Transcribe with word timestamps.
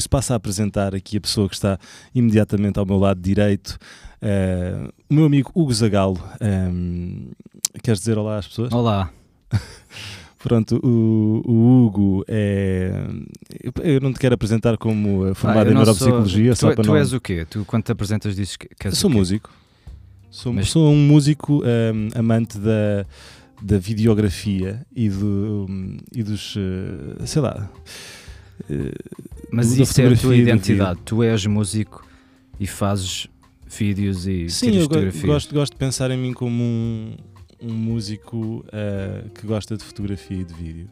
se 0.00 0.08
passa 0.08 0.34
a 0.34 0.36
apresentar 0.36 0.94
aqui 0.94 1.16
a 1.16 1.20
pessoa 1.20 1.48
que 1.48 1.54
está 1.54 1.78
imediatamente 2.14 2.78
ao 2.78 2.86
meu 2.86 2.98
lado 2.98 3.20
direito, 3.20 3.78
uh, 4.22 4.92
o 5.08 5.14
meu 5.14 5.24
amigo 5.26 5.50
Hugo 5.54 5.72
Zagalo. 5.72 6.20
Um, 6.40 7.30
queres 7.82 8.00
dizer 8.00 8.18
olá 8.18 8.38
às 8.38 8.46
pessoas? 8.46 8.72
Olá. 8.72 9.10
Pronto, 10.42 10.80
o, 10.82 11.42
o, 11.44 11.84
Hugo 11.84 12.24
é. 12.26 13.04
Eu 13.82 14.00
não 14.00 14.10
te 14.10 14.18
quero 14.18 14.34
apresentar 14.34 14.78
como 14.78 15.26
eh, 15.26 15.34
formado 15.34 15.68
ah, 15.68 15.70
em 15.70 15.74
neuropsicologia. 15.74 16.56
Sou... 16.56 16.70
Tu, 16.70 16.76
só 16.76 16.82
tu 16.82 16.88
não... 16.88 16.96
és 16.96 17.12
o 17.12 17.20
quê? 17.20 17.44
Tu, 17.48 17.62
quando 17.66 17.82
te 17.84 17.92
apresentas, 17.92 18.34
dizes 18.34 18.56
que, 18.56 18.66
que 18.68 18.88
és 18.88 18.96
Sou 18.96 19.10
músico. 19.10 19.50
Sou, 20.30 20.50
Mas... 20.50 20.70
sou 20.70 20.90
um 20.90 20.96
músico 20.96 21.62
um, 21.62 22.18
amante 22.18 22.56
da, 22.56 23.04
da 23.60 23.78
videografia 23.78 24.80
e, 24.96 25.10
do, 25.10 25.66
um, 25.68 25.98
e 26.14 26.22
dos. 26.22 26.56
Uh, 26.56 27.26
sei 27.26 27.42
lá. 27.42 27.68
Mas 29.50 29.72
isso 29.72 30.00
é 30.00 30.12
a 30.12 30.16
tua 30.16 30.36
identidade. 30.36 31.00
Tu 31.04 31.22
és 31.22 31.46
músico 31.46 32.06
e 32.58 32.66
fazes 32.66 33.26
vídeos 33.66 34.26
e 34.26 34.48
Sim, 34.50 34.76
eu 34.76 34.88
gosto, 35.26 35.54
gosto 35.54 35.72
de 35.72 35.78
pensar 35.78 36.10
em 36.10 36.18
mim 36.18 36.32
como 36.32 36.62
um 36.62 37.16
um 37.62 37.72
músico 37.72 38.64
uh, 38.66 39.28
que 39.30 39.46
gosta 39.46 39.76
de 39.76 39.84
fotografia 39.84 40.38
e 40.38 40.44
de 40.44 40.54
vídeo. 40.54 40.88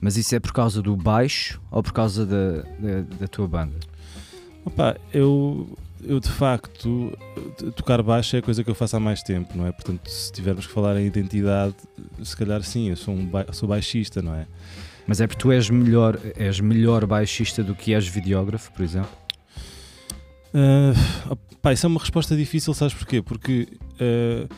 Mas 0.00 0.16
isso 0.16 0.34
é 0.34 0.40
por 0.40 0.52
causa 0.52 0.82
do 0.82 0.96
baixo 0.96 1.60
ou 1.70 1.82
por 1.82 1.92
causa 1.92 2.26
da, 2.26 2.62
da, 2.62 3.00
da 3.20 3.28
tua 3.28 3.46
banda? 3.46 3.78
Opa, 4.64 4.96
eu, 5.12 5.78
eu 6.02 6.20
de 6.20 6.28
facto, 6.28 7.16
tocar 7.76 8.02
baixo 8.02 8.36
é 8.36 8.40
a 8.40 8.42
coisa 8.42 8.64
que 8.64 8.70
eu 8.70 8.74
faço 8.74 8.96
há 8.96 9.00
mais 9.00 9.22
tempo, 9.22 9.56
não 9.56 9.66
é? 9.66 9.72
Portanto, 9.72 10.08
se 10.10 10.32
tivermos 10.32 10.66
que 10.66 10.72
falar 10.72 11.00
em 11.00 11.06
identidade, 11.06 11.74
se 12.22 12.36
calhar 12.36 12.62
sim, 12.62 12.90
eu 12.90 12.96
sou, 12.96 13.14
um 13.14 13.24
ba 13.24 13.46
sou 13.52 13.68
baixista, 13.68 14.20
não 14.20 14.34
é? 14.34 14.46
Mas 15.06 15.20
é 15.20 15.26
porque 15.26 15.40
tu 15.40 15.52
és 15.52 15.68
melhor, 15.68 16.18
és 16.36 16.60
melhor 16.60 17.06
baixista 17.06 17.62
do 17.62 17.74
que 17.74 17.92
és 17.94 18.06
videógrafo, 18.06 18.72
por 18.72 18.82
exemplo? 18.82 19.10
Uh, 20.54 21.30
opa, 21.30 21.72
isso 21.72 21.86
é 21.86 21.88
uma 21.88 22.00
resposta 22.00 22.36
difícil, 22.36 22.72
sabes 22.74 22.94
porquê? 22.94 23.20
Porque 23.20 23.68
uh, 24.00 24.48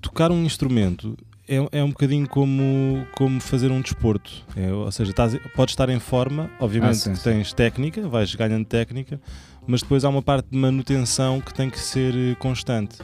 tocar 0.00 0.30
um 0.30 0.44
instrumento 0.44 1.16
é, 1.48 1.78
é 1.78 1.82
um 1.82 1.88
bocadinho 1.88 2.28
como, 2.28 3.06
como 3.16 3.40
fazer 3.40 3.72
um 3.72 3.80
desporto. 3.80 4.44
É, 4.54 4.70
ou 4.70 4.92
seja, 4.92 5.10
estás, 5.10 5.36
podes 5.56 5.72
estar 5.72 5.88
em 5.88 5.98
forma, 5.98 6.50
obviamente 6.60 6.96
ah, 6.96 7.00
sim, 7.00 7.14
que 7.14 7.20
tens 7.20 7.52
técnica, 7.54 8.06
vais 8.06 8.34
ganhando 8.34 8.66
técnica, 8.66 9.18
mas 9.66 9.80
depois 9.80 10.04
há 10.04 10.10
uma 10.10 10.22
parte 10.22 10.48
de 10.50 10.58
manutenção 10.58 11.40
que 11.40 11.54
tem 11.54 11.70
que 11.70 11.80
ser 11.80 12.36
constante. 12.36 12.98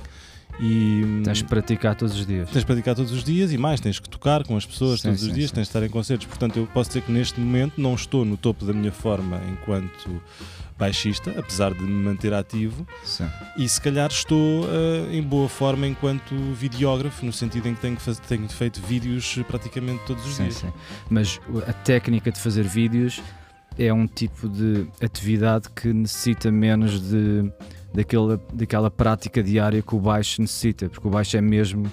E, 0.61 1.23
tens 1.25 1.39
de 1.39 1.45
praticar 1.45 1.95
todos 1.95 2.19
os 2.19 2.27
dias. 2.27 2.49
Tens 2.51 2.61
de 2.61 2.67
praticar 2.67 2.95
todos 2.95 3.13
os 3.13 3.25
dias 3.25 3.53
e 3.53 3.59
mais, 3.59 3.81
tens 3.81 3.99
que 3.99 4.09
tocar 4.09 4.45
com 4.45 4.57
as 4.57 4.65
pessoas 4.65 5.01
sim, 5.01 5.09
todos 5.09 5.21
sim, 5.21 5.29
os 5.29 5.35
dias, 5.35 5.51
tens 5.51 5.63
de 5.63 5.69
estar 5.69 5.83
em 5.83 5.89
concertos. 5.89 6.27
Portanto, 6.27 6.57
eu 6.59 6.67
posso 6.67 6.91
dizer 6.91 7.03
que 7.03 7.13
neste 7.13 7.41
momento 7.41 7.81
não 7.81 7.95
estou 7.95 8.25
no 8.25 8.37
topo 8.37 8.65
da 8.65 8.73
minha 8.73 8.93
forma 8.93 9.41
enquanto 9.51 10.23
baixista, 10.79 11.33
apesar 11.39 11.73
de 11.73 11.83
me 11.83 12.05
manter 12.05 12.33
ativo. 12.33 12.87
Sim. 13.05 13.29
E 13.57 13.69
se 13.69 13.81
calhar 13.81 14.11
estou 14.11 14.65
uh, 14.65 15.13
em 15.13 15.23
boa 15.23 15.49
forma 15.49 15.87
enquanto 15.87 16.35
videógrafo, 16.55 17.25
no 17.25 17.33
sentido 17.33 17.69
em 17.69 17.75
que 17.75 17.81
tenho, 17.81 17.97
tenho 18.29 18.49
feito 18.49 18.81
vídeos 18.81 19.39
praticamente 19.47 20.05
todos 20.07 20.25
os 20.27 20.35
sim, 20.35 20.45
dias. 20.45 20.57
Sim. 20.57 20.73
Mas 21.09 21.41
a 21.67 21.73
técnica 21.73 22.31
de 22.31 22.41
fazer 22.41 22.65
vídeos 22.65 23.21
é 23.79 23.93
um 23.93 24.07
tipo 24.07 24.49
de 24.49 24.87
atividade 25.03 25.69
que 25.75 25.93
necessita 25.93 26.51
menos 26.51 27.01
de 27.01 27.51
daquela, 27.95 28.41
daquela 28.53 28.91
prática 28.91 29.43
diária 29.43 29.81
que 29.81 29.95
o 29.95 30.01
baixo 30.01 30.43
necessita, 30.43 30.89
porque 30.89 31.07
o 31.07 31.11
baixo 31.11 31.37
é 31.37 31.41
mesmo 31.41 31.91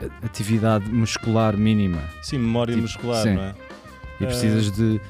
eh, 0.00 0.08
atividade 0.22 0.90
muscular 0.90 1.56
mínima. 1.56 2.02
Sim, 2.22 2.38
memória 2.38 2.72
tipo, 2.72 2.82
muscular, 2.82 3.22
sim. 3.22 3.34
não 3.34 3.42
é? 3.42 3.54
E 4.20 4.26
precisas 4.26 4.70
de 4.70 5.00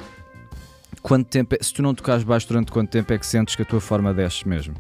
quanto 1.01 1.28
tempo 1.28 1.55
é, 1.55 1.59
se 1.62 1.73
tu 1.73 1.83
não 1.83 1.95
tocares 1.95 2.25
baixo 2.25 2.48
durante 2.48 2.73
quanto 2.73 2.91
tempo 2.91 3.12
é 3.12 3.19
que 3.19 3.27
sentes 3.27 3.55
que 3.55 3.62
a 3.62 3.64
tua 3.64 3.81
forma 3.81 4.12
desce 4.12 4.48
mesmo? 4.48 4.75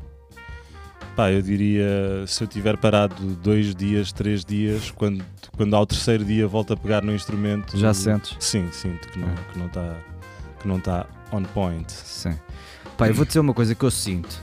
Pá, 1.14 1.30
eu 1.30 1.40
diria 1.40 2.24
se 2.26 2.42
eu 2.42 2.48
tiver 2.48 2.76
parado 2.76 3.14
dois 3.36 3.72
dias, 3.72 4.10
três 4.10 4.44
dias, 4.44 4.90
quando, 4.90 5.24
quando 5.56 5.76
ao 5.76 5.86
terceiro 5.86 6.24
dia 6.24 6.48
volto 6.48 6.72
a 6.72 6.76
pegar 6.76 7.02
no 7.02 7.14
instrumento. 7.14 7.78
Já 7.78 7.94
sentes? 7.94 8.36
Sim, 8.40 8.68
sinto 8.72 9.06
que 9.08 9.18
não 9.20 9.28
está 9.28 9.44
que 9.52 9.58
não 9.58 9.68
tá, 9.68 9.96
que 10.60 10.68
não 10.68 10.80
tá 10.80 11.06
on 11.30 11.42
point. 11.44 11.92
Sim. 11.92 12.36
Pá, 12.96 13.06
eu 13.06 13.14
vou 13.14 13.24
dizer 13.24 13.38
uma 13.38 13.54
coisa 13.54 13.76
que 13.76 13.84
eu 13.84 13.90
sinto. 13.92 14.42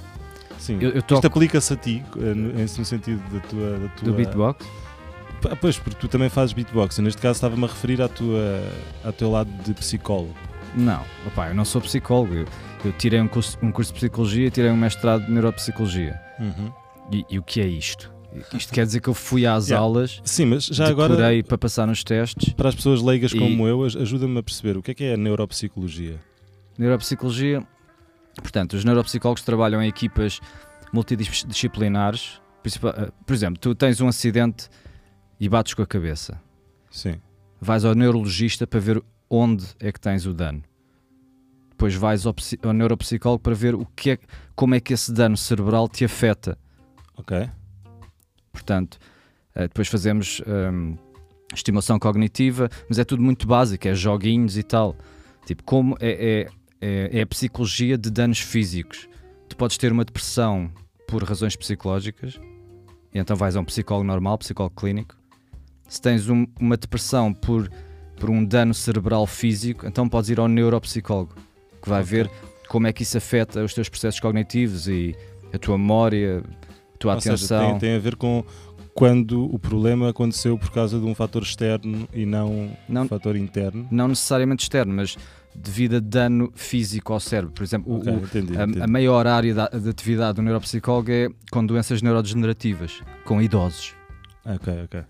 Sim. 0.62 0.78
Eu, 0.80 0.92
eu 0.92 1.02
toco... 1.02 1.16
Isto 1.16 1.28
aplica-se 1.28 1.74
a 1.74 1.76
ti, 1.76 2.04
eh, 2.18 2.34
no, 2.36 2.68
sentido 2.68 3.20
da 3.34 3.40
tua, 3.40 3.80
da 3.80 3.88
tua. 3.90 4.06
Do 4.06 4.14
beatbox? 4.14 4.68
Pois, 5.60 5.80
porque 5.80 6.00
tu 6.00 6.08
também 6.08 6.30
fazes 6.30 6.54
beatbox. 6.54 7.00
Eu, 7.00 7.04
neste 7.04 7.20
caso 7.20 7.38
estava-me 7.38 7.64
a 7.64 7.68
referir 7.68 8.00
à 8.00 8.08
tua, 8.08 8.64
ao 9.04 9.12
teu 9.12 9.32
lado 9.32 9.50
de 9.64 9.74
psicólogo. 9.74 10.36
Não, 10.76 11.04
opa, 11.26 11.50
eu 11.50 11.56
não 11.56 11.66
sou 11.66 11.82
psicólogo. 11.82 12.36
Eu, 12.36 12.46
eu 12.86 12.92
tirei 12.92 13.20
um 13.20 13.28
curso, 13.28 13.58
um 13.60 13.72
curso 13.72 13.92
de 13.92 14.00
psicologia 14.00 14.48
e 14.48 14.52
tirei 14.52 14.70
um 14.70 14.78
mestrado 14.78 15.26
de 15.26 15.32
neuropsicologia. 15.32 16.22
Uhum. 16.40 16.72
E, 17.12 17.26
e, 17.28 17.40
o 17.40 17.44
que 17.44 17.60
é 17.60 17.66
isto? 17.66 18.12
Isto 18.54 18.72
quer 18.72 18.86
dizer 18.86 19.02
que 19.02 19.10
eu 19.10 19.16
fui 19.16 19.48
às 19.48 19.68
yeah. 19.68 19.84
aulas, 19.84 20.22
Sim, 20.24 20.46
mas 20.46 20.66
já 20.66 20.88
agora 20.88 21.18
para 21.44 21.58
passar 21.58 21.88
nos 21.88 22.04
testes. 22.04 22.54
Para 22.54 22.70
as 22.70 22.76
pessoas 22.76 23.02
leigas 23.02 23.32
e... 23.32 23.40
como 23.40 23.68
eu, 23.68 23.84
ajuda-me 23.84 24.38
a 24.38 24.44
perceber 24.44 24.78
o 24.78 24.84
que 24.84 24.92
é 24.92 24.94
que 24.94 25.04
é 25.06 25.14
a 25.16 25.18
neuropsicologia. 25.18 26.20
Neuropsicologia, 26.78 27.64
portanto, 28.36 28.74
os 28.74 28.86
neuropsicólogos 28.86 29.44
trabalham 29.44 29.82
em 29.82 29.88
equipas 29.88 30.40
multidisciplinares. 30.94 32.42
Eh, 32.66 33.12
por 33.26 33.34
exemplo, 33.34 33.60
tu 33.60 33.74
tens 33.74 34.00
um 34.02 34.08
acidente 34.08 34.70
e 35.40 35.50
bates 35.50 35.74
com 35.74 35.82
a 35.82 35.88
cabeça. 35.88 36.40
Sim. 36.90 37.20
Vais 37.60 37.86
ao 37.86 37.96
neurologista 37.96 38.68
para 38.68 38.80
ver 38.80 39.04
onde 39.30 39.66
é 39.80 39.92
que 39.92 40.00
tens 40.00 40.26
o 40.26 40.34
dano. 40.34 40.64
Depois 41.70 41.96
vais 41.96 42.26
ao, 42.26 42.36
ao 42.64 42.74
neuropsicólogo 42.74 43.42
para 43.42 43.56
ver 43.56 43.74
o 43.74 43.86
que 43.96 44.12
é, 44.12 44.20
como 44.56 44.76
é 44.76 44.80
que 44.80 44.94
esse 44.94 45.12
dano 45.12 45.36
cerebral 45.36 45.88
te 45.88 46.06
afeta. 46.06 46.58
Ok. 47.18 47.50
Portanto, 48.52 49.00
eh, 49.56 49.64
depois 49.64 49.88
fazemos 49.88 50.42
um, 50.46 50.96
estimação 51.54 51.98
cognitiva, 51.98 52.70
mas 52.88 53.00
é 53.00 53.04
tudo 53.04 53.22
muito 53.22 53.48
básico, 53.48 53.88
é 53.88 53.94
joguinhos 53.94 54.58
e 54.58 54.64
tal. 54.64 54.96
Tipo, 55.46 55.64
como 55.64 55.96
é, 56.00 56.42
é, 56.42 56.48
é, 56.82 57.20
é 57.20 57.22
a 57.22 57.28
psicologia 57.28 57.98
de 57.98 58.10
danos 58.10 58.40
físicos. 58.40 59.08
Tu 59.48 59.56
podes 59.56 59.78
ter 59.78 59.92
uma 59.92 60.04
depressão 60.04 60.72
por 61.08 61.24
razões 61.24 61.56
psicológicas, 61.56 62.40
e 63.14 63.20
então 63.20 63.36
vais 63.36 63.56
a 63.56 63.60
um 63.60 63.66
psicólogo 63.66 64.08
normal, 64.08 64.38
psicólogo 64.38 64.76
clínico. 64.76 65.16
Se 65.88 66.02
tens 66.02 66.30
um, 66.30 66.48
uma 66.60 66.78
depressão 66.78 67.34
por 67.34 67.70
por 68.22 68.30
um 68.30 68.46
dano 68.46 68.72
cerebral 68.72 69.26
físico, 69.26 69.88
então 69.88 70.08
podes 70.08 70.30
ir 70.30 70.40
ao 70.40 70.48
neuropsicólogo, 70.48 71.34
que 71.82 71.90
vai 71.90 72.04
okay. 72.04 72.18
ver 72.18 72.32
como 72.70 72.86
é 72.86 72.94
que 72.94 73.02
isso 73.02 73.18
afeta 73.18 73.64
os 73.64 73.74
teus 73.74 73.90
processos 73.90 74.20
cognitivos 74.20 74.88
e 74.88 75.16
a 75.52 75.58
tua 75.58 75.76
memória, 75.76 76.44
a 76.94 76.98
tua 77.00 77.14
Ou 77.14 77.18
atenção. 77.18 77.38
Seja, 77.38 77.70
tem, 77.72 77.80
tem 77.80 77.96
a 77.96 78.00
ver 78.00 78.16
com 78.16 78.46
quando 78.94 79.52
o 79.52 79.58
problema 79.58 80.10
aconteceu 80.10 80.56
por 80.56 80.70
causa 80.70 81.00
de 81.00 81.06
um 81.06 81.16
fator 81.16 81.42
externo 81.42 82.08
e 82.14 82.24
não, 82.24 82.78
não 82.88 83.06
um 83.06 83.08
fator 83.08 83.36
interno? 83.36 83.88
Não 83.90 84.08
necessariamente 84.08 84.66
externo, 84.66 84.94
mas 84.94 85.18
devido 85.56 85.98
a 85.98 86.00
dano 86.00 86.52
físico 86.56 87.14
ao 87.14 87.20
cérebro. 87.20 87.54
Por 87.54 87.64
exemplo, 87.64 87.98
okay, 87.98 88.14
o, 88.14 88.18
entendi, 88.18 88.58
a, 88.58 88.64
entendi. 88.64 88.82
a, 88.82 88.88
maior 88.88 89.28
área 89.28 89.54
da, 89.54 89.68
de 89.68 89.90
atividade 89.90 90.36
do 90.36 90.42
neuropsicólogo 90.42 91.12
é 91.12 91.30
com 91.52 91.66
doenças 91.66 92.02
neurodegenerativas, 92.02 93.02
com 93.26 93.42
idosos. 93.42 93.94
Ok, 94.46 94.74
ok. 94.86 95.04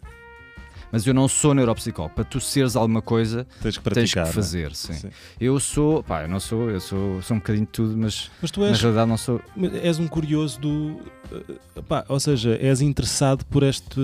Mas 0.92 1.08
eu 1.08 1.14
não 1.14 1.28
sou 1.28 1.54
neuropsicólogo. 1.54 2.14
Para 2.14 2.26
tu 2.26 2.42
seres 2.42 2.76
alguma 2.76 3.02
coisa, 3.02 3.48
tens 3.62 3.78
que, 3.78 3.84
praticar, 3.84 4.26
tens 4.26 4.30
que 4.30 4.36
fazer. 4.36 4.68
Né? 4.70 4.74
Sim. 4.74 4.94
sim. 4.94 5.10
Eu 5.40 5.58
sou, 5.60 6.04
pá, 6.04 6.24
eu 6.24 6.28
não 6.28 6.40
sou, 6.40 6.70
eu 6.70 6.82
sou, 6.82 7.22
sou 7.22 7.38
um 7.38 7.40
bocadinho 7.40 7.66
de 7.66 7.72
tudo, 7.72 7.98
mas, 7.98 8.30
mas 8.42 8.52
tu 8.52 8.64
és, 8.64 8.74
na 8.74 8.78
realidade 8.78 9.10
não 9.10 9.18
sou. 9.18 9.42
És 9.82 10.00
um 10.00 10.08
curioso 10.08 10.60
do. 10.60 11.00
Eh, 11.32 11.82
pá, 11.88 12.04
ou 12.10 12.20
seja, 12.20 12.58
és 12.62 12.82
interessado 12.82 13.46
por 13.46 13.64
este. 13.64 14.02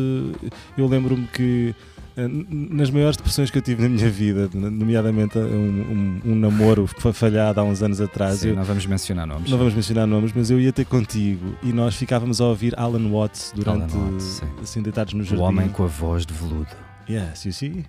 Eu 0.78 0.88
lembro-me 0.88 1.28
que 1.28 1.76
nas 2.18 2.90
maiores 2.90 3.16
depressões 3.16 3.52
que 3.52 3.58
eu 3.58 3.62
tive 3.62 3.84
na 3.84 3.90
minha 3.90 4.10
vida, 4.10 4.50
nomeadamente 4.54 5.38
um, 5.38 5.42
um, 5.44 6.32
um 6.32 6.36
namoro 6.36 6.88
que 6.88 7.00
foi 7.00 7.14
falhado 7.14 7.60
há 7.60 7.64
uns 7.64 7.84
anos 7.84 8.02
atrás. 8.02 8.40
Sim, 8.40 8.50
eu, 8.50 8.56
não 8.56 8.64
vamos 8.64 8.86
mencionar 8.88 9.28
nomes. 9.28 9.50
Não 9.50 9.58
vamos 9.58 9.76
mencionar 9.76 10.08
nomes, 10.08 10.32
mas 10.36 10.50
eu 10.50 10.60
ia 10.60 10.74
ter 10.74 10.86
contigo 10.86 11.56
e 11.62 11.72
nós 11.72 11.96
ficávamos 11.96 12.42
a 12.42 12.46
ouvir 12.46 12.74
Alan 12.78 13.12
Watts 13.12 13.54
durante 13.56 13.94
Alan 13.94 14.12
Watts, 14.12 14.42
assim 14.64 14.82
deitados 14.82 15.14
no 15.14 15.24
jardim. 15.24 15.44
O 15.44 15.46
homem 15.46 15.70
com 15.70 15.84
a 15.84 15.88
voz 15.88 16.26
de 16.26 16.34
veludo. 16.34 16.70
Yes, 17.08 17.46
you 17.46 17.54
see? 17.54 17.86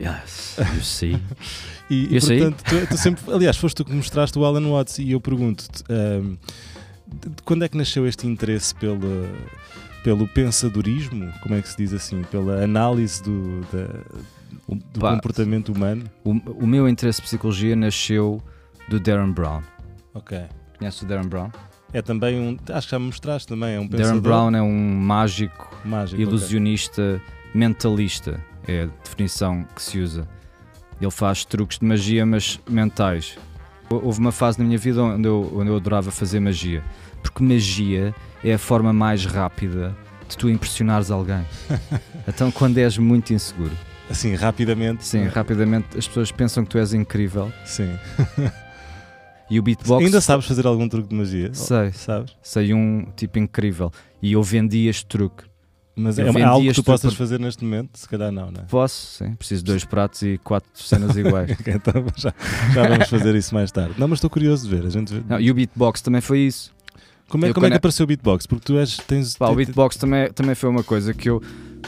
Yes, 0.00 0.56
you 0.74 0.82
see. 0.82 1.18
e, 1.88 2.16
e 2.16 2.20
portanto, 2.20 2.62
tu, 2.64 2.86
tu, 2.88 2.98
sempre, 2.98 3.32
aliás, 3.32 3.56
foste 3.56 3.76
tu 3.76 3.84
que 3.84 3.92
mostraste 3.92 4.38
o 4.38 4.44
Alan 4.44 4.68
Watts 4.70 4.98
e 4.98 5.12
eu 5.12 5.20
pergunto-te 5.20 5.84
um, 5.90 6.36
quando 7.44 7.64
é 7.64 7.68
que 7.68 7.76
nasceu 7.76 8.06
este 8.06 8.26
interesse 8.26 8.74
pelo 8.74 8.98
pelo 10.08 10.26
pensadorismo, 10.26 11.30
como 11.42 11.54
é 11.54 11.60
que 11.60 11.68
se 11.68 11.76
diz 11.76 11.92
assim, 11.92 12.22
pela 12.30 12.64
análise 12.64 13.22
do, 13.22 13.60
da, 13.70 13.86
do 14.66 15.00
Pá, 15.00 15.12
comportamento 15.12 15.68
humano? 15.68 16.04
O, 16.24 16.30
o, 16.30 16.66
meu 16.66 16.88
interesse 16.88 17.20
em 17.20 17.24
psicologia 17.24 17.76
nasceu 17.76 18.42
do 18.88 18.98
Darren 18.98 19.32
Brown. 19.32 19.60
Ok. 20.14 20.46
Conheces 20.78 21.02
o 21.02 21.04
Darren 21.04 21.28
Brown? 21.28 21.50
É 21.92 22.00
também 22.00 22.40
um. 22.40 22.56
Acho 22.72 22.86
que 22.86 22.90
já 22.92 22.98
me 22.98 23.04
mostraste 23.04 23.48
também. 23.48 23.74
É 23.74 23.80
um 23.80 23.86
pensador. 23.86 24.06
Darren 24.06 24.22
Brown 24.22 24.56
é 24.56 24.62
um 24.62 24.96
mágico, 24.96 25.78
mágico 25.84 26.22
ilusionista, 26.22 27.02
okay. 27.02 27.60
mentalista. 27.60 28.42
É 28.66 28.84
a 28.84 28.86
definição 29.04 29.66
que 29.76 29.82
se 29.82 29.98
usa. 29.98 30.26
Ele 30.98 31.10
faz 31.10 31.44
truques 31.44 31.78
de 31.80 31.84
magia, 31.84 32.24
mas 32.24 32.58
mentais. 32.66 33.36
Houve 33.90 34.20
uma 34.20 34.32
fase 34.32 34.58
na 34.58 34.64
minha 34.64 34.78
vida 34.78 35.02
onde 35.02 35.26
eu, 35.26 35.52
onde 35.54 35.70
eu 35.70 35.76
adorava 35.76 36.10
fazer 36.10 36.40
magia, 36.40 36.84
porque 37.22 37.42
magia 37.42 38.14
é 38.44 38.52
a 38.52 38.58
forma 38.58 38.92
mais 38.92 39.24
rápida 39.24 39.96
de 40.28 40.36
tu 40.36 40.50
impressionares 40.50 41.10
alguém. 41.10 41.44
então, 42.28 42.50
quando 42.50 42.78
és 42.78 42.98
muito 42.98 43.32
inseguro, 43.32 43.72
assim, 44.10 44.34
rapidamente, 44.34 45.04
sim, 45.04 45.20
é? 45.20 45.28
rapidamente 45.28 45.96
as 45.96 46.06
pessoas 46.06 46.30
pensam 46.30 46.64
que 46.64 46.70
tu 46.70 46.78
és 46.78 46.92
incrível. 46.92 47.50
Sim. 47.64 47.96
E 49.50 49.58
o 49.58 49.62
beatbox. 49.62 50.04
Ainda 50.04 50.20
sabes 50.20 50.46
fazer 50.46 50.66
algum 50.66 50.88
truque 50.88 51.08
de 51.08 51.14
magia? 51.14 51.54
Sei. 51.54 51.90
Sabes? 51.92 52.36
Sei 52.42 52.74
um 52.74 53.06
tipo 53.16 53.38
incrível. 53.38 53.90
E 54.20 54.32
eu 54.32 54.42
vendi 54.42 54.86
este 54.88 55.06
truque. 55.06 55.44
Mas 55.98 56.16
é, 56.16 56.22
é 56.22 56.42
algo 56.44 56.64
que 56.64 56.74
tu 56.74 56.84
possas 56.84 57.12
fazer 57.14 57.40
neste 57.40 57.64
momento? 57.64 57.98
Se 57.98 58.08
calhar 58.08 58.30
não, 58.30 58.52
não 58.52 58.60
é? 58.60 58.64
Posso, 58.66 59.18
sim. 59.18 59.34
Preciso 59.34 59.64
de 59.64 59.72
dois 59.72 59.84
pratos 59.84 60.22
e 60.22 60.38
quatro 60.38 60.70
cenas 60.74 61.14
iguais. 61.18 61.50
então 61.66 62.06
já, 62.16 62.32
já 62.72 62.88
vamos 62.88 63.08
fazer 63.08 63.34
isso 63.34 63.52
mais 63.52 63.72
tarde. 63.72 63.94
Não, 63.98 64.06
mas 64.06 64.18
estou 64.18 64.30
curioso 64.30 64.68
de 64.68 64.76
ver. 64.76 64.86
A 64.86 64.90
gente 64.90 65.12
vê... 65.12 65.22
não, 65.28 65.40
e 65.40 65.50
o 65.50 65.54
beatbox 65.54 66.00
também 66.00 66.20
foi 66.20 66.38
isso. 66.40 66.72
Como 67.28 67.44
é, 67.44 67.52
como 67.52 67.66
é 67.66 67.70
que 67.70 67.76
apareceu 67.76 68.04
o 68.04 68.06
beatbox? 68.06 68.46
Porque 68.46 68.64
tu 68.64 68.78
és, 68.78 68.96
tens. 68.96 69.36
Pá, 69.36 69.48
o 69.48 69.56
beatbox 69.56 69.96
também, 69.96 70.32
também 70.32 70.54
foi 70.54 70.70
uma 70.70 70.84
coisa 70.84 71.12
que 71.12 71.28
eu. 71.28 71.42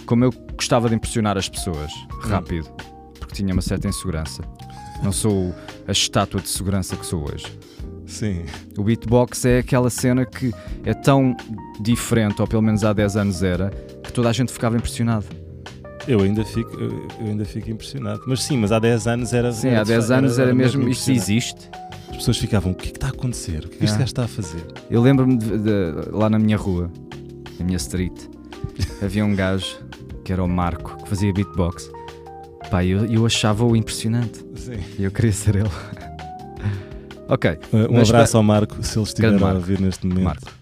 Como 0.05 0.25
eu 0.25 0.33
gostava 0.57 0.89
de 0.89 0.97
impressionar 0.97 1.39
as 1.39 1.49
pessoas 1.49 1.93
hum. 1.93 2.29
rápido, 2.29 2.69
hum. 2.69 3.13
porque 3.19 3.35
tinha 3.35 3.53
uma 3.53 3.63
certa 3.63 3.87
insegurança. 3.87 4.43
Não 5.05 5.13
sou 5.13 5.55
a 5.87 5.93
estátua 5.93 6.41
de 6.41 6.49
segurança 6.49 6.97
que 6.97 7.07
sou 7.07 7.25
hoje. 7.33 7.47
Sim. 8.07 8.45
O 8.77 8.83
beatbox 8.83 9.45
é 9.45 9.59
aquela 9.59 9.89
cena 9.89 10.27
que 10.27 10.53
é 10.85 10.93
tão 10.93 11.35
diferente, 11.81 12.43
ou 12.43 12.47
pelo 12.47 12.61
menos 12.61 12.85
há 12.85 12.93
10 12.93 13.17
anos 13.17 13.43
era, 13.43 13.71
que 14.11 14.15
toda 14.15 14.29
a 14.29 14.33
gente 14.33 14.53
ficava 14.53 14.77
impressionado. 14.77 15.27
Eu 16.07 16.21
ainda 16.21 16.45
fico, 16.45 16.77
eu, 16.81 17.09
ainda 17.21 17.45
fico 17.45 17.71
impressionado. 17.71 18.23
Mas 18.27 18.43
sim, 18.43 18.57
mas 18.57 18.73
há 18.73 18.79
10 18.79 19.07
anos 19.07 19.33
era. 19.33 19.53
Sim, 19.53 19.71
há 19.71 19.85
10 19.85 20.11
anos 20.11 20.39
era, 20.39 20.49
era 20.49 20.55
mesmo. 20.55 20.89
Isto 20.89 21.13
existe. 21.13 21.71
As 22.09 22.17
pessoas 22.17 22.39
ficavam: 22.39 22.73
o 22.73 22.75
que 22.75 22.89
é 22.89 22.91
que 22.91 22.97
está 22.97 23.07
a 23.09 23.11
acontecer? 23.11 23.65
O 23.65 23.69
que 23.69 23.77
é 23.77 23.79
que 23.79 23.85
este 23.85 23.99
gajo 23.99 24.05
está 24.05 24.25
a 24.25 24.29
fazer? 24.29 24.67
Eu 24.91 25.01
lembro-me 25.01 25.39
lá 26.11 26.29
na 26.29 26.39
minha 26.39 26.57
rua, 26.57 26.91
na 27.59 27.65
minha 27.65 27.77
street, 27.77 28.19
havia 29.03 29.25
um 29.25 29.35
gajo 29.35 29.79
que 30.25 30.33
era 30.33 30.43
o 30.43 30.49
Marco, 30.49 30.97
que 31.03 31.09
fazia 31.09 31.33
beatbox. 31.33 31.91
Pá, 32.71 32.85
eu, 32.85 33.05
eu 33.07 33.27
achava-o 33.27 33.77
impressionante. 33.77 34.45
Sim. 34.55 34.79
E 34.99 35.05
eu 35.05 35.11
queria 35.11 35.33
ser 35.33 35.57
ele. 35.57 35.71
Ok. 37.29 37.61
Um 37.73 38.01
abraço 38.01 38.37
ao 38.37 38.43
Marco, 38.43 38.83
se 38.83 38.99
ele 38.99 39.05
estiver 39.05 39.41
a 39.41 39.55
ouvir 39.55 39.81
neste 39.81 40.05
momento. 40.05 40.25
Marco. 40.25 40.60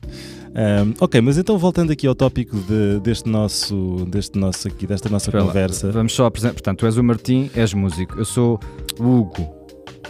Um, 0.59 0.93
ok, 0.99 1.21
mas 1.21 1.39
então 1.39 1.57
voltando 1.57 1.93
aqui 1.93 2.05
ao 2.05 2.17
tópico 2.17 2.57
de, 2.57 2.99
deste 2.99 3.29
nosso, 3.29 4.05
deste 4.09 4.37
nosso 4.37 4.67
aqui, 4.67 4.89
desta 4.89 5.09
nossa 5.09 5.31
Espera 5.31 5.45
conversa. 5.45 5.87
Lá, 5.87 5.93
vamos 5.93 6.13
só 6.13 6.27
apresentar. 6.27 6.55
Portanto, 6.55 6.81
tu 6.81 6.87
és 6.87 6.97
o 6.97 7.05
Martim, 7.05 7.49
és 7.55 7.73
músico. 7.73 8.19
Eu 8.19 8.25
sou 8.25 8.59
o 8.99 9.05
Hugo. 9.05 9.49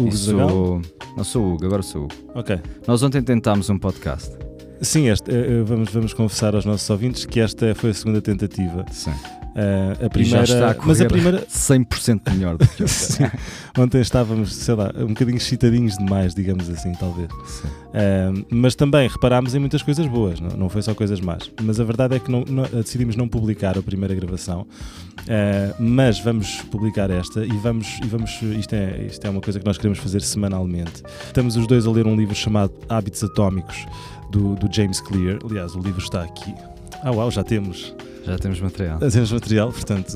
Hugo 0.01 0.13
sou... 0.13 0.81
Não 1.15 1.25
sou 1.25 1.45
o 1.45 1.53
Hugo, 1.53 1.67
agora 1.67 1.83
sou 1.83 2.03
o 2.03 2.05
Hugo. 2.05 2.15
Ok. 2.35 2.59
Nós 2.87 3.03
ontem 3.03 3.23
tentámos 3.23 3.69
um 3.69 3.79
podcast. 3.79 4.35
Sim, 4.81 5.09
este, 5.09 5.31
eh, 5.31 5.35
eh, 5.35 5.63
vamos, 5.65 5.91
vamos 5.91 6.15
confessar 6.15 6.55
aos 6.55 6.65
nossos 6.65 6.89
ouvintes 6.89 7.27
que 7.27 7.41
esta 7.41 7.75
foi 7.75 7.91
a 7.91 7.95
segunda 7.95 8.23
tentativa. 8.23 8.87
Sim. 8.91 9.13
Uh, 9.59 10.07
a 10.07 10.09
primeira, 10.09 10.71
a 10.71 10.87
mas 10.87 11.01
a 11.01 11.07
primeira 11.07 11.45
100% 11.47 12.33
melhor 12.33 12.57
do 12.57 12.65
que 12.65 12.85
Ontem 13.77 14.01
estávamos, 14.01 14.55
sei 14.55 14.75
lá, 14.77 14.93
um 14.97 15.09
bocadinho 15.09 15.37
excitadinhos 15.37 15.99
demais, 15.99 16.33
digamos 16.33 16.71
assim, 16.71 16.93
talvez. 16.93 17.29
Uh, 17.33 18.47
mas 18.51 18.77
também 18.77 19.09
reparámos 19.09 19.57
em 19.57 19.59
muitas 19.59 19.83
coisas 19.83 20.07
boas, 20.07 20.39
não, 20.39 20.51
não 20.51 20.69
foi 20.69 20.81
só 20.81 20.95
coisas 20.95 21.21
más. 21.21 21.51
Mas 21.61 21.81
a 21.81 21.85
verdade 21.85 22.15
é 22.15 22.21
que 22.21 22.31
não, 22.31 22.45
não, 22.45 22.63
decidimos 22.67 23.17
não 23.17 23.27
publicar 23.27 23.77
a 23.77 23.83
primeira 23.83 24.15
gravação, 24.15 24.61
uh, 24.61 25.75
mas 25.77 26.21
vamos 26.21 26.63
publicar 26.71 27.11
esta 27.11 27.45
e 27.45 27.59
vamos, 27.59 27.99
e 28.05 28.07
vamos 28.07 28.41
isto, 28.41 28.73
é, 28.75 29.07
isto 29.09 29.27
é 29.27 29.31
uma 29.31 29.41
coisa 29.41 29.59
que 29.59 29.67
nós 29.67 29.77
queremos 29.77 29.99
fazer 29.99 30.23
semanalmente. 30.23 31.03
Estamos 31.27 31.57
os 31.57 31.67
dois 31.67 31.85
a 31.85 31.91
ler 31.91 32.07
um 32.07 32.15
livro 32.15 32.35
chamado 32.35 32.73
Hábitos 32.89 33.25
Atómicos 33.25 33.87
do, 34.31 34.55
do 34.55 34.73
James 34.73 35.01
Clear. 35.01 35.41
Aliás, 35.45 35.75
o 35.75 35.81
livro 35.81 36.01
está 36.01 36.23
aqui. 36.23 36.55
Ah, 37.03 37.11
uau, 37.11 37.29
já 37.29 37.43
temos. 37.43 37.93
Já 38.25 38.39
temos 38.39 38.61
material. 38.61 38.99
Já 39.01 39.11
temos 39.11 39.33
material, 39.33 39.73
portanto. 39.73 40.15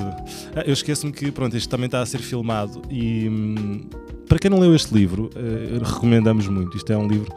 Ah, 0.55 0.63
eu 0.67 0.73
esqueço-me 0.73 1.13
que, 1.13 1.31
pronto, 1.31 1.57
isto 1.57 1.69
também 1.69 1.87
está 1.87 2.01
a 2.01 2.07
ser 2.07 2.19
filmado 2.19 2.83
e. 2.91 3.29
Hum, 3.29 3.89
para 4.29 4.39
quem 4.39 4.51
não 4.51 4.59
leu 4.59 4.75
este 4.75 4.95
livro, 4.95 5.29
uh, 5.37 5.85
recomendamos 5.85 6.49
muito. 6.49 6.77
Isto 6.77 6.93
é 6.93 6.97
um 6.97 7.07
livro. 7.07 7.31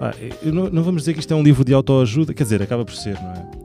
Ah, 0.00 0.12
não, 0.42 0.70
não, 0.70 0.82
vamos 0.82 1.02
dizer 1.02 1.12
que 1.12 1.20
isto 1.20 1.32
é 1.32 1.36
um 1.36 1.42
livro 1.42 1.64
de 1.64 1.72
autoajuda, 1.74 2.32
quer 2.32 2.42
dizer, 2.44 2.62
acaba 2.62 2.84
por 2.84 2.94
ser, 2.94 3.14
não 3.14 3.30
é? 3.32 3.63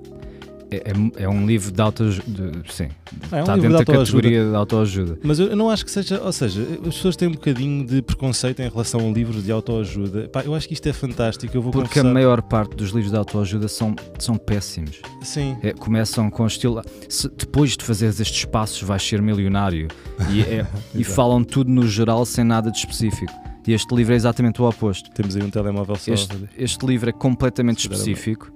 É, 0.71 0.77
é, 0.77 1.23
é, 1.23 1.29
um 1.29 1.47
livro 1.47 1.71
de 1.71 1.81
autoajuda. 1.81 2.51
Sim. 2.69 2.89
É 3.31 3.37
um 3.37 3.39
está 3.39 3.55
dentro 3.55 3.69
de 3.69 3.85
da 3.85 3.85
categoria 3.85 4.45
de 4.45 4.55
autoajuda. 4.55 5.17
Mas 5.23 5.39
eu 5.39 5.55
não 5.55 5.69
acho 5.69 5.83
que 5.83 5.91
seja. 5.91 6.21
Ou 6.21 6.31
seja, 6.31 6.61
as 6.85 6.95
pessoas 6.95 7.15
têm 7.15 7.27
um 7.27 7.31
bocadinho 7.31 7.85
de 7.85 8.01
preconceito 8.01 8.61
em 8.61 8.69
relação 8.69 8.99
a 8.99 9.11
livros 9.11 9.43
de 9.43 9.51
autoajuda. 9.51 10.29
Pá, 10.29 10.41
eu 10.43 10.53
acho 10.53 10.67
que 10.67 10.73
isto 10.75 10.87
é 10.87 10.93
fantástico. 10.93 11.55
Eu 11.55 11.61
vou 11.61 11.71
Porque 11.71 11.87
confessar... 11.87 12.09
a 12.09 12.13
maior 12.13 12.41
parte 12.41 12.75
dos 12.75 12.91
livros 12.91 13.11
de 13.11 13.17
autoajuda 13.17 13.67
são, 13.67 13.95
são 14.19 14.37
péssimos. 14.37 15.01
Sim. 15.23 15.57
É, 15.63 15.73
começam 15.73 16.29
com 16.29 16.43
o 16.43 16.47
estilo. 16.47 16.81
Se, 17.07 17.27
depois 17.29 17.75
de 17.75 17.83
fazeres 17.83 18.19
estes 18.19 18.45
passos, 18.45 18.81
vais 18.83 19.01
ser 19.01 19.21
milionário. 19.21 19.87
E, 20.29 20.41
é, 20.41 20.67
e 20.93 21.03
falam 21.03 21.43
tudo 21.43 21.71
no 21.71 21.87
geral 21.87 22.25
sem 22.25 22.43
nada 22.43 22.69
de 22.69 22.77
específico. 22.77 23.33
E 23.67 23.73
este 23.73 23.93
livro 23.93 24.13
é 24.13 24.15
exatamente 24.15 24.61
o 24.61 24.67
oposto. 24.67 25.11
Temos 25.11 25.35
aí 25.35 25.43
um 25.43 25.49
telemóvel 25.49 25.95
só. 25.95 26.11
Este, 26.11 26.35
este 26.57 26.85
livro 26.85 27.09
é 27.09 27.13
completamente 27.13 27.79
específico 27.79 28.51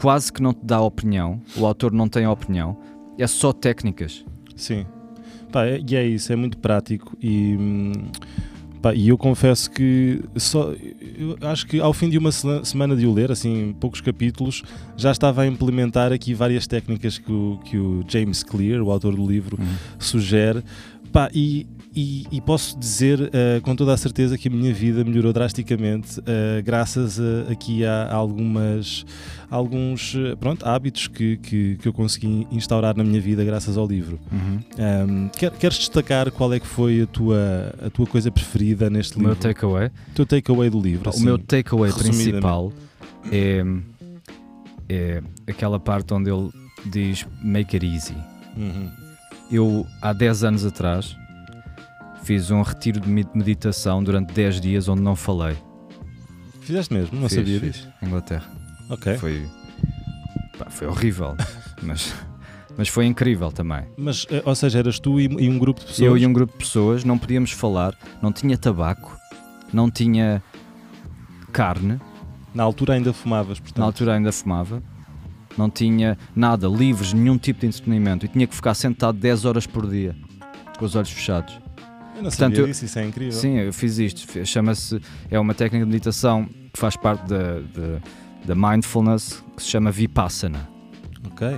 quase 0.00 0.32
que 0.32 0.42
não 0.42 0.54
te 0.54 0.64
dá 0.64 0.80
opinião, 0.80 1.40
o 1.56 1.66
autor 1.66 1.92
não 1.92 2.08
tem 2.08 2.26
opinião, 2.26 2.76
é 3.18 3.26
só 3.26 3.52
técnicas. 3.52 4.24
Sim. 4.56 4.86
Pá, 5.52 5.66
é, 5.66 5.80
e 5.86 5.96
é 5.96 6.06
isso, 6.06 6.32
é 6.32 6.36
muito 6.36 6.56
prático 6.58 7.16
e, 7.20 7.92
pá, 8.80 8.94
e 8.94 9.08
eu 9.08 9.18
confesso 9.18 9.70
que 9.70 10.22
só 10.36 10.72
eu 10.72 11.36
acho 11.42 11.66
que 11.66 11.80
ao 11.80 11.92
fim 11.92 12.08
de 12.08 12.16
uma 12.16 12.30
semana 12.32 12.96
de 12.96 13.04
o 13.04 13.12
ler, 13.12 13.30
assim, 13.30 13.74
poucos 13.78 14.00
capítulos, 14.00 14.62
já 14.96 15.10
estava 15.10 15.42
a 15.42 15.46
implementar 15.46 16.12
aqui 16.12 16.32
várias 16.32 16.66
técnicas 16.66 17.18
que 17.18 17.30
o, 17.30 17.58
que 17.64 17.76
o 17.76 18.02
James 18.08 18.42
Clear, 18.42 18.80
o 18.80 18.90
autor 18.90 19.14
do 19.14 19.26
livro, 19.26 19.58
uhum. 19.60 19.74
sugere. 19.98 20.62
Pá, 21.12 21.30
e 21.34 21.66
e, 21.94 22.24
e, 22.30 22.40
posso 22.40 22.78
dizer 22.78 23.20
uh, 23.20 23.60
com 23.62 23.74
toda 23.74 23.92
a 23.92 23.96
certeza 23.96 24.38
que 24.38 24.46
a 24.46 24.50
minha 24.50 24.72
vida 24.72 25.02
melhorou 25.02 25.32
drasticamente 25.32 26.20
uh, 26.20 26.62
graças 26.64 27.18
a, 27.18 27.50
aqui 27.50 27.84
a, 27.84 28.04
a 28.04 28.14
algumas 28.14 29.04
alguns 29.50 30.14
eh, 30.14 30.36
pronto, 30.36 30.64
hábitos 30.64 31.08
que, 31.08 31.36
que, 31.38 31.76
que, 31.76 31.88
eu 31.88 31.92
consegui 31.92 32.46
instaurar 32.52 32.96
na 32.96 33.02
minha 33.02 33.20
vida 33.20 33.44
graças 33.44 33.76
ao 33.76 33.84
livro. 33.84 34.20
Uhum. 34.30 34.60
Um, 34.78 35.28
quer, 35.30 35.50
queres 35.50 35.78
destacar 35.78 36.30
qual 36.30 36.52
é 36.54 36.60
que 36.60 36.66
foi 36.68 37.02
a 37.02 37.06
tua, 37.06 37.74
a 37.84 37.90
tua 37.90 38.06
coisa 38.06 38.30
preferida 38.30 38.88
neste 38.88 39.16
o 39.16 39.18
livro? 39.18 39.32
O 39.32 39.34
meu 39.34 39.42
takeaway? 39.42 39.86
O 39.88 40.14
teu 40.14 40.24
takeaway 40.26 40.70
do 40.70 40.80
livro. 40.80 41.10
Assim, 41.10 41.22
o 41.22 41.24
meu 41.24 41.38
takeaway 41.38 41.92
principal 41.92 42.72
é, 43.32 43.64
é 44.88 45.22
aquela 45.48 45.80
parte 45.80 46.14
onde 46.14 46.30
ele 46.30 46.48
diz 46.86 47.26
make 47.42 47.74
it 47.74 47.84
easy. 47.84 48.14
Uhum. 48.56 48.99
Eu, 49.50 49.86
há 50.00 50.12
10 50.12 50.44
anos 50.44 50.64
atrás, 50.64 51.16
Fiz 52.22 52.50
um 52.50 52.62
retiro 52.62 53.00
de 53.00 53.08
meditação 53.08 54.02
durante 54.04 54.32
10 54.32 54.60
dias 54.60 54.88
onde 54.88 55.02
não 55.02 55.16
falei. 55.16 55.56
Fizeste 56.60 56.92
mesmo? 56.92 57.18
Não 57.18 57.28
fiz, 57.28 57.38
sabia 57.38 57.60
fiz. 57.60 57.88
Inglaterra. 58.02 58.46
Ok. 58.88 59.16
Foi, 59.16 59.48
pá, 60.58 60.68
foi 60.68 60.86
horrível, 60.86 61.34
mas, 61.82 62.14
mas 62.76 62.88
foi 62.88 63.06
incrível 63.06 63.50
também. 63.50 63.84
Mas, 63.96 64.26
eh, 64.30 64.42
ou 64.44 64.54
seja, 64.54 64.78
eras 64.78 65.00
tu 65.00 65.18
e, 65.18 65.24
e 65.24 65.48
um 65.48 65.58
grupo 65.58 65.80
de 65.80 65.86
pessoas? 65.86 66.06
Eu 66.06 66.18
e 66.18 66.26
um 66.26 66.32
grupo 66.32 66.52
de 66.52 66.58
pessoas, 66.58 67.04
não 67.04 67.18
podíamos 67.18 67.52
falar, 67.52 67.96
não 68.22 68.32
tinha 68.32 68.56
tabaco, 68.58 69.18
não 69.72 69.90
tinha 69.90 70.42
carne. 71.52 71.98
Na 72.54 72.62
altura 72.62 72.94
ainda 72.94 73.12
fumavas, 73.12 73.58
portanto? 73.58 73.78
Na 73.78 73.86
altura 73.86 74.14
ainda 74.14 74.30
fumava. 74.30 74.82
Não 75.56 75.68
tinha 75.68 76.16
nada, 76.34 76.68
livros, 76.68 77.12
nenhum 77.12 77.36
tipo 77.36 77.60
de 77.60 77.66
entretenimento. 77.66 78.26
E 78.26 78.28
tinha 78.28 78.46
que 78.46 78.54
ficar 78.54 78.74
sentado 78.74 79.18
10 79.18 79.44
horas 79.44 79.66
por 79.66 79.88
dia, 79.88 80.14
com 80.78 80.84
os 80.84 80.94
olhos 80.94 81.10
fechados. 81.10 81.58
Eu 82.16 82.24
não 82.24 82.30
Portanto, 82.30 82.56
sabia 82.56 82.66
disso, 82.66 82.84
isso 82.84 82.98
é 82.98 83.04
incrível. 83.04 83.32
Sim, 83.32 83.56
eu 83.58 83.72
fiz 83.72 83.98
isto. 83.98 84.46
Chama-se, 84.46 85.00
é 85.30 85.38
uma 85.40 85.54
técnica 85.54 85.84
de 85.84 85.90
meditação 85.90 86.46
que 86.72 86.78
faz 86.78 86.96
parte 86.96 87.26
da, 87.26 87.60
da, 88.44 88.54
mindfulness 88.54 89.42
que 89.56 89.62
se 89.62 89.68
chama 89.68 89.90
Vipassana. 89.90 90.68
Ok. 91.26 91.48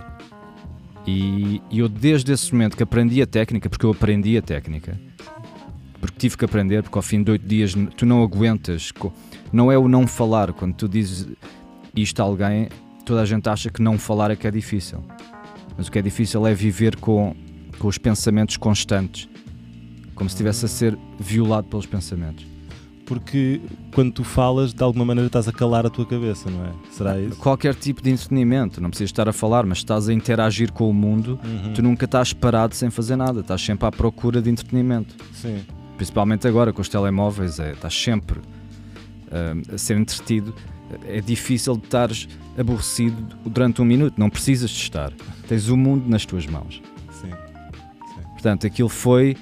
E, 1.07 1.61
e 1.71 1.81
eu 1.81 1.89
desde 1.89 2.33
esse 2.33 2.53
momento 2.53 2.77
que 2.77 2.83
aprendi 2.83 3.21
a 3.21 3.27
técnica, 3.27 3.69
porque 3.69 3.85
eu 3.85 3.91
aprendi 3.91 4.37
a 4.39 4.43
técnica, 4.43 4.99
porque 6.01 6.17
tive 6.17 6.37
que 6.37 6.45
aprender, 6.45 6.83
porque 6.83 6.97
ao 6.97 7.03
fim 7.03 7.23
de 7.23 7.33
oito 7.33 7.47
dias 7.47 7.75
tu 7.97 8.07
não 8.07 8.23
aguentas. 8.23 8.93
Não 9.53 9.71
é 9.71 9.77
o 9.77 9.89
não 9.89 10.07
falar, 10.07 10.53
quando 10.53 10.75
tu 10.75 10.89
dizes 10.89 11.29
isto 11.95 12.21
a 12.21 12.25
alguém, 12.25 12.69
toda 13.05 13.23
a 13.23 13.25
gente 13.25 13.49
acha 13.49 13.71
que 13.71 13.83
não 13.83 13.99
falar 13.99 14.31
é 14.31 14.37
que 14.37 14.47
é 14.47 14.51
difícil. 14.51 15.03
Mas 15.77 15.89
o 15.89 15.93
que 15.93 15.99
é 15.99 16.03
difícil 16.03 16.47
é 16.47 16.55
viver 16.55 16.97
com, 16.97 17.35
com 17.79 17.89
os 17.89 17.99
pensamentos 17.99 18.57
constantes 18.57 19.29
como 20.15 20.29
se 20.29 20.35
estivesse 20.35 20.65
a 20.65 20.69
ser 20.69 20.99
violado 21.19 21.67
pelos 21.69 21.87
pensamentos. 21.87 22.47
Porque 23.05 23.61
quando 23.93 24.13
tu 24.13 24.25
falas, 24.25 24.73
de 24.73 24.83
alguma 24.83 25.05
maneira 25.05 25.27
estás 25.27 25.49
a 25.49 25.53
calar 25.53 25.85
a 25.85 25.91
tua 25.91 26.07
cabeça, 26.07 26.49
não 26.49 26.65
é? 26.65 26.73
Será 26.91 27.19
isso? 27.19 27.37
Qualquer 27.37 27.75
tipo 27.75 28.01
de 28.01 28.11
entretenimento, 28.11 28.81
não 28.81 28.89
precisas 28.89 29.11
estar 29.11 29.29
a 29.29 29.33
falar, 29.33 29.67
mas 29.67 29.79
estás 29.79 30.09
a 30.09 30.13
interagir 30.13 30.73
com 30.73 30.89
o 30.89 30.95
mundo, 30.95 31.39
uhum. 31.45 31.73
tu 31.75 31.83
nunca 31.83 32.05
estás 32.05 32.33
parado 32.33 32.75
sem 32.75 32.91
fazer 32.91 33.17
nada, 33.17 33.41
estás 33.41 33.61
sempre 33.61 33.87
à 33.87 33.91
procura 33.91 34.41
de 34.41 34.49
entretenimento. 34.49 35.17
Sim. 35.35 35.61
Principalmente 35.97 36.47
agora 36.47 36.73
com 36.73 36.81
os 36.81 36.89
telemóveis, 36.89 37.59
é, 37.59 37.73
estás 37.73 37.95
sempre 37.95 38.39
uh, 38.39 39.75
a 39.75 39.79
ser 39.79 39.97
entretido. 39.97 40.55
É 41.07 41.21
difícil 41.21 41.77
de 41.77 41.85
estares 41.85 42.29
aborrecido 42.57 43.37
durante 43.45 43.81
um 43.81 43.85
minuto, 43.85 44.15
não 44.19 44.31
precisas 44.31 44.71
de 44.71 44.79
estar. 44.79 45.13
Tens 45.49 45.69
o 45.69 45.77
mundo 45.77 46.09
nas 46.09 46.25
tuas 46.27 46.47
mãos. 46.47 46.83
Sim. 47.21 47.31
Sim. 47.31 48.23
Portanto, 48.33 48.67
aquilo 48.67 48.89
foi. 48.89 49.37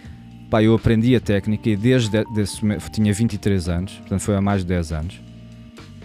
Pá, 0.50 0.62
eu 0.62 0.75
aprendi 0.75 1.14
a 1.14 1.21
técnica 1.21 1.71
e 1.71 1.76
desde 1.76 2.25
desse, 2.35 2.61
tinha 2.92 3.12
23 3.12 3.69
anos, 3.69 3.92
portanto 3.99 4.21
foi 4.21 4.35
há 4.35 4.40
mais 4.40 4.62
de 4.62 4.69
10 4.69 4.92
anos. 4.92 5.21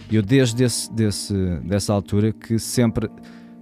E 0.08 0.14
eu 0.14 0.22
desde 0.22 0.62
esse, 0.62 0.92
desse, 0.92 1.34
dessa 1.64 1.92
altura 1.92 2.32
que 2.32 2.58
sempre 2.58 3.10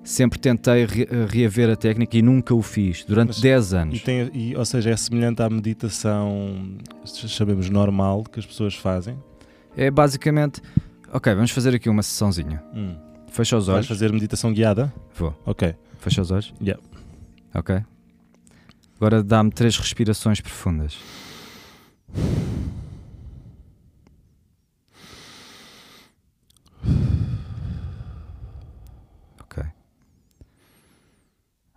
sempre 0.04 0.38
tentei 0.38 0.84
re 0.84 1.08
reaver 1.26 1.70
a 1.70 1.76
técnica 1.76 2.16
e 2.18 2.22
nunca 2.22 2.54
o 2.54 2.60
fiz 2.60 3.04
durante 3.04 3.28
Mas, 3.28 3.40
10 3.40 3.74
anos. 3.74 3.96
E 3.96 4.00
tem, 4.00 4.30
e, 4.34 4.54
ou 4.54 4.64
seja, 4.64 4.90
é 4.90 4.96
semelhante 4.96 5.42
à 5.42 5.48
meditação, 5.48 6.76
sabemos, 7.04 7.70
normal 7.70 8.22
que 8.24 8.38
as 8.38 8.44
pessoas 8.44 8.74
fazem? 8.74 9.16
É 9.76 9.90
basicamente, 9.90 10.60
ok, 11.14 11.34
vamos 11.34 11.50
fazer 11.50 11.74
aqui 11.74 11.88
uma 11.88 12.02
sessãozinha. 12.02 12.62
Hum. 12.74 12.96
Fecha 13.28 13.56
os 13.56 13.68
olhos. 13.68 13.86
Vais 13.86 13.86
fazer 13.86 14.12
meditação 14.12 14.52
guiada? 14.52 14.92
Vou. 15.14 15.34
Ok. 15.46 15.74
Fecha 15.98 16.20
os 16.22 16.30
olhos? 16.30 16.52
Yeah. 16.60 16.82
Ok. 17.54 17.82
Agora 18.96 19.22
dá-me 19.22 19.50
três 19.50 19.76
respirações 19.76 20.40
profundas. 20.40 20.98
Ok. 29.40 29.64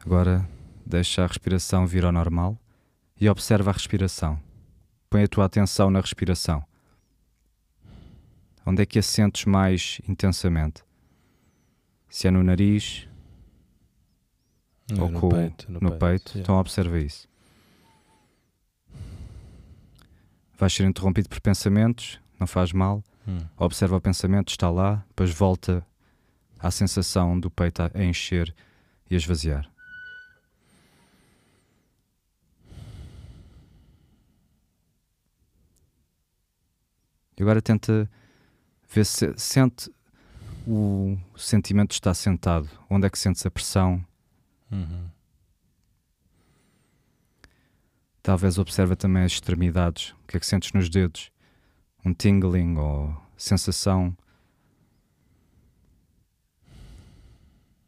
Agora 0.06 0.48
deixa 0.86 1.24
a 1.24 1.28
respiração 1.28 1.86
vir 1.88 2.06
ao 2.06 2.12
normal 2.12 2.58
e 3.20 3.30
observa 3.30 3.72
a 3.72 3.74
respiração. 3.74 4.40
Põe 5.10 5.24
a 5.24 5.28
tua 5.28 5.46
atenção 5.46 5.90
na 5.90 6.00
respiração. 6.02 6.64
Onde 8.68 8.82
é 8.82 8.86
que 8.86 9.00
a 9.00 9.02
sentes 9.02 9.46
mais 9.46 10.02
intensamente? 10.10 10.84
Se 12.10 12.28
é 12.28 12.32
no 12.32 12.44
nariz, 12.44 13.08
é, 14.92 15.02
ou 15.02 15.10
no 15.10 15.22
com, 15.22 15.30
peito, 15.30 15.72
no, 15.72 15.80
no 15.80 15.92
peito, 15.92 16.00
peito. 16.34 16.40
Então 16.40 16.60
observa 16.60 17.00
isso. 17.00 17.30
Vais 20.58 20.74
ser 20.74 20.84
interrompido 20.84 21.30
por 21.30 21.40
pensamentos, 21.40 22.20
não 22.38 22.46
faz 22.46 22.74
mal. 22.74 23.02
Hum. 23.26 23.38
Observa 23.56 23.96
o 23.96 24.02
pensamento, 24.02 24.50
está 24.50 24.70
lá, 24.70 25.02
depois 25.08 25.32
volta 25.32 25.88
à 26.60 26.70
sensação 26.70 27.40
do 27.40 27.50
peito 27.50 27.82
a 27.82 28.04
encher 28.04 28.54
e 29.10 29.14
a 29.14 29.18
esvaziar. 29.18 29.72
E 37.38 37.42
agora 37.42 37.62
tenta 37.62 38.10
ver 38.90 39.06
se 39.06 39.34
sente 39.38 39.92
o 40.68 41.18
sentimento 41.38 41.92
está 41.92 42.14
sentado. 42.14 42.70
Onde 42.90 43.08
é 43.08 43.10
que 43.10 43.18
sentes 43.18 43.46
a 43.46 43.52
pressão? 43.52 44.06
Uhum. 44.70 45.10
Talvez 48.22 48.58
observa 48.58 48.96
também 48.96 49.24
as 49.24 49.32
extremidades. 49.32 50.10
O 50.10 50.28
que 50.28 50.36
é 50.36 50.40
que 50.40 50.46
sentes 50.46 50.74
nos 50.74 50.90
dedos? 50.90 51.32
Um 52.04 52.14
tingling 52.14 52.76
ou 52.76 53.16
sensação. 53.38 54.16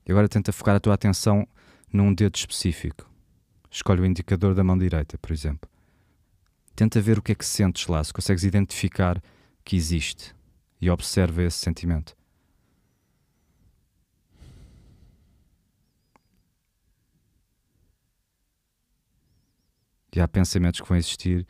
E 0.06 0.12
agora 0.12 0.30
tenta 0.30 0.54
focar 0.54 0.76
a 0.76 0.80
tua 0.80 0.94
atenção 0.94 1.46
num 1.92 2.14
dedo 2.14 2.36
específico. 2.36 3.10
Escolhe 3.70 4.02
o 4.02 4.06
indicador 4.06 4.56
da 4.56 4.64
mão 4.64 4.78
direita, 4.78 5.18
por 5.18 5.34
exemplo. 5.34 5.70
Tenta 6.76 7.02
ver 7.02 7.20
o 7.20 7.22
que 7.22 7.34
é 7.34 7.36
que 7.36 7.46
sentes 7.46 7.88
lá, 7.88 8.02
se 8.02 8.14
consegues 8.14 8.46
identificar 8.46 9.22
que 9.66 9.76
existe 9.76 10.34
e 10.80 10.90
observa 10.90 11.44
esse 11.44 11.58
sentimento. 11.58 12.16
E 20.16 20.20
há 20.20 20.28
pensamentos 20.28 20.82
que 20.82 20.88
vão 20.88 20.98
existir, 20.98 21.48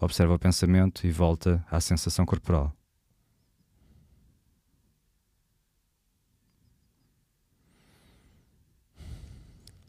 observa 0.00 0.34
o 0.34 0.38
pensamento 0.38 1.06
e 1.06 1.10
volta 1.10 1.64
à 1.70 1.80
sensação 1.80 2.26
corporal. 2.26 2.72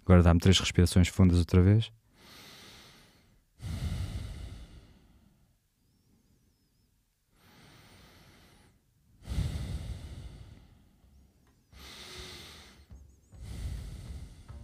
Agora 0.04 0.22
dá-me 0.22 0.40
três 0.40 0.60
respirações 0.60 1.08
fundas 1.08 1.40
outra 1.40 1.62
vez. 1.62 1.92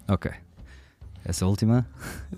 Ok. 0.10 0.32
Essa 1.24 1.46
última. 1.46 1.86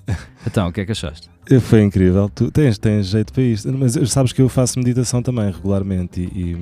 então, 0.45 0.67
o 0.67 0.73
que 0.73 0.81
é 0.81 0.85
que 0.85 0.91
achaste? 0.91 1.29
Foi 1.61 1.81
incrível. 1.81 2.29
Tu 2.29 2.51
tens, 2.51 2.77
tens 2.77 3.07
jeito 3.07 3.31
para 3.31 3.43
isto. 3.43 3.71
Mas 3.71 3.93
sabes 4.11 4.33
que 4.33 4.41
eu 4.41 4.49
faço 4.49 4.77
meditação 4.79 5.21
também 5.21 5.51
regularmente 5.51 6.21
e, 6.21 6.57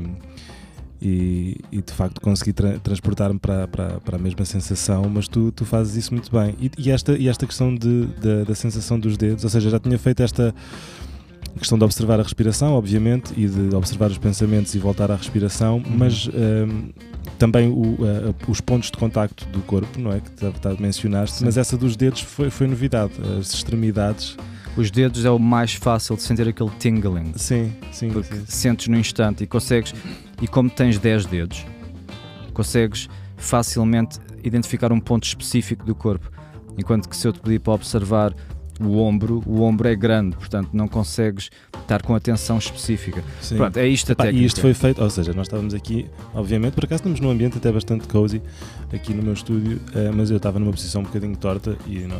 e, 1.01 1.57
e 1.71 1.81
de 1.81 1.93
facto 1.93 2.21
consegui 2.21 2.53
tra 2.53 2.77
transportar-me 2.79 3.39
para, 3.39 3.67
para, 3.67 3.99
para 3.99 4.15
a 4.17 4.19
mesma 4.19 4.45
sensação, 4.45 5.09
mas 5.09 5.27
tu, 5.27 5.51
tu 5.51 5.65
fazes 5.65 5.95
isso 5.95 6.13
muito 6.13 6.31
bem. 6.31 6.55
E, 6.59 6.71
e 6.77 6.91
esta, 6.91 7.13
e 7.13 7.27
esta 7.27 7.47
questão 7.47 7.73
de, 7.73 8.05
de, 8.05 8.45
da 8.45 8.55
sensação 8.55 8.99
dos 8.99 9.17
dedos, 9.17 9.43
ou 9.43 9.49
seja, 9.49 9.69
já 9.69 9.79
tinha 9.79 9.97
feito 9.97 10.21
esta 10.21 10.53
questão 11.57 11.77
de 11.77 11.83
observar 11.83 12.19
a 12.19 12.23
respiração, 12.23 12.73
obviamente, 12.73 13.33
e 13.35 13.47
de 13.47 13.75
observar 13.75 14.11
os 14.11 14.17
pensamentos 14.17 14.75
e 14.75 14.79
voltar 14.79 15.11
à 15.11 15.15
respiração, 15.15 15.77
uhum. 15.77 15.83
mas 15.97 16.27
um, 16.27 16.89
também 17.37 17.69
o, 17.69 17.93
uh, 17.93 18.35
os 18.47 18.61
pontos 18.61 18.91
de 18.91 18.97
contacto 18.97 19.45
do 19.47 19.59
corpo, 19.61 19.99
não 19.99 20.11
é? 20.11 20.19
Que 20.19 20.31
tá, 20.31 20.51
tá, 20.51 20.75
mencionaste, 20.79 21.43
mas 21.43 21.57
essa 21.57 21.77
dos 21.77 21.95
dedos 21.95 22.21
foi, 22.21 22.49
foi 22.49 22.67
novidade, 22.67 23.13
as 23.39 23.53
extremidades. 23.53 24.37
Os 24.77 24.91
dedos 24.91 25.25
é 25.25 25.29
o 25.29 25.39
mais 25.39 25.73
fácil 25.73 26.15
de 26.15 26.21
sentir 26.21 26.47
aquele 26.47 26.69
tingling. 26.79 27.33
Sim, 27.35 27.73
sim. 27.91 28.09
Porque 28.11 28.33
sim. 28.35 28.43
sentes 28.47 28.87
no 28.87 28.97
instante 28.97 29.43
e 29.43 29.47
consegues, 29.47 29.93
e 30.41 30.47
como 30.47 30.69
tens 30.69 30.97
10 30.97 31.25
dedos, 31.25 31.65
consegues 32.53 33.09
facilmente 33.35 34.19
identificar 34.43 34.91
um 34.91 34.99
ponto 34.99 35.25
específico 35.25 35.85
do 35.85 35.95
corpo. 35.95 36.29
Enquanto 36.77 37.09
que 37.09 37.17
se 37.17 37.27
eu 37.27 37.33
te 37.33 37.39
pedir 37.39 37.59
para 37.59 37.73
observar 37.73 38.33
o 38.79 38.97
ombro, 38.97 39.43
o 39.45 39.61
ombro 39.61 39.87
é 39.87 39.95
grande, 39.95 40.35
portanto 40.35 40.69
não 40.73 40.87
consegues 40.87 41.49
estar 41.81 42.01
com 42.01 42.15
atenção 42.15 42.57
específica. 42.57 43.23
Sim. 43.41 43.57
Pronto, 43.57 43.77
é 43.77 43.87
isto 43.87 44.11
Epá, 44.11 44.23
a 44.23 44.25
técnica. 44.27 44.43
E 44.43 44.47
isto 44.47 44.61
foi 44.61 44.73
feito, 44.73 45.01
ou 45.01 45.09
seja, 45.09 45.33
nós 45.33 45.47
estávamos 45.47 45.73
aqui, 45.73 46.05
obviamente, 46.33 46.73
por 46.73 46.85
acaso 46.85 46.99
estamos 46.99 47.19
num 47.19 47.29
ambiente 47.29 47.57
até 47.57 47.71
bastante 47.71 48.07
cozy 48.07 48.41
aqui 48.93 49.13
no 49.13 49.21
meu 49.21 49.33
estúdio, 49.33 49.77
uh, 49.77 50.13
mas 50.15 50.31
eu 50.31 50.37
estava 50.37 50.59
numa 50.59 50.71
posição 50.71 51.01
um 51.01 51.03
bocadinho 51.05 51.35
torta 51.35 51.77
e, 51.85 51.99
não, 51.99 52.17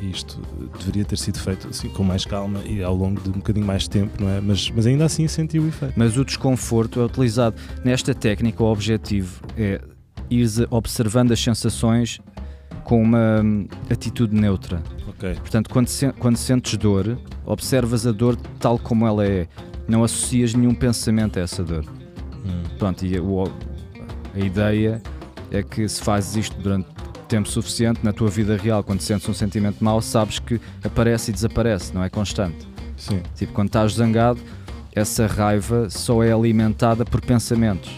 e, 0.00 0.10
isto 0.10 0.40
deveria 0.78 1.04
ter 1.04 1.18
sido 1.18 1.38
feito 1.38 1.68
assim, 1.68 1.88
com 1.88 2.02
mais 2.02 2.24
calma 2.24 2.60
e 2.64 2.82
ao 2.82 2.94
longo 2.94 3.20
de 3.20 3.28
um 3.28 3.34
bocadinho 3.34 3.66
mais 3.66 3.88
tempo, 3.88 4.22
não 4.22 4.30
é? 4.30 4.40
Mas, 4.40 4.70
mas 4.70 4.86
ainda 4.86 5.04
assim 5.04 5.26
senti 5.28 5.58
o 5.58 5.68
efeito. 5.68 5.94
Mas 5.96 6.16
o 6.16 6.24
desconforto 6.24 7.00
é 7.00 7.04
utilizado 7.04 7.56
nesta 7.84 8.14
técnica, 8.14 8.62
o 8.62 8.66
objetivo 8.70 9.42
é 9.56 9.80
ir 10.30 10.46
observando 10.70 11.32
as 11.32 11.40
sensações 11.40 12.20
com 12.84 13.02
uma 13.02 13.42
atitude 13.90 14.34
neutra. 14.34 14.82
Okay. 15.08 15.34
Portanto, 15.34 15.70
quando, 15.70 15.88
se, 15.88 16.12
quando 16.12 16.36
sentes 16.36 16.76
dor, 16.76 17.18
observas 17.44 18.06
a 18.06 18.12
dor 18.12 18.36
tal 18.60 18.78
como 18.78 19.06
ela 19.06 19.26
é. 19.26 19.48
Não 19.88 20.02
associas 20.02 20.54
nenhum 20.54 20.74
pensamento 20.74 21.38
a 21.38 21.42
essa 21.42 21.62
dor. 21.62 21.84
Hum. 22.44 22.62
Pronto, 22.78 23.04
e 23.06 23.18
o, 23.18 23.44
a 24.34 24.38
ideia 24.38 25.00
é 25.50 25.62
que 25.62 25.88
se 25.88 26.02
fazes 26.02 26.36
isto 26.36 26.60
durante 26.60 26.88
tempo 27.28 27.48
suficiente 27.48 28.00
na 28.04 28.12
tua 28.12 28.28
vida 28.28 28.56
real, 28.56 28.84
quando 28.84 29.00
sentes 29.00 29.28
um 29.28 29.34
sentimento 29.34 29.82
mau, 29.82 30.00
sabes 30.00 30.38
que 30.38 30.60
aparece 30.84 31.30
e 31.30 31.34
desaparece, 31.34 31.92
não 31.94 32.02
é 32.02 32.08
constante. 32.08 32.68
Sim. 32.96 33.20
Tipo, 33.34 33.52
quando 33.52 33.68
estás 33.68 33.92
zangado, 33.92 34.40
essa 34.94 35.26
raiva 35.26 35.90
só 35.90 36.22
é 36.22 36.32
alimentada 36.32 37.04
por 37.04 37.20
pensamentos. 37.20 37.90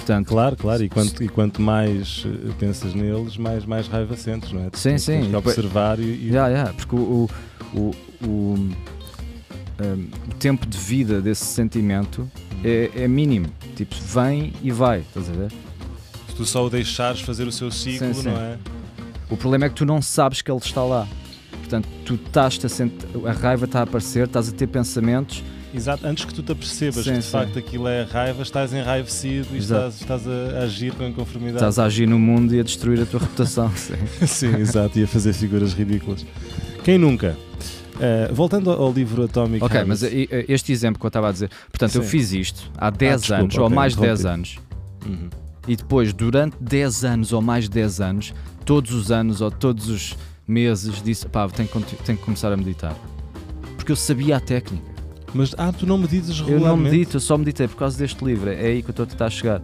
Portanto, 0.00 0.28
claro, 0.28 0.56
claro, 0.56 0.82
e 0.82 0.88
quanto, 0.88 1.22
e 1.22 1.28
quanto 1.28 1.60
mais 1.60 2.24
eh, 2.26 2.52
pensas 2.58 2.94
neles, 2.94 3.36
mais, 3.36 3.66
mais 3.66 3.86
raiva 3.86 4.16
sentes, 4.16 4.50
não 4.50 4.62
é? 4.62 4.70
Sim, 4.72 4.96
sim. 4.96 5.20
Tens 5.20 5.28
que 5.28 5.36
observar 5.36 6.00
e. 6.00 6.04
e... 6.04 6.28
Yeah, 6.28 6.48
yeah, 6.48 6.72
porque 6.72 6.96
o, 6.96 7.28
o, 7.74 7.78
o, 8.24 8.26
um, 8.26 8.70
o, 9.78 10.34
tempo 10.38 10.66
de 10.66 10.78
vida 10.78 11.20
desse 11.20 11.44
sentimento 11.44 12.28
é, 12.64 12.90
é 12.94 13.06
mínimo. 13.06 13.48
Tipo, 13.76 13.94
vem 13.94 14.54
e 14.62 14.72
vai, 14.72 15.00
estás 15.00 15.28
a 15.28 15.32
ver? 15.32 15.52
Se 16.28 16.34
tu 16.34 16.46
só 16.46 16.64
o 16.64 16.70
deixares 16.70 17.20
fazer 17.20 17.46
o 17.46 17.52
seu 17.52 17.70
ciclo, 17.70 18.14
sim, 18.14 18.22
sim. 18.22 18.28
não 18.30 18.40
é? 18.40 18.56
O 19.28 19.36
problema 19.36 19.66
é 19.66 19.68
que 19.68 19.74
tu 19.74 19.84
não 19.84 20.00
sabes 20.00 20.40
que 20.40 20.50
ele 20.50 20.58
está 20.58 20.82
lá. 20.82 21.06
Portanto, 21.58 21.86
tu 22.06 22.14
estás 22.14 22.58
a 22.64 23.28
a 23.28 23.32
raiva 23.32 23.66
está 23.66 23.80
a 23.80 23.82
aparecer, 23.82 24.26
estás 24.26 24.48
a 24.48 24.52
ter 24.52 24.66
pensamentos 24.66 25.44
Exato, 25.72 26.06
antes 26.06 26.24
que 26.24 26.34
tu 26.34 26.42
te 26.42 26.52
apercebas 26.52 27.04
sim, 27.04 27.12
que 27.12 27.18
de 27.18 27.24
sim. 27.24 27.30
facto 27.30 27.58
aquilo 27.58 27.86
é 27.86 28.02
raiva, 28.02 28.42
estás 28.42 28.72
enraivecido 28.72 29.48
e 29.54 29.58
estás, 29.58 30.00
estás, 30.00 30.26
a 30.26 30.64
agir 30.64 30.92
com 30.94 31.06
inconformidade. 31.06 31.58
Estás 31.58 31.78
a 31.78 31.84
agir 31.84 32.08
no 32.08 32.18
mundo 32.18 32.54
e 32.54 32.60
a 32.60 32.62
destruir 32.62 33.00
a 33.00 33.06
tua 33.06 33.20
reputação. 33.20 33.70
Sim. 33.76 33.94
sim, 34.26 34.56
exato, 34.56 34.98
e 34.98 35.04
a 35.04 35.06
fazer 35.06 35.32
figuras 35.32 35.72
ridículas. 35.72 36.26
Quem 36.82 36.98
nunca? 36.98 37.36
Uh, 37.96 38.34
voltando 38.34 38.70
ao 38.70 38.92
livro 38.92 39.24
Atomic 39.24 39.62
Ok, 39.62 39.78
Habits. 39.78 40.02
mas 40.02 40.12
este 40.48 40.72
exemplo 40.72 40.98
que 40.98 41.06
eu 41.06 41.08
estava 41.08 41.28
a 41.28 41.32
dizer, 41.32 41.50
portanto, 41.70 41.94
eu 41.96 42.02
fiz 42.02 42.32
isto 42.32 42.70
há 42.76 42.90
10 42.90 43.12
ah, 43.12 43.16
desculpa, 43.16 43.42
anos, 43.42 43.54
okay, 43.54 43.64
ou 43.64 43.70
mais 43.70 43.94
de 43.94 44.00
10 44.00 44.24
anos, 44.24 44.58
uhum. 45.06 45.28
e 45.68 45.76
depois, 45.76 46.12
durante 46.12 46.56
10 46.60 47.04
anos 47.04 47.32
ou 47.32 47.42
mais 47.42 47.64
de 47.64 47.70
10 47.70 48.00
anos, 48.00 48.34
todos 48.64 48.92
os 48.92 49.12
anos 49.12 49.40
ou 49.40 49.50
todos 49.50 49.88
os 49.88 50.16
meses, 50.48 51.02
disse: 51.02 51.26
pá, 51.26 51.48
tenho, 51.48 51.68
tenho 51.68 52.18
que 52.18 52.24
começar 52.24 52.52
a 52.52 52.56
meditar. 52.56 52.96
Porque 53.76 53.92
eu 53.92 53.96
sabia 53.96 54.36
a 54.36 54.40
técnica. 54.40 54.89
Mas, 55.34 55.54
ah, 55.56 55.72
tu 55.72 55.86
não 55.86 55.98
meditas 55.98 56.40
regularmente? 56.40 56.64
Eu 56.64 56.68
não 56.68 56.76
medito, 56.76 57.16
eu 57.16 57.20
só 57.20 57.38
meditei 57.38 57.68
por 57.68 57.76
causa 57.76 57.96
deste 57.96 58.24
livro, 58.24 58.50
é 58.50 58.66
aí 58.66 58.82
que 58.82 58.90
eu 58.90 58.92
estou 58.92 59.04
a 59.04 59.06
tentar 59.06 59.30
chegar. 59.30 59.62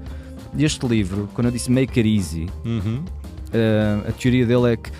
Este 0.56 0.86
livro, 0.86 1.28
quando 1.34 1.46
eu 1.46 1.52
disse 1.52 1.70
Make 1.70 1.98
It 2.00 2.16
Easy, 2.16 2.46
uhum. 2.64 3.02
uh, 3.02 4.08
a 4.08 4.12
teoria 4.12 4.46
dele 4.46 4.72
é 4.72 4.76
que 4.76 4.90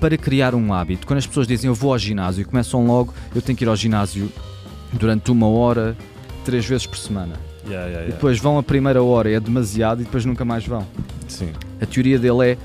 para 0.00 0.16
criar 0.16 0.54
um 0.54 0.72
hábito, 0.72 1.06
quando 1.06 1.18
as 1.18 1.26
pessoas 1.26 1.46
dizem 1.46 1.68
eu 1.68 1.74
vou 1.74 1.92
ao 1.92 1.98
ginásio 1.98 2.42
e 2.42 2.44
começam 2.44 2.84
logo, 2.84 3.14
eu 3.34 3.40
tenho 3.40 3.56
que 3.56 3.64
ir 3.64 3.68
ao 3.68 3.76
ginásio 3.76 4.32
durante 4.92 5.30
uma 5.30 5.46
hora, 5.46 5.96
três 6.44 6.64
vezes 6.64 6.86
por 6.86 6.98
semana. 6.98 7.34
Yeah, 7.64 7.86
yeah, 7.86 7.90
yeah. 7.90 8.08
E 8.08 8.12
depois 8.12 8.38
vão 8.40 8.58
a 8.58 8.62
primeira 8.62 9.02
hora, 9.02 9.30
é 9.30 9.38
demasiado 9.38 10.00
e 10.00 10.04
depois 10.04 10.24
nunca 10.24 10.44
mais 10.44 10.66
vão. 10.66 10.84
Sim. 11.28 11.52
A 11.80 11.86
teoria 11.86 12.18
dele 12.18 12.52
é 12.52 12.58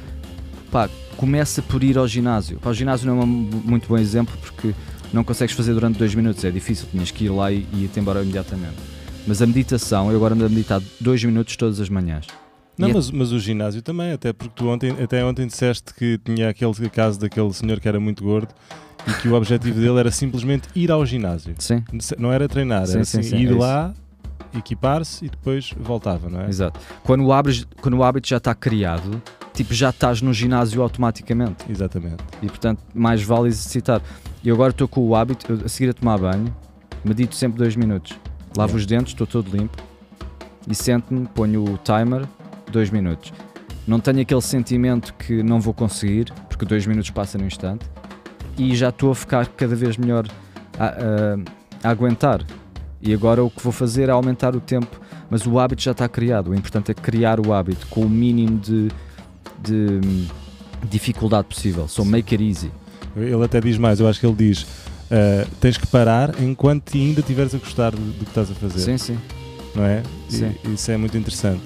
pá, 0.71 0.89
começa 1.15 1.61
por 1.61 1.83
ir 1.83 1.97
ao 1.97 2.07
ginásio. 2.07 2.59
Pá, 2.59 2.71
o 2.71 2.73
ginásio 2.73 3.07
não 3.07 3.21
é 3.21 3.23
um 3.23 3.27
muito 3.27 3.87
bom 3.87 3.97
exemplo 3.97 4.35
porque 4.41 4.73
não 5.13 5.23
consegues 5.23 5.55
fazer 5.55 5.73
durante 5.73 5.97
dois 5.97 6.13
minutos, 6.13 6.43
é 6.43 6.51
difícil, 6.51 6.87
tinhas 6.91 7.11
que 7.11 7.25
ir 7.25 7.29
lá 7.29 7.51
e, 7.51 7.67
e 7.73 7.85
ir-te 7.85 7.99
embora 7.99 8.21
imediatamente. 8.21 8.75
Mas 9.25 9.41
a 9.41 9.47
meditação, 9.47 10.09
eu 10.09 10.17
agora 10.17 10.33
ando 10.33 10.45
a 10.45 10.49
meditar 10.49 10.81
dois 10.99 11.23
minutos 11.23 11.55
todas 11.55 11.79
as 11.79 11.89
manhãs. 11.89 12.27
Não, 12.77 12.89
é 12.89 12.93
mas, 12.93 13.09
é... 13.09 13.11
mas 13.13 13.31
o 13.31 13.39
ginásio 13.39 13.81
também, 13.81 14.11
até 14.11 14.31
porque 14.31 14.53
tu 14.55 14.67
ontem, 14.67 14.91
até 14.91 15.23
ontem 15.25 15.47
disseste 15.47 15.93
que 15.93 16.17
tinha 16.23 16.49
aquele 16.49 16.73
caso 16.89 17.19
daquele 17.19 17.51
senhor 17.53 17.79
que 17.79 17.87
era 17.87 17.99
muito 17.99 18.23
gordo 18.23 18.53
e 19.07 19.13
que 19.21 19.27
o 19.27 19.33
objetivo 19.33 19.79
dele 19.79 19.99
era 19.99 20.11
simplesmente 20.11 20.67
ir 20.75 20.91
ao 20.91 21.05
ginásio. 21.05 21.55
Sim. 21.57 21.83
Não 22.17 22.31
era 22.31 22.47
treinar, 22.47 22.85
sim, 22.85 22.93
era 22.93 23.05
sim, 23.05 23.19
assim, 23.19 23.29
sim, 23.29 23.37
ir 23.37 23.51
é 23.51 23.55
lá, 23.55 23.93
equipar-se 24.55 25.25
e 25.25 25.29
depois 25.29 25.73
voltava, 25.77 26.29
não 26.29 26.41
é? 26.41 26.47
Exato. 26.47 26.79
Quando 27.03 27.25
o, 27.25 27.33
abres, 27.33 27.65
quando 27.81 27.97
o 27.97 28.03
hábito 28.03 28.27
já 28.27 28.37
está 28.37 28.53
criado, 28.53 29.21
tipo, 29.57 29.73
já 29.73 29.89
estás 29.89 30.21
no 30.21 30.31
ginásio 30.31 30.83
automaticamente. 30.83 31.65
Exatamente. 31.69 32.23
E 32.41 32.47
portanto, 32.47 32.79
mais 32.93 33.23
vale 33.23 33.47
exercitar. 33.47 34.01
E 34.43 34.51
agora 34.51 34.69
estou 34.69 34.87
com 34.87 35.01
o 35.01 35.15
hábito, 35.15 35.61
a 35.65 35.67
seguir 35.67 35.89
a 35.89 35.93
tomar 35.93 36.19
banho, 36.19 36.55
medito 37.03 37.35
sempre 37.35 37.57
dois 37.57 37.75
minutos. 37.75 38.17
Lavo 38.55 38.73
é. 38.73 38.75
os 38.77 38.85
dentes, 38.85 39.13
estou 39.13 39.25
todo 39.25 39.49
limpo 39.55 39.75
e 40.69 40.75
sento-me, 40.75 41.25
ponho 41.27 41.63
o 41.63 41.77
timer 41.77 42.27
dois 42.71 42.91
minutos. 42.91 43.33
Não 43.87 43.99
tenho 43.99 44.21
aquele 44.21 44.41
sentimento 44.41 45.13
que 45.15 45.41
não 45.41 45.59
vou 45.59 45.73
conseguir, 45.73 46.31
porque 46.49 46.65
dois 46.65 46.85
minutos 46.85 47.09
passa 47.09 47.37
no 47.37 47.45
instante, 47.45 47.85
e 48.57 48.75
já 48.75 48.89
estou 48.89 49.11
a 49.11 49.15
ficar 49.15 49.47
cada 49.47 49.75
vez 49.75 49.97
melhor 49.97 50.27
a, 50.77 50.85
a, 50.85 51.87
a 51.87 51.89
aguentar. 51.89 52.45
E 53.01 53.13
agora 53.13 53.43
o 53.43 53.49
que 53.49 53.63
vou 53.63 53.71
fazer 53.71 54.09
é 54.09 54.11
aumentar 54.11 54.55
o 54.55 54.59
tempo, 54.59 54.99
mas 55.29 55.47
o 55.47 55.57
hábito 55.57 55.81
já 55.81 55.91
está 55.91 56.07
criado. 56.09 56.49
O 56.49 56.55
importante 56.55 56.91
é 56.91 56.93
criar 56.93 57.39
o 57.39 57.53
hábito 57.53 57.87
com 57.87 58.01
o 58.01 58.09
mínimo 58.09 58.59
de, 58.59 58.89
de 59.59 59.99
dificuldade 60.89 61.47
possível. 61.47 61.87
So 61.87 62.05
make 62.05 62.33
it 62.33 62.43
easy. 62.43 62.71
Ele 63.15 63.43
até 63.43 63.59
diz 63.59 63.77
mais, 63.77 63.99
eu 63.99 64.07
acho 64.07 64.19
que 64.19 64.25
ele 64.25 64.35
diz: 64.35 64.61
uh, 64.61 65.47
tens 65.59 65.77
que 65.77 65.87
parar 65.87 66.41
enquanto 66.41 66.95
ainda 66.95 67.19
estiveres 67.21 67.53
a 67.55 67.57
gostar 67.57 67.91
do, 67.91 68.13
que 68.17 68.23
estás 68.23 68.51
a 68.51 68.53
fazer. 68.53 68.79
Sim, 68.79 68.97
sim. 68.97 69.17
Não 69.75 69.83
é? 69.83 70.03
Sim. 70.29 70.53
E, 70.65 70.73
isso 70.73 70.91
é 70.91 70.97
muito 70.97 71.17
interessante. 71.17 71.61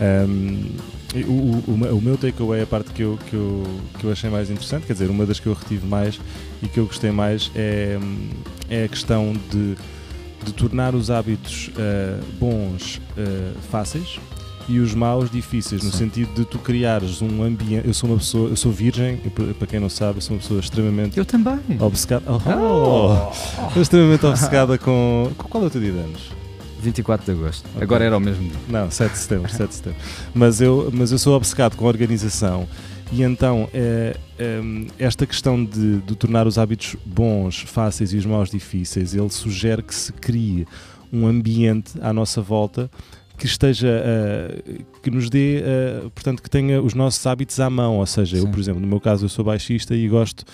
Um, 0.00 0.70
o, 1.14 1.70
o, 1.70 1.96
o, 1.98 2.00
meu 2.00 2.16
takeaway, 2.16 2.62
a 2.62 2.66
parte 2.66 2.90
que 2.90 3.02
eu, 3.02 3.18
que, 3.28 3.34
eu, 3.34 3.64
que 3.98 4.04
eu 4.04 4.12
achei 4.12 4.30
mais 4.30 4.50
interessante, 4.50 4.86
quer 4.86 4.94
dizer, 4.94 5.10
uma 5.10 5.26
das 5.26 5.38
que 5.38 5.46
eu 5.46 5.52
retive 5.52 5.86
mais 5.86 6.18
e 6.62 6.68
que 6.68 6.80
eu 6.80 6.86
gostei 6.86 7.10
mais 7.10 7.50
é, 7.54 7.98
é 8.70 8.84
a 8.84 8.88
questão 8.88 9.34
de, 9.50 9.76
de 10.42 10.52
tornar 10.54 10.94
os 10.94 11.10
hábitos 11.10 11.68
uh, 11.68 12.24
bons 12.38 12.96
uh, 12.96 13.58
fáceis 13.70 14.18
e 14.68 14.78
os 14.78 14.94
maus 14.94 15.30
difíceis, 15.30 15.82
no 15.82 15.90
Sim. 15.90 15.98
sentido 15.98 16.34
de 16.34 16.44
tu 16.44 16.58
criares 16.58 17.20
um 17.22 17.42
ambiente. 17.42 17.86
Eu 17.86 17.94
sou 17.94 18.10
uma 18.10 18.18
pessoa, 18.18 18.48
eu 18.48 18.56
sou 18.56 18.72
virgem, 18.72 19.20
para 19.58 19.66
quem 19.66 19.80
não 19.80 19.88
sabe, 19.88 20.18
eu 20.18 20.22
sou 20.22 20.36
uma 20.36 20.40
pessoa 20.40 20.60
extremamente. 20.60 21.18
Eu 21.18 21.24
também. 21.24 21.58
Obcecada. 21.80 22.24
Oh, 22.30 23.30
oh. 23.76 23.80
extremamente 23.80 24.24
obcecada 24.26 24.78
com. 24.78 25.30
Qual 25.36 25.64
é 25.64 25.66
o 25.66 25.70
teu 25.70 25.80
dia 25.80 25.92
de 25.92 25.98
anos? 25.98 26.30
24 26.80 27.24
de 27.24 27.40
agosto. 27.40 27.66
Okay. 27.70 27.82
Agora 27.82 28.04
era 28.04 28.16
o 28.16 28.20
mesmo 28.20 28.42
dia. 28.42 28.58
Não, 28.68 28.90
7 28.90 29.12
de 29.12 29.18
setembro, 29.18 29.50
7 29.50 29.68
de 29.68 29.74
setembro. 29.76 29.98
Mas 30.34 30.60
eu, 30.60 30.90
mas 30.92 31.12
eu 31.12 31.18
sou 31.18 31.36
obcecado 31.36 31.76
com 31.76 31.84
a 31.84 31.88
organização 31.88 32.68
e 33.12 33.22
então 33.22 33.68
é, 33.74 34.16
é, 34.38 34.60
esta 34.98 35.26
questão 35.26 35.62
de, 35.62 35.98
de, 35.98 36.16
tornar 36.16 36.46
os 36.46 36.58
hábitos 36.58 36.96
bons, 37.04 37.60
fáceis 37.60 38.12
e 38.14 38.16
os 38.16 38.24
maus 38.24 38.50
difíceis, 38.50 39.14
ele 39.14 39.28
sugere 39.28 39.82
que 39.82 39.94
se 39.94 40.14
crie 40.14 40.66
um 41.12 41.26
ambiente 41.26 41.92
à 42.00 42.10
nossa 42.10 42.40
volta 42.40 42.90
que 43.42 43.46
esteja 43.48 43.88
uh, 43.88 44.84
que 45.02 45.10
nos 45.10 45.28
dê, 45.28 45.64
uh, 45.64 46.10
portanto, 46.10 46.40
que 46.40 46.48
tenha 46.48 46.80
os 46.80 46.94
nossos 46.94 47.26
hábitos 47.26 47.58
à 47.58 47.68
mão. 47.68 47.98
Ou 47.98 48.06
seja, 48.06 48.36
Sim. 48.36 48.44
eu, 48.44 48.48
por 48.48 48.60
exemplo, 48.60 48.80
no 48.80 48.86
meu 48.86 49.00
caso, 49.00 49.24
eu 49.24 49.28
sou 49.28 49.44
baixista 49.44 49.96
e 49.96 50.06
gosto 50.06 50.44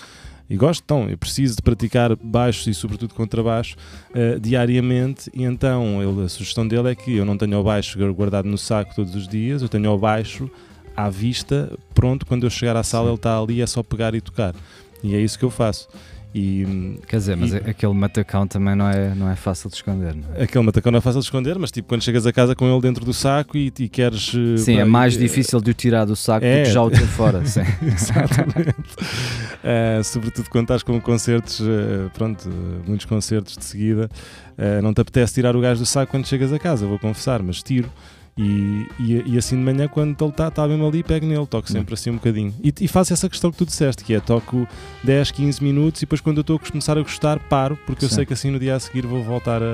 e 0.49 0.57
gosto, 0.57 0.81
então, 0.83 1.07
eu 1.07 1.15
preciso 1.15 1.57
de 1.57 1.61
praticar 1.61 2.15
baixos 2.15 2.65
e 2.65 2.73
sobretudo 2.73 3.13
contrabaixo 3.13 3.75
uh, 4.09 4.39
diariamente 4.39 5.29
e 5.31 5.43
então 5.43 6.01
ele, 6.01 6.25
a 6.25 6.27
sugestão 6.27 6.67
dele 6.67 6.89
é 6.89 6.95
que 6.95 7.17
eu 7.17 7.23
não 7.23 7.37
tenho 7.37 7.59
o 7.59 7.63
baixo 7.63 7.99
guardado 8.15 8.47
no 8.47 8.57
saco 8.57 8.95
todos 8.95 9.13
os 9.13 9.27
dias, 9.27 9.61
eu 9.61 9.69
tenho 9.69 9.91
o 9.91 9.97
baixo 9.99 10.49
à 10.97 11.07
vista, 11.07 11.71
pronto, 11.93 12.25
quando 12.25 12.47
eu 12.47 12.49
chegar 12.49 12.75
à 12.75 12.81
sala 12.81 13.03
Sim. 13.05 13.09
ele 13.11 13.15
está 13.17 13.39
ali, 13.39 13.61
é 13.61 13.67
só 13.67 13.83
pegar 13.83 14.15
e 14.15 14.21
tocar. 14.21 14.55
E 15.03 15.13
é 15.13 15.21
isso 15.21 15.37
que 15.37 15.45
eu 15.45 15.51
faço. 15.51 15.87
E, 16.33 16.99
Quer 17.07 17.17
dizer, 17.17 17.35
mas 17.35 17.53
e, 17.53 17.57
aquele 17.57 17.93
matacão 17.93 18.45
também 18.45 18.75
não 18.75 18.87
é, 18.87 19.15
não 19.15 19.29
é 19.29 19.35
fácil 19.35 19.67
de 19.67 19.77
esconder. 19.77 20.13
Não 20.13 20.35
é? 20.35 20.43
Aquele 20.43 20.63
matacão 20.63 20.91
não 20.91 20.99
é 20.99 21.01
fácil 21.01 21.21
de 21.21 21.25
esconder, 21.25 21.57
mas 21.57 21.71
tipo 21.71 21.87
quando 21.87 22.03
chegas 22.03 22.27
a 22.27 22.31
casa 22.31 22.55
com 22.55 22.71
ele 22.71 22.81
dentro 22.81 23.03
do 23.03 23.13
saco 23.13 23.57
e, 23.57 23.73
e 23.79 23.89
queres. 23.89 24.31
Eh, 24.35 24.57
sim, 24.57 24.77
é 24.77 24.85
mais 24.85 25.17
difícil 25.17 25.59
de 25.59 25.71
o 25.71 25.73
tirar 25.73 26.05
do 26.05 26.15
saco 26.15 26.45
é. 26.45 26.61
do 26.61 26.67
que 26.67 26.71
já 26.71 26.83
o 26.83 26.91
ter 26.91 27.07
fora. 27.07 27.43
Sim. 27.45 27.61
Exatamente. 27.81 28.69
uh, 28.69 30.03
sobretudo 30.03 30.49
quando 30.51 30.65
estás 30.65 30.83
com 30.83 31.01
concertos, 31.01 31.61
uh, 31.61 32.11
pronto, 32.13 32.47
muitos 32.85 33.07
concertos 33.07 33.57
de 33.57 33.65
seguida, 33.65 34.07
uh, 34.55 34.83
não 34.83 34.93
te 34.93 35.01
apetece 35.01 35.33
tirar 35.33 35.55
o 35.55 35.61
gás 35.61 35.79
do 35.79 35.85
saco 35.85 36.11
quando 36.11 36.27
chegas 36.27 36.53
a 36.53 36.59
casa, 36.59 36.85
vou 36.85 36.99
confessar, 36.99 37.41
mas 37.41 37.63
tiro. 37.63 37.89
E, 38.41 38.87
e, 38.97 39.33
e, 39.33 39.37
assim 39.37 39.57
de 39.57 39.61
manhã, 39.61 39.85
quando 39.89 40.15
ele 40.17 40.31
está 40.31 40.49
tá 40.49 40.65
mesmo 40.65 40.87
ali, 40.87 41.03
pego 41.03 41.25
nele, 41.25 41.45
toco 41.45 41.69
sempre 41.69 41.93
assim 41.93 42.09
um 42.09 42.13
bocadinho. 42.13 42.55
E, 42.63 42.73
e, 42.79 42.87
faço 42.87 43.11
essa 43.11 43.27
questão 43.27 43.51
que 43.51 43.57
tu 43.57 43.65
disseste, 43.65 44.01
que 44.01 44.13
é 44.13 44.21
toco 44.21 44.65
10, 45.03 45.31
15 45.31 45.61
minutos 45.61 46.01
e 46.01 46.05
depois 46.05 46.21
quando 46.21 46.37
eu 46.37 46.41
estou 46.41 46.55
a 46.55 46.59
começar 46.59 46.97
a 46.97 47.01
gostar, 47.01 47.37
paro, 47.37 47.77
porque 47.85 47.99
sim. 47.99 48.05
eu 48.05 48.15
sei 48.15 48.25
que 48.25 48.31
assim 48.31 48.49
no 48.49 48.57
dia 48.57 48.77
a 48.77 48.79
seguir 48.79 49.05
vou 49.05 49.21
voltar 49.21 49.61
a, 49.61 49.65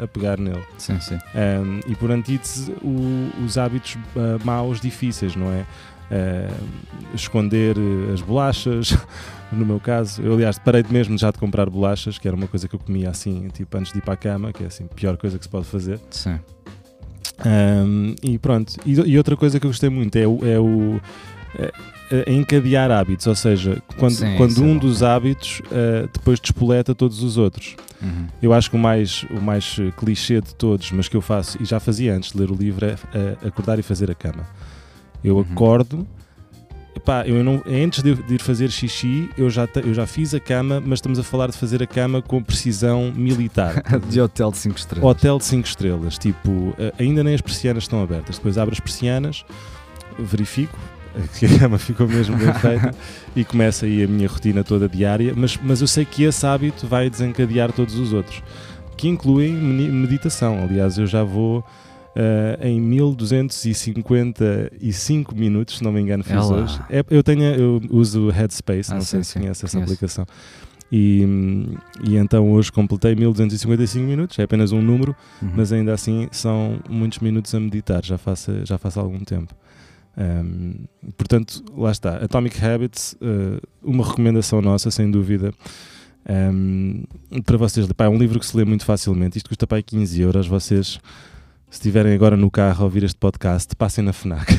a, 0.00 0.04
a 0.04 0.08
pegar 0.08 0.36
nele. 0.36 0.64
Sim, 0.78 0.98
sim. 1.00 1.14
Um, 1.14 1.78
e 1.86 1.94
por 1.94 2.10
antítese, 2.10 2.72
o, 2.82 3.30
os 3.44 3.56
hábitos 3.56 3.94
uh, 3.94 4.44
maus, 4.44 4.80
difíceis, 4.80 5.36
não 5.36 5.52
é? 5.52 5.64
Uh, 6.10 7.14
esconder 7.14 7.76
as 8.12 8.20
bolachas, 8.20 8.96
no 9.52 9.64
meu 9.64 9.78
caso. 9.78 10.20
Eu, 10.22 10.32
aliás, 10.32 10.58
parei 10.58 10.84
mesmo 10.90 11.16
já 11.16 11.30
de 11.30 11.38
comprar 11.38 11.70
bolachas, 11.70 12.18
que 12.18 12.26
era 12.26 12.36
uma 12.36 12.48
coisa 12.48 12.66
que 12.66 12.74
eu 12.74 12.80
comia 12.80 13.10
assim, 13.10 13.46
tipo 13.50 13.78
antes 13.78 13.92
de 13.92 13.98
ir 13.98 14.02
para 14.02 14.14
a 14.14 14.16
cama, 14.16 14.52
que 14.52 14.64
é 14.64 14.66
assim, 14.66 14.86
a 14.90 14.94
pior 14.94 15.16
coisa 15.16 15.38
que 15.38 15.44
se 15.44 15.48
pode 15.48 15.66
fazer. 15.66 16.00
Sim. 16.10 16.40
Um, 17.44 18.14
e 18.22 18.38
pronto. 18.38 18.74
E, 18.84 18.92
e, 18.92 19.16
outra 19.16 19.36
coisa 19.36 19.60
que 19.60 19.66
eu 19.66 19.70
gostei 19.70 19.88
muito 19.88 20.16
é 20.16 20.26
o. 20.26 20.38
É 20.44 20.58
o 20.58 21.00
é, 21.58 21.72
é 22.10 22.32
encadear 22.32 22.90
hábitos, 22.90 23.26
ou 23.26 23.34
seja, 23.34 23.82
quando, 23.98 24.14
Sim, 24.14 24.34
quando 24.36 24.62
um 24.62 24.76
é 24.76 24.78
dos 24.78 25.02
hábitos 25.02 25.60
uh, 25.66 26.08
depois 26.10 26.40
despoleta 26.40 26.94
todos 26.94 27.22
os 27.22 27.36
outros. 27.36 27.76
Uhum. 28.00 28.26
Eu 28.40 28.52
acho 28.54 28.70
que 28.70 28.76
o 28.76 28.78
mais, 28.78 29.24
o 29.24 29.40
mais 29.40 29.76
clichê 29.96 30.40
de 30.40 30.54
todos, 30.54 30.90
mas 30.92 31.06
que 31.06 31.16
eu 31.16 31.20
faço, 31.20 31.62
e 31.62 31.66
já 31.66 31.78
fazia 31.78 32.14
antes 32.14 32.32
de 32.32 32.38
ler 32.38 32.50
o 32.50 32.54
livro, 32.54 32.86
é, 32.86 32.96
é 33.14 33.48
acordar 33.48 33.78
e 33.78 33.82
fazer 33.82 34.10
a 34.10 34.14
cama. 34.14 34.46
Eu 35.22 35.36
uhum. 35.36 35.46
acordo, 35.50 36.06
Epá, 36.98 37.24
eu 37.24 37.44
não, 37.44 37.62
antes 37.64 38.02
de, 38.02 38.12
de, 38.12 38.34
ir 38.34 38.42
fazer 38.42 38.72
xixi, 38.72 39.30
eu 39.38 39.48
já, 39.48 39.68
eu 39.84 39.94
já 39.94 40.04
fiz 40.04 40.34
a 40.34 40.40
cama, 40.40 40.82
mas 40.84 40.98
estamos 40.98 41.16
a 41.16 41.22
falar 41.22 41.46
de 41.46 41.56
fazer 41.56 41.80
a 41.80 41.86
cama 41.86 42.20
com 42.20 42.42
precisão 42.42 43.12
militar. 43.14 43.84
de 44.10 44.20
hotel 44.20 44.50
de 44.50 44.58
5 44.58 44.76
estrelas. 44.76 45.08
Hotel 45.08 45.38
de 45.38 45.44
5 45.44 45.68
estrelas. 45.68 46.18
Tipo, 46.18 46.74
eh, 46.76 46.92
ainda 46.98 47.22
nem 47.22 47.36
as 47.36 47.40
persianas 47.40 47.84
estão 47.84 48.02
abertas. 48.02 48.36
Depois 48.36 48.58
abro 48.58 48.74
as 48.74 48.80
persianas, 48.80 49.44
verifico 50.18 50.76
que 51.38 51.46
a 51.46 51.58
cama 51.60 51.78
ficou 51.78 52.08
mesmo 52.08 52.36
bem 52.36 52.52
feita 52.58 52.92
e 53.36 53.44
começa 53.44 53.86
aí 53.86 54.02
a 54.02 54.08
minha 54.08 54.26
rotina 54.26 54.64
toda 54.64 54.88
diária. 54.88 55.32
Mas, 55.36 55.56
mas 55.62 55.80
eu 55.80 55.86
sei 55.86 56.04
que 56.04 56.24
esse 56.24 56.44
hábito 56.44 56.84
vai 56.84 57.08
desencadear 57.08 57.70
todos 57.70 57.94
os 57.94 58.12
outros, 58.12 58.42
que 58.96 59.06
incluem 59.06 59.52
meditação. 59.52 60.64
Aliás, 60.64 60.98
eu 60.98 61.06
já 61.06 61.22
vou 61.22 61.64
Uh, 62.16 62.56
em 62.66 62.80
1255 62.80 65.34
minutos, 65.36 65.78
se 65.78 65.84
não 65.84 65.92
me 65.92 66.00
engano, 66.00 66.24
fiz 66.24 66.34
é 66.34 66.40
hoje. 66.40 66.80
É, 66.90 67.04
eu, 67.10 67.22
tenho, 67.22 67.44
eu 67.44 67.80
uso 67.90 68.26
o 68.26 68.30
Headspace, 68.30 68.90
ah, 68.90 68.94
não 68.94 69.02
sim, 69.02 69.06
sei 69.06 69.24
se 69.24 69.38
conhece 69.38 69.64
essa 69.64 69.78
aplicação. 69.78 70.26
E, 70.90 71.22
e, 72.02 72.16
então 72.16 72.50
hoje 72.50 72.72
completei 72.72 73.14
1255 73.14 74.04
minutos, 74.04 74.38
é 74.38 74.42
apenas 74.42 74.72
um 74.72 74.80
número, 74.80 75.14
uhum. 75.40 75.52
mas 75.54 75.72
ainda 75.72 75.92
assim 75.92 76.28
são 76.32 76.80
muitos 76.88 77.18
minutos 77.18 77.54
a 77.54 77.60
meditar, 77.60 78.02
já 78.04 78.18
faço, 78.18 78.64
já 78.64 78.78
faço 78.78 78.98
algum 78.98 79.20
tempo. 79.20 79.54
Um, 80.18 80.86
portanto, 81.16 81.62
lá 81.76 81.92
está. 81.92 82.16
Atomic 82.16 82.64
Habits, 82.64 83.14
uh, 83.14 83.60
uma 83.82 84.04
recomendação 84.04 84.60
nossa, 84.60 84.90
sem 84.90 85.08
dúvida. 85.08 85.52
Um, 86.28 87.04
para 87.44 87.56
vocês, 87.56 87.86
pá, 87.92 88.06
é 88.06 88.08
um 88.08 88.18
livro 88.18 88.40
que 88.40 88.46
se 88.46 88.56
lê 88.56 88.64
muito 88.64 88.84
facilmente. 88.84 89.38
Isto 89.38 89.48
custa 89.48 89.66
para 89.66 89.80
15 89.80 90.20
euros. 90.20 90.48
Vocês, 90.48 90.98
se 91.70 91.78
estiverem 91.78 92.14
agora 92.14 92.36
no 92.36 92.50
carro 92.50 92.82
a 92.82 92.84
ouvir 92.84 93.04
este 93.04 93.18
podcast, 93.18 93.74
passem 93.76 94.02
na 94.02 94.12
FNAC. 94.12 94.52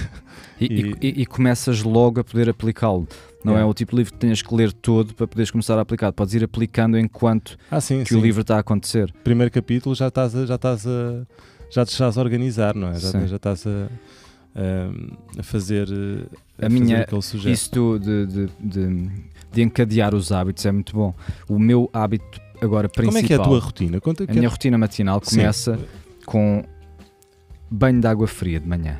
E, 0.59 0.65
e, 1.01 1.07
e, 1.07 1.21
e 1.21 1.25
começas 1.25 1.81
logo 1.81 2.19
a 2.19 2.23
poder 2.23 2.49
aplicá-lo. 2.49 3.07
Não 3.43 3.57
é. 3.57 3.61
é. 3.61 3.65
o 3.65 3.73
tipo 3.73 3.91
de 3.91 3.97
livro 3.97 4.13
que 4.13 4.19
tenhas 4.19 4.41
que 4.41 4.53
ler 4.53 4.71
todo 4.71 5.13
para 5.15 5.27
poderes 5.27 5.49
começar 5.49 5.77
a 5.77 5.81
aplicar. 5.81 6.11
Podes 6.11 6.33
ir 6.33 6.43
aplicando 6.43 6.97
enquanto 6.97 7.57
ah, 7.71 7.79
sim, 7.79 8.03
que 8.03 8.09
sim. 8.09 8.15
o 8.15 8.21
livro 8.21 8.41
está 8.41 8.57
a 8.57 8.59
acontecer. 8.59 9.11
Primeiro 9.23 9.51
capítulo 9.51 9.95
já 9.95 10.09
estás 10.09 10.35
a, 10.35 10.45
já 10.45 10.55
estás 10.55 10.85
a, 10.85 11.25
já 11.71 11.85
te 11.85 11.91
estás 11.91 12.17
a 12.17 12.21
organizar, 12.21 12.75
não 12.75 12.89
é? 12.89 12.99
Já, 12.99 13.25
já 13.25 13.35
estás 13.37 13.65
a, 13.65 13.87
a, 14.55 15.39
a 15.39 15.43
fazer 15.43 15.87
a, 16.61 16.65
a 16.65 16.69
minha, 16.69 17.05
Isso 17.45 17.97
de, 17.97 18.25
de, 18.25 18.49
de, 18.59 19.09
de, 19.51 19.61
encadear 19.61 20.13
os 20.13 20.31
hábitos 20.31 20.65
é 20.65 20.71
muito 20.71 20.93
bom. 20.93 21.15
O 21.47 21.57
meu 21.57 21.89
hábito 21.93 22.41
agora 22.61 22.89
principal. 22.89 23.13
Como 23.13 23.25
é 23.25 23.27
que 23.27 23.33
é 23.33 23.37
a 23.37 23.39
tua 23.39 23.59
rotina? 23.59 24.01
Conta 24.01 24.25
a 24.27 24.33
minha 24.33 24.47
é... 24.47 24.49
rotina 24.49 24.77
matinal 24.77 25.21
começa 25.21 25.79
com 26.25 26.63
banho 27.69 28.01
de 28.01 28.07
água 28.07 28.27
fria 28.27 28.59
de 28.59 28.67
manhã. 28.67 28.99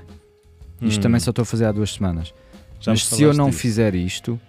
Isto 0.82 1.00
hum. 1.00 1.04
também 1.04 1.20
só 1.20 1.32
estou 1.32 1.44
a 1.44 1.46
fazer 1.46 1.66
há 1.66 1.72
duas 1.72 1.94
semanas. 1.94 2.34
Já 2.80 2.92
Mas 2.92 3.06
se 3.06 3.22
eu 3.22 3.34
não 3.34 3.50
disso. 3.50 3.60
fizer 3.60 3.94
isto, 3.96 4.40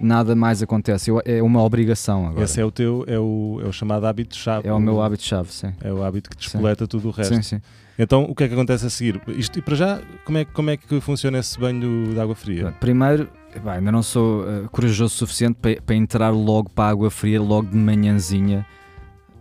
nada 0.00 0.34
mais 0.34 0.62
acontece. 0.62 1.10
Eu, 1.10 1.22
é 1.24 1.42
uma 1.42 1.62
obrigação 1.62 2.26
agora. 2.26 2.44
Esse 2.44 2.60
é 2.60 2.64
o 2.64 2.70
teu, 2.70 3.04
é 3.06 3.18
o, 3.18 3.60
é 3.64 3.66
o 3.66 3.72
chamado 3.72 4.06
hábito-chave. 4.06 4.68
É 4.68 4.72
o 4.72 4.78
meu 4.78 5.00
hábito-chave, 5.02 5.50
sim. 5.52 5.72
É 5.80 5.92
o 5.92 6.02
hábito 6.02 6.30
que 6.30 6.36
despoleta 6.36 6.84
sim. 6.84 6.88
tudo 6.88 7.08
o 7.08 7.10
resto. 7.10 7.34
Sim, 7.34 7.42
sim. 7.42 7.60
Então, 7.98 8.24
o 8.24 8.34
que 8.34 8.44
é 8.44 8.48
que 8.48 8.54
acontece 8.54 8.86
a 8.86 8.90
seguir? 8.90 9.20
Isto, 9.28 9.58
e 9.58 9.62
para 9.62 9.74
já, 9.74 10.00
como 10.24 10.38
é, 10.38 10.44
como 10.44 10.70
é 10.70 10.76
que 10.76 11.00
funciona 11.00 11.38
esse 11.38 11.58
banho 11.58 12.12
de 12.12 12.20
água 12.20 12.34
fria? 12.34 12.72
Primeiro, 12.78 13.28
ainda 13.66 13.90
não 13.90 14.04
sou 14.04 14.42
uh, 14.42 14.68
corajoso 14.70 15.14
o 15.14 15.18
suficiente 15.18 15.56
para, 15.60 15.82
para 15.82 15.96
entrar 15.96 16.30
logo 16.30 16.70
para 16.70 16.84
a 16.84 16.88
água 16.90 17.10
fria, 17.10 17.40
logo 17.40 17.68
de 17.68 17.76
manhãzinha, 17.76 18.64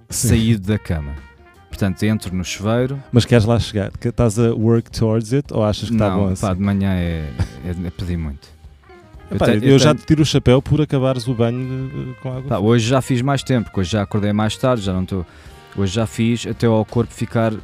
saído 0.09 0.69
da 0.69 0.79
cama. 0.79 1.13
Portanto, 1.69 2.01
entro 2.03 2.35
no 2.35 2.43
chuveiro. 2.43 3.01
Mas 3.11 3.25
queres 3.25 3.45
lá 3.45 3.59
chegar? 3.59 3.91
Que 3.91 4.07
estás 4.07 4.39
a 4.39 4.53
work 4.53 4.89
towards 4.89 5.33
it 5.33 5.53
ou 5.53 5.63
achas 5.63 5.89
que 5.89 5.95
está 5.95 6.09
bom 6.09 6.27
assim? 6.27 6.41
Pá, 6.41 6.53
de 6.53 6.61
manhã 6.61 6.93
é, 6.93 7.29
é, 7.65 7.87
é 7.87 7.89
pedir 7.89 8.17
muito. 8.17 8.47
Epá, 9.29 9.49
eu, 9.49 9.59
te, 9.59 9.65
eu, 9.65 9.71
eu 9.73 9.79
já 9.79 9.93
te 9.93 10.05
tiro 10.05 10.21
o 10.21 10.25
chapéu 10.25 10.61
por 10.61 10.81
acabares 10.81 11.27
o 11.27 11.33
banho 11.33 12.15
com 12.21 12.29
água. 12.29 12.43
Pá, 12.43 12.59
hoje 12.59 12.87
já 12.87 13.01
fiz 13.01 13.21
mais 13.21 13.43
tempo, 13.43 13.69
hoje 13.75 13.91
já 13.91 14.01
acordei 14.01 14.31
mais 14.31 14.55
tarde, 14.57 14.83
já 14.83 14.93
não 14.93 15.03
estou. 15.03 15.25
Hoje 15.75 15.93
já 15.93 16.07
fiz 16.07 16.47
até 16.47 16.65
ao 16.65 16.83
corpo 16.85 17.13
ficar 17.13 17.53
uh, 17.53 17.59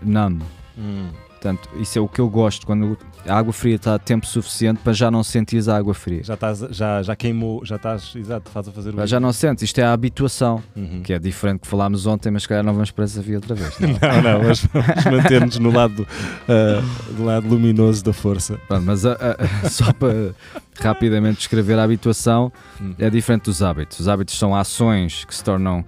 numb. 0.00 0.42
Hum. 0.78 1.08
Portanto, 1.28 1.68
isso 1.76 1.98
é 1.98 2.02
o 2.02 2.08
que 2.08 2.20
eu 2.20 2.28
gosto, 2.28 2.66
quando 2.66 2.96
a 3.26 3.36
água 3.36 3.52
fria 3.52 3.76
está 3.76 3.94
a 3.94 3.98
tempo 3.98 4.26
suficiente 4.26 4.80
para 4.82 4.92
já 4.92 5.10
não 5.10 5.22
sentires 5.22 5.68
a 5.68 5.76
água 5.76 5.94
fria. 5.94 6.22
Já, 6.22 6.34
estás, 6.34 6.58
já, 6.70 7.02
já 7.02 7.16
queimou, 7.16 7.64
já 7.64 7.76
estás, 7.76 8.14
exato, 8.16 8.48
estás 8.48 8.68
a 8.68 8.72
fazer 8.72 8.94
o. 8.94 8.96
Já, 8.98 9.06
já 9.06 9.20
não 9.20 9.32
sentes, 9.32 9.62
isto 9.62 9.78
é 9.78 9.84
a 9.84 9.92
habituação, 9.92 10.62
uhum. 10.74 11.02
que 11.02 11.12
é 11.12 11.18
diferente 11.18 11.60
que 11.60 11.66
falámos 11.66 12.06
ontem, 12.06 12.30
mas 12.30 12.42
se 12.42 12.48
calhar 12.48 12.64
não 12.64 12.72
vamos 12.72 12.90
para 12.90 13.04
essa 13.04 13.20
via 13.20 13.36
outra 13.36 13.54
vez. 13.54 13.78
Não, 13.78 13.88
não, 14.22 14.38
não 14.40 14.48
mas 14.48 14.64
vamos 14.64 15.04
manter-nos 15.04 15.58
no 15.58 15.70
lado, 15.70 16.06
uh, 16.48 17.14
do 17.14 17.24
lado 17.24 17.48
luminoso 17.48 18.04
da 18.04 18.12
força. 18.12 18.58
Pronto, 18.66 18.84
mas 18.84 19.04
uh, 19.04 19.10
uh, 19.10 19.16
só 19.68 19.92
para 19.92 20.34
rapidamente 20.80 21.38
descrever 21.38 21.78
a 21.78 21.84
habituação, 21.84 22.52
uhum. 22.80 22.94
é 22.98 23.10
diferente 23.10 23.44
dos 23.44 23.62
hábitos. 23.62 24.00
Os 24.00 24.08
hábitos 24.08 24.38
são 24.38 24.54
ações 24.54 25.24
que 25.24 25.34
se 25.34 25.44
tornam 25.44 25.84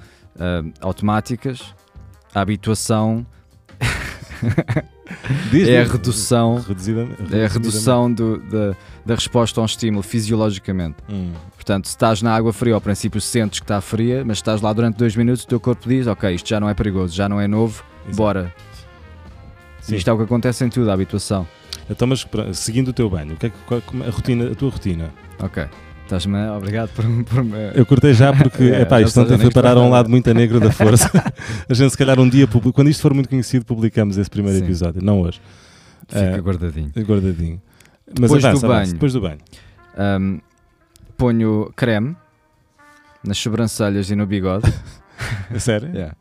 automáticas, 0.80 1.74
a 2.34 2.40
habituação. 2.40 3.26
Diz, 5.50 5.68
é 5.68 5.82
a 5.82 5.84
redução, 5.84 6.60
reduzida, 6.66 7.06
é 7.30 7.44
a 7.44 7.48
redução 7.48 8.12
do, 8.12 8.38
da, 8.38 8.76
da 9.04 9.14
resposta 9.14 9.60
a 9.60 9.62
um 9.62 9.66
estímulo 9.66 10.02
fisiologicamente. 10.02 10.96
Hum. 11.08 11.32
Portanto, 11.54 11.86
se 11.86 11.90
estás 11.90 12.22
na 12.22 12.34
água 12.34 12.52
fria, 12.52 12.74
ao 12.74 12.80
princípio 12.80 13.20
sentes 13.20 13.60
que 13.60 13.64
está 13.64 13.80
fria, 13.80 14.24
mas 14.24 14.38
estás 14.38 14.60
lá 14.60 14.72
durante 14.72 14.96
dois 14.96 15.14
minutos, 15.14 15.44
o 15.44 15.46
teu 15.46 15.60
corpo 15.60 15.88
diz: 15.88 16.06
Ok, 16.06 16.34
isto 16.34 16.48
já 16.48 16.58
não 16.58 16.68
é 16.68 16.74
perigoso, 16.74 17.14
já 17.14 17.28
não 17.28 17.40
é 17.40 17.46
novo, 17.46 17.84
Exato. 18.04 18.16
bora. 18.16 18.54
Sim. 19.80 19.96
Isto 19.96 20.10
é 20.10 20.12
o 20.12 20.16
que 20.16 20.24
acontece 20.24 20.64
em 20.64 20.68
tudo, 20.68 20.90
a 20.90 20.94
habituação. 20.94 21.46
Então, 21.90 22.06
mas 22.06 22.26
seguindo 22.54 22.88
o 22.88 22.92
teu 22.92 23.10
banho, 23.10 23.34
o 23.34 23.36
que 23.36 23.46
é, 23.46 23.52
qual, 23.66 23.82
a, 24.06 24.10
rotina, 24.10 24.50
a 24.50 24.54
tua 24.54 24.70
rotina? 24.70 25.12
Ok. 25.38 25.64
Estás-me 26.12 26.46
obrigado 26.50 26.90
por, 26.90 27.06
por 27.24 27.42
me... 27.42 27.72
Eu 27.74 27.86
cortei 27.86 28.12
já 28.12 28.34
porque 28.34 28.64
é, 28.68 28.82
epá, 28.82 29.00
isto 29.00 29.18
ontem 29.18 29.38
foi 29.38 29.50
parar 29.50 29.78
a 29.78 29.80
um 29.80 29.88
lado 29.88 30.10
muito 30.10 30.32
negro 30.34 30.60
da 30.60 30.68
força. 30.70 31.10
a 31.66 31.72
gente 31.72 31.90
se 31.90 31.96
calhar 31.96 32.20
um 32.20 32.28
dia, 32.28 32.46
quando 32.46 32.90
isto 32.90 33.00
for 33.00 33.14
muito 33.14 33.30
conhecido, 33.30 33.64
publicamos 33.64 34.18
esse 34.18 34.28
primeiro 34.28 34.58
Sim. 34.58 34.64
episódio, 34.64 35.02
não 35.02 35.22
hoje. 35.22 35.40
Fica 36.06 36.38
uh, 36.38 36.42
guardadinho. 36.42 36.92
Guardadinho. 36.98 37.62
Mas 38.06 38.30
depois 38.30 38.44
avança, 38.44 38.66
do 38.66 38.68
banho. 38.68 38.92
depois 38.92 39.12
do 39.14 39.20
banho. 39.22 39.38
Um, 39.98 40.40
ponho 41.16 41.72
creme 41.74 42.14
nas 43.24 43.38
sobrancelhas 43.38 44.10
e 44.10 44.14
no 44.14 44.26
bigode. 44.26 44.70
Sério? 45.58 45.88
Yeah. 45.94 46.14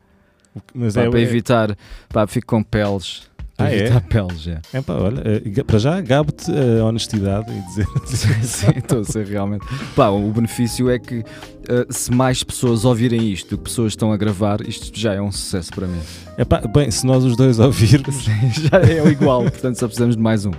Mas 0.74 0.94
pá, 0.94 1.02
é, 1.02 1.10
para 1.10 1.20
é... 1.20 1.22
evitar, 1.22 1.76
pá, 2.08 2.26
fico 2.26 2.46
com 2.46 2.62
peles 2.62 3.30
ah, 3.58 3.70
é? 3.70 4.00
peles, 4.00 4.40
já. 4.40 4.60
É 4.72 4.80
pá, 4.80 4.94
olha, 4.94 5.22
eh, 5.24 5.62
para 5.62 5.78
já 5.78 6.00
gabo-te 6.00 6.50
a 6.50 6.84
honestidade 6.84 7.52
e 7.52 7.60
dizer. 7.66 7.86
sim, 8.42 8.72
estou 8.76 9.00
a 9.00 9.04
ser 9.04 9.26
realmente. 9.26 9.66
Pá, 9.94 10.08
o 10.08 10.30
benefício 10.32 10.90
é 10.90 10.98
que 10.98 11.18
uh, 11.18 11.24
se 11.90 12.10
mais 12.12 12.42
pessoas 12.42 12.84
ouvirem 12.84 13.30
isto 13.30 13.50
do 13.50 13.58
que 13.58 13.64
pessoas 13.64 13.92
estão 13.92 14.12
a 14.12 14.16
gravar, 14.16 14.60
isto 14.62 14.98
já 14.98 15.14
é 15.14 15.20
um 15.20 15.30
sucesso 15.30 15.70
para 15.72 15.86
mim. 15.86 16.00
É 16.38 16.44
pá, 16.44 16.60
bem, 16.60 16.90
se 16.90 17.06
nós 17.06 17.24
os 17.24 17.36
dois 17.36 17.58
ouvirmos. 17.58 18.24
já 18.24 18.78
é 18.78 19.02
o 19.02 19.10
igual, 19.10 19.42
portanto 19.42 19.78
só 19.78 19.86
precisamos 19.86 20.16
de 20.16 20.22
mais 20.22 20.46
um. 20.46 20.52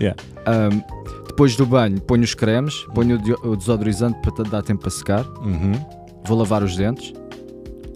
Yeah. 0.00 0.20
Um, 0.46 1.00
depois 1.26 1.56
do 1.56 1.66
banho, 1.66 2.00
ponho 2.00 2.22
os 2.22 2.34
cremes, 2.34 2.74
ponho 2.94 3.20
o 3.42 3.56
desodorizante 3.56 4.18
para 4.20 4.44
dar 4.44 4.62
tempo 4.62 4.82
para 4.82 4.90
secar. 4.90 5.26
Uhum. 5.42 5.72
Vou 6.24 6.38
lavar 6.38 6.62
os 6.62 6.76
dentes. 6.76 7.12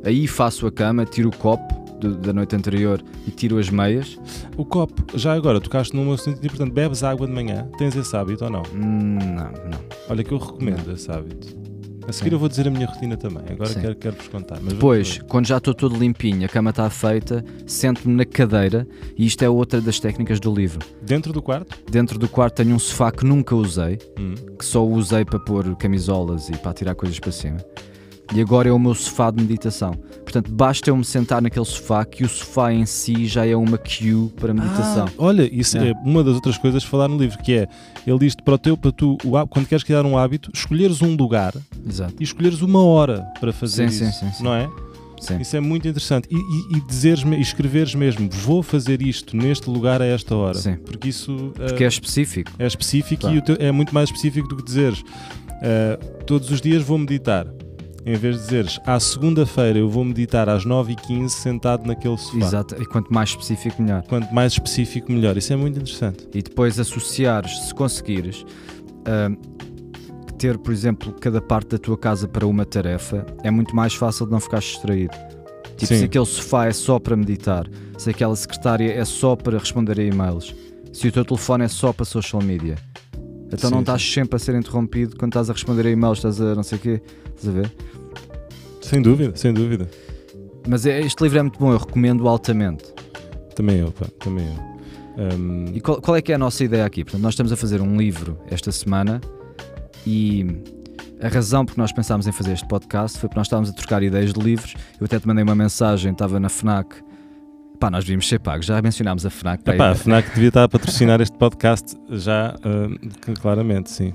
Aí 0.05 0.27
faço 0.27 0.67
a 0.67 0.73
cama, 0.73 1.07
tiro 1.07 1.29
o 1.29 1.37
copo 1.37 1.84
da 2.13 2.33
noite 2.33 2.55
anterior 2.55 3.03
e 3.27 3.31
tiro 3.31 3.59
as 3.59 3.71
meias. 3.71 4.19
O 4.57 4.65
copo, 4.65 5.17
já 5.19 5.33
agora 5.33 5.61
tocaste 5.61 5.95
num 5.95 6.13
assunto 6.13 6.45
importante, 6.45 6.73
bebes 6.73 7.03
água 7.03 7.27
de 7.27 7.33
manhã? 7.33 7.69
Tens 7.79 7.97
esse 7.97 8.17
hábito 8.17 8.45
ou 8.45 8.51
não? 8.51 8.63
Hum, 8.75 9.19
não, 9.19 9.71
não. 9.71 9.85
Olha 10.09 10.23
que 10.23 10.33
eu 10.33 10.39
recomendo 10.39 10.87
não. 10.87 10.95
esse 10.95 11.11
hábito. 11.11 11.65
A 12.07 12.13
seguir 12.13 12.29
Sim. 12.29 12.35
eu 12.35 12.39
vou 12.39 12.49
dizer 12.49 12.69
a 12.69 12.71
minha 12.71 12.87
rotina 12.87 13.17
também, 13.17 13.45
agora 13.49 13.71
Sim. 13.71 13.81
quero, 13.81 13.97
quero 13.97 14.17
vos 14.17 14.29
contar. 14.29 14.59
Depois, 14.59 15.19
quando 15.27 15.47
já 15.47 15.57
estou 15.57 15.73
todo 15.73 15.97
limpinho, 15.97 16.45
a 16.45 16.49
cama 16.49 16.71
está 16.71 16.89
feita, 16.91 17.43
sento-me 17.67 18.15
na 18.15 18.27
cadeira 18.27 18.87
e 19.17 19.25
isto 19.25 19.43
é 19.43 19.49
outra 19.49 19.81
das 19.81 19.99
técnicas 19.99 20.39
do 20.39 20.55
livro. 20.55 20.81
Dentro 21.01 21.33
do 21.33 21.41
quarto? 21.41 21.79
Dentro 21.91 22.19
do 22.19 22.29
quarto 22.29 22.57
tenho 22.57 22.75
um 22.75 22.79
sofá 22.79 23.11
que 23.11 23.25
nunca 23.25 23.55
usei, 23.55 23.99
hum. 24.19 24.35
que 24.59 24.65
só 24.65 24.87
usei 24.87 25.25
para 25.25 25.39
pôr 25.39 25.75
camisolas 25.77 26.51
e 26.51 26.53
para 26.53 26.75
tirar 26.75 26.95
coisas 26.95 27.19
para 27.19 27.33
cima 27.33 27.57
e 28.33 28.41
agora 28.41 28.69
é 28.69 28.73
o 28.73 28.79
meu 28.79 28.95
sofá 28.95 29.31
de 29.31 29.43
meditação. 29.43 29.93
Portanto, 30.23 30.51
basta 30.51 30.91
eu 30.91 30.97
me 30.97 31.05
sentar 31.05 31.43
naquele 31.43 31.65
sofá 31.65 32.05
que 32.05 32.25
o 32.25 32.29
sofá 32.29 32.73
em 32.73 32.87
si 32.87 33.27
já 33.27 33.47
é 33.47 33.55
uma 33.55 33.79
cue 33.79 34.31
para 34.41 34.55
meditação. 34.55 35.07
Ah, 35.09 35.13
olha, 35.19 35.49
isso 35.53 35.77
é. 35.77 35.91
é. 35.91 35.93
uma 36.05 36.25
das 36.25 36.35
outras 36.35 36.57
coisas 36.59 36.83
falar 36.83 37.09
no 37.09 37.19
livro, 37.19 37.39
que 37.39 37.53
é 37.53 37.69
ele 38.07 38.19
diz 38.19 38.35
para 38.35 38.55
o 38.55 38.59
teu, 38.59 38.77
para 38.77 38.93
tu, 38.93 39.17
quando 39.51 39.67
queres 39.67 39.85
criar 39.85 40.05
um 40.07 40.17
hábito, 40.17 40.51
escolheres 40.55 41.03
um 41.03 41.15
lugar 41.15 41.55
Exato. 41.87 42.15
e 42.19 42.25
escolheres 42.25 42.63
uma 42.63 42.83
hora 42.83 43.27
para 43.41 43.53
fazer 43.53 43.91
sim, 43.91 44.07
isso. 44.07 44.19
Sim, 44.19 44.33
sim, 44.33 44.45
não 44.45 44.55
é? 44.55 44.69
Sim. 45.21 45.41
Isso 45.41 45.57
é 45.57 45.61
muito 45.61 45.89
interessante. 45.89 46.29
E, 46.31 46.37
e, 46.37 46.77
e 46.77 46.81
dizeres 46.81 47.23
e 47.23 47.41
escreveres 47.41 47.95
mesmo, 47.95 48.29
vou 48.31 48.63
fazer 48.63 49.01
isto 49.01 49.37
neste 49.37 49.71
lugar 49.71 50.03
a 50.03 50.05
esta 50.05 50.35
hora. 50.35 50.59
Sim. 50.59 50.77
Porque 50.77 51.09
isso. 51.09 51.53
Porque 51.55 51.83
uh, 51.83 51.87
é 51.87 51.89
específico. 51.89 52.53
É 52.59 52.67
específico 52.67 53.31
e 53.31 53.41
teu, 53.41 53.57
é 53.59 53.73
muito 53.73 53.95
mais 53.95 54.09
específico 54.09 54.49
do 54.49 54.57
que 54.57 54.65
dizeres 54.65 55.01
uh, 55.01 56.25
todos 56.27 56.51
os 56.51 56.61
dias 56.61 56.83
vou 56.83 56.99
meditar 56.99 57.47
em 58.07 58.17
vez 58.17 58.37
de 58.37 58.43
dizeres 58.43 58.81
à 58.85 59.01
segunda-feira 59.01 59.79
eu 59.79 59.89
vou 59.89 60.05
meditar 60.05 60.49
às 60.49 60.65
9h15 60.65 61.29
sentado 61.31 61.87
naquele 61.87 62.19
sofá. 62.19 62.39
Exato, 62.39 62.83
e 62.83 62.85
quanto 62.87 63.13
mais 63.13 63.31
específico, 63.31 63.83
melhor. 63.83 64.03
Quanto 64.03 64.33
mais 64.33 64.53
específico, 64.53 65.11
melhor. 65.11 65.37
Isso 65.37 65.53
é 65.53 65.57
muito 65.57 65.79
interessante. 65.79 66.29
E 66.35 66.43
depois 66.43 66.79
associares, 66.79 67.59
se 67.61 67.75
conseguires, 67.75 68.43
uh, 68.43 69.55
ter, 70.37 70.59
por 70.59 70.73
exemplo, 70.73 71.13
cada 71.13 71.41
parte 71.41 71.69
da 71.69 71.79
tua 71.79 71.97
casa 71.97 72.29
para 72.29 72.47
uma 72.47 72.67
tarefa, 72.67 73.25
é 73.43 73.51
muito 73.51 73.75
mais 73.75 73.95
fácil 73.95 74.27
de 74.27 74.33
não 74.33 74.41
ficar 74.41 74.59
distraído. 74.59 75.17
Tipo, 75.77 75.87
Sim. 75.87 75.99
se 76.01 76.05
aquele 76.05 76.27
sofá 76.27 76.67
é 76.67 76.73
só 76.73 76.99
para 76.99 77.17
meditar, 77.17 77.67
se 77.97 78.11
aquela 78.11 78.37
secretária 78.37 78.93
é 78.93 79.05
só 79.05 79.35
para 79.35 79.59
responder 79.59 79.99
a 79.99 80.05
e-mails, 80.05 80.55
se 80.93 81.09
o 81.09 81.13
teu 81.13 81.25
telefone 81.25 81.65
é 81.65 81.69
só 81.69 81.93
para 81.93 82.05
social 82.05 82.43
media. 82.43 82.77
Então 83.47 83.69
sim, 83.69 83.75
não 83.75 83.81
estás 83.81 84.03
sim. 84.03 84.13
sempre 84.13 84.37
a 84.37 84.39
ser 84.39 84.55
interrompido 84.55 85.17
quando 85.17 85.33
estás 85.33 85.51
a 85.51 85.53
responder 85.53 85.87
a 85.87 85.91
e-mails, 85.91 86.19
estás 86.19 86.41
a 86.41 86.55
não 86.55 86.63
sei 86.63 86.79
o 86.79 86.81
quê, 86.81 87.03
estás 87.35 87.49
a 87.49 87.61
ver? 87.61 87.73
Sem 88.85 89.01
dúvida, 89.01 89.35
sem 89.35 89.53
dúvida. 89.53 89.89
Mas 90.69 90.85
é, 90.85 91.01
este 91.01 91.23
livro 91.23 91.39
é 91.39 91.43
muito 91.43 91.59
bom, 91.59 91.73
eu 91.73 91.79
recomendo 91.79 92.29
altamente. 92.29 92.85
Também 93.57 93.79
eu, 93.79 93.91
pá, 93.91 94.07
também 94.19 94.47
eu. 94.47 95.35
Um... 95.37 95.67
E 95.73 95.81
qual, 95.81 96.01
qual, 96.01 96.17
é 96.17 96.23
que 96.23 96.33
é 96.33 96.35
a 96.35 96.39
nossa 96.39 96.63
ideia 96.63 96.85
aqui? 96.85 97.03
Portanto, 97.03 97.23
nós 97.23 97.33
estamos 97.33 97.51
a 97.51 97.57
fazer 97.57 97.81
um 97.81 97.97
livro 97.97 98.39
esta 98.51 98.71
semana 98.71 99.21
e 100.07 100.47
a 101.21 101.29
razão 101.29 101.65
por 101.65 101.73
que 101.73 101.79
nós 101.79 101.93
pensámos 101.93 102.27
em 102.27 102.33
fazer 102.33 102.53
este 102.53 102.69
podcast 102.69 103.19
foi 103.19 103.29
porque 103.29 103.41
nós 103.41 103.47
estávamos 103.47 103.71
a 103.71 103.73
trocar 103.73 104.03
ideias 104.03 104.35
de 104.35 104.41
livros. 104.41 104.75
Eu 105.01 105.07
até 105.07 105.19
te 105.19 105.27
mandei 105.27 105.43
uma 105.43 105.55
mensagem, 105.55 106.13
estava 106.13 106.39
na 106.39 106.51
FNAC, 106.51 106.97
Pá, 107.81 107.91
nós 107.91 108.05
devíamos 108.05 108.29
ser 108.29 108.39
pagos. 108.39 108.67
Já 108.67 108.81
mencionámos 108.81 109.27
a 109.27 109.31
FNAC. 109.31 109.65
Pá, 109.65 109.75
Epá, 109.75 109.91
a 109.91 109.95
FNAC 109.95 110.35
devia 110.35 110.49
estar 110.49 110.65
a 110.65 110.69
patrocinar 110.69 111.21
este 111.21 111.37
podcast 111.37 111.97
já, 112.11 112.55
uh, 112.55 113.41
claramente, 113.41 113.91
sim. 113.91 114.15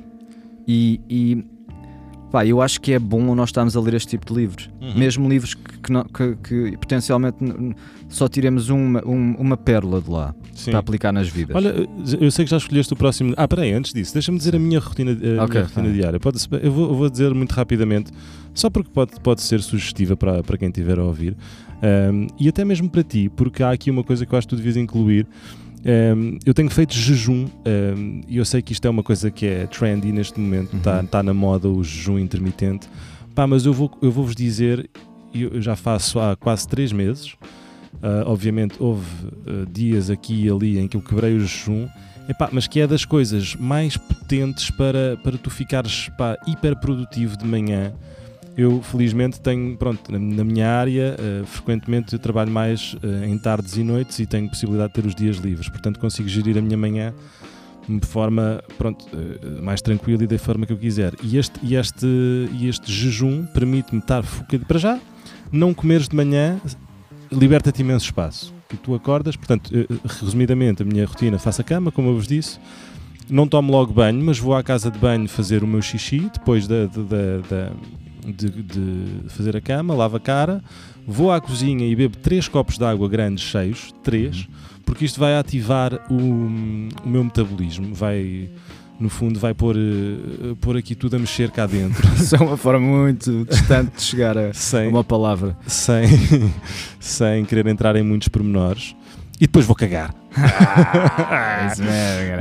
E, 0.68 1.02
e 1.10 1.46
pá, 2.32 2.46
eu 2.46 2.62
acho 2.62 2.80
que 2.80 2.94
é 2.94 3.00
bom 3.00 3.36
nós 3.36 3.50
estarmos 3.50 3.76
a 3.76 3.82
ler 3.82 3.96
este 3.96 4.10
tipo 4.10 4.26
de 4.26 4.40
livros. 4.40 4.70
Uhum. 4.82 4.98
Mesmo 4.98 5.30
livros 5.30 5.54
que, 5.54 5.64
que, 5.64 6.36
que, 6.44 6.70
que 6.72 6.78
potencialmente 6.78 7.38
só 8.08 8.28
tiremos 8.28 8.70
uma, 8.70 9.02
uma, 9.02 9.38
uma 9.38 9.58
pérola 9.58 10.02
de 10.02 10.10
lá 10.10 10.36
Sim. 10.54 10.72
para 10.72 10.80
aplicar 10.80 11.12
nas 11.12 11.28
vidas. 11.28 11.56
Olha, 11.56 11.88
eu 12.20 12.32
sei 12.32 12.46
que 12.46 12.52
já 12.52 12.58
escolheste 12.58 12.94
o 12.94 12.96
próximo. 12.96 13.34
Ah, 13.38 13.48
peraí, 13.48 13.72
antes 13.72 13.94
disso, 13.94 14.14
deixa-me 14.14 14.38
dizer 14.38 14.56
a 14.56 14.60
minha 14.60 14.80
rotina, 14.80 15.12
a 15.12 15.44
okay, 15.44 15.62
minha 15.62 15.64
rotina 15.64 15.92
diária. 15.92 16.20
Pode, 16.20 16.40
eu, 16.62 16.72
vou, 16.72 16.90
eu 16.90 16.96
vou 16.96 17.10
dizer 17.10 17.34
muito 17.34 17.52
rapidamente, 17.52 18.12
só 18.54 18.70
porque 18.70 18.90
pode, 18.92 19.20
pode 19.22 19.42
ser 19.42 19.62
sugestiva 19.62 20.18
para, 20.18 20.44
para 20.44 20.58
quem 20.58 20.70
estiver 20.70 21.00
a 21.00 21.04
ouvir. 21.04 21.36
Um, 21.82 22.28
e 22.38 22.50
até 22.50 22.66
mesmo 22.66 22.90
para 22.90 23.04
ti, 23.04 23.30
porque 23.30 23.64
há 23.64 23.72
aqui 23.72 23.90
uma 23.90 24.04
coisa 24.04 24.26
que 24.26 24.34
eu 24.34 24.38
acho 24.38 24.48
que 24.48 24.56
tu 24.56 24.58
devias 24.58 24.76
incluir. 24.76 25.26
Um, 25.86 26.38
eu 26.46 26.54
tenho 26.54 26.70
feito 26.70 26.94
jejum 26.94 27.46
um, 27.66 28.22
e 28.28 28.38
eu 28.38 28.44
sei 28.44 28.62
que 28.62 28.74
isto 28.74 28.86
é 28.86 28.90
uma 28.90 29.04
coisa 29.04 29.32
que 29.32 29.46
é 29.46 29.68
trendy 29.68 30.12
neste 30.12 30.40
momento, 30.40 30.76
está 30.76 31.00
uhum. 31.00 31.06
tá 31.06 31.24
na 31.24 31.34
moda 31.34 31.70
o 31.70 31.84
jejum 31.84 32.20
intermitente. 32.20 32.90
Pá, 33.34 33.48
mas 33.48 33.66
eu 33.66 33.74
vou-vos 33.74 33.98
eu 34.02 34.12
vou 34.12 34.26
dizer, 34.28 34.90
eu 35.34 35.62
já 35.62 35.76
faço 35.76 36.20
há 36.20 36.36
quase 36.36 36.68
3 36.68 36.92
meses. 36.92 37.34
Uh, 38.02 38.24
obviamente 38.28 38.76
houve 38.80 39.08
uh, 39.26 39.66
dias 39.70 40.10
aqui 40.10 40.46
e 40.46 40.50
ali 40.50 40.80
em 40.80 40.88
que 40.88 40.96
eu 40.96 41.02
quebrei 41.02 41.36
o 41.36 41.40
jejum, 41.40 41.88
epá, 42.30 42.48
mas 42.52 42.68
que 42.68 42.80
é 42.80 42.88
das 42.88 43.04
coisas 43.04 43.56
mais 43.56 43.98
potentes 43.98 44.70
para, 44.72 45.18
para 45.24 45.38
tu 45.38 45.50
ficares 45.50 46.10
pá, 46.18 46.38
hiper 46.48 46.80
produtivo 46.80 47.36
de 47.36 47.46
manhã 47.46 47.94
eu 48.60 48.82
felizmente 48.82 49.40
tenho, 49.40 49.78
pronto, 49.78 50.12
na, 50.12 50.44
minha 50.44 50.70
área, 50.70 51.16
uh, 51.16 51.46
frequentemente 51.46 52.12
eu 52.12 52.20
trabalho 52.20 52.52
mais 52.52 52.94
uh, 52.96 53.24
em 53.26 53.38
tardes 53.38 53.78
e 53.78 53.84
noites 53.84 54.20
e 54.20 54.26
tenho 54.26 54.50
possibilidade 54.50 54.90
de 54.94 55.02
ter 55.02 55.08
os 55.08 55.16
dias 55.16 55.38
livres, 55.38 55.70
portanto 55.70 55.98
consigo 55.98 56.28
gerir 56.28 56.58
a 56.58 56.62
minha 56.62 56.78
manhã 56.78 57.14
de 57.88 58.06
forma 58.06 58.62
pronto, 58.78 59.06
uh, 59.16 59.64
mais 59.64 59.82
tranquila 59.82 60.26
e 60.26 60.28
da 60.28 60.38
forma 60.38 60.66
que 60.66 60.74
eu 60.74 60.78
quiser. 60.78 61.14
E 61.24 61.38
este, 61.38 61.58
e 61.64 61.76
este, 61.76 62.06
e 62.52 62.68
este 62.68 62.92
jejum 62.92 63.46
permite-me 63.46 64.02
estar 64.02 64.24
focado. 64.24 64.66
Para 64.66 64.78
já, 64.78 65.00
não 65.54 65.74
comeres 65.74 66.10
de 66.10 66.16
manhã 66.18 66.60
liberta-te 67.32 67.82
imenso 67.82 68.06
espaço. 68.06 68.54
E 68.74 68.76
tu 68.76 68.94
acordas, 68.94 69.38
portanto, 69.38 69.72
resumidamente, 70.06 70.84
a 70.84 70.86
minha 70.86 71.06
rotina, 71.06 71.40
faço 71.40 71.62
a 71.62 71.64
cama, 71.64 71.92
como 71.92 72.10
eu 72.10 72.16
vos 72.16 72.28
disse, 72.28 72.60
não 73.30 73.48
tomo 73.48 73.72
logo 73.72 73.94
banho, 73.94 74.22
mas 74.24 74.38
vou 74.38 74.54
à 74.54 74.62
casa 74.62 74.92
de 74.92 75.00
banho 75.00 75.28
fazer 75.28 75.64
o 75.64 75.68
meu 75.68 75.82
xixi 75.82 76.30
depois 76.34 76.68
da, 76.68 76.86
da, 76.86 77.38
da, 77.50 77.72
de, 78.32 78.50
de, 78.50 79.30
fazer 79.30 79.56
a 79.56 79.62
cama, 79.62 79.94
lavo 79.94 80.18
a 80.18 80.20
cara, 80.20 80.64
vou 81.08 81.32
à 81.32 81.40
cozinha 81.40 81.86
e 81.86 81.96
bebo 81.96 82.18
três 82.18 82.48
copos 82.48 82.78
de 82.78 82.86
água 82.86 83.08
grandes 83.08 83.44
cheios, 83.44 83.94
três, 84.04 84.48
porque 84.86 85.06
isto 85.06 85.20
vai 85.20 85.36
ativar 85.36 85.94
o, 86.10 86.16
o 86.16 87.10
meu 87.10 87.24
metabolismo, 87.24 87.94
vai 87.94 88.50
no 89.00 89.08
fundo 89.08 89.40
vai 89.40 89.54
pôr, 89.54 89.78
uh, 89.78 90.56
pôr 90.58 90.76
aqui 90.76 90.94
tudo 90.94 91.16
a 91.16 91.20
mexer 91.20 91.50
cá 91.52 91.66
dentro. 91.66 92.06
Isso 92.20 92.36
é 92.36 92.40
uma 92.40 92.58
forma 92.58 92.86
muito 92.86 93.46
distante 93.46 93.96
de 93.96 94.02
chegar 94.02 94.38
a 94.38 94.54
sem, 94.54 94.90
uma 94.90 95.04
palavra. 95.04 95.58
Sem, 95.66 96.04
sem 97.00 97.46
querer 97.46 97.66
entrar 97.68 97.96
em 97.96 98.04
muitos 98.04 98.28
pormenores. 98.28 98.94
E 99.38 99.48
depois 99.48 99.66
vou 99.66 99.76
cagar. 99.76 100.14
Ah, 100.36 101.74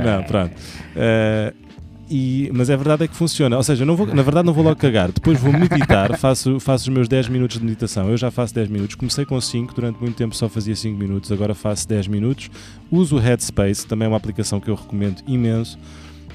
Não, 0.03 0.23
pronto. 0.23 0.51
Uh, 0.51 1.68
e, 2.09 2.49
mas 2.53 2.69
é 2.69 2.75
verdade 2.75 3.03
é 3.03 3.07
que 3.07 3.15
funciona. 3.15 3.55
Ou 3.55 3.63
seja, 3.63 3.85
não 3.85 3.95
vou, 3.95 4.07
na 4.07 4.21
verdade 4.21 4.45
não 4.45 4.53
vou 4.53 4.63
logo 4.63 4.75
cagar. 4.75 5.11
Depois 5.11 5.39
vou 5.39 5.53
meditar, 5.53 6.17
faço, 6.19 6.59
faço 6.59 6.89
os 6.89 6.93
meus 6.93 7.07
10 7.07 7.29
minutos 7.29 7.57
de 7.57 7.63
meditação. 7.63 8.09
Eu 8.09 8.17
já 8.17 8.31
faço 8.31 8.53
10 8.55 8.69
minutos. 8.69 8.95
Comecei 8.95 9.25
com 9.25 9.39
5, 9.39 9.73
durante 9.75 9.99
muito 9.99 10.15
tempo 10.15 10.35
só 10.35 10.49
fazia 10.49 10.75
5 10.75 10.97
minutos, 10.97 11.31
agora 11.31 11.53
faço 11.53 11.87
10 11.87 12.07
minutos. 12.07 12.49
Uso 12.91 13.17
o 13.17 13.19
Headspace, 13.19 13.85
também 13.85 14.05
é 14.05 14.09
uma 14.09 14.17
aplicação 14.17 14.59
que 14.59 14.69
eu 14.69 14.75
recomendo 14.75 15.21
imenso. 15.27 15.77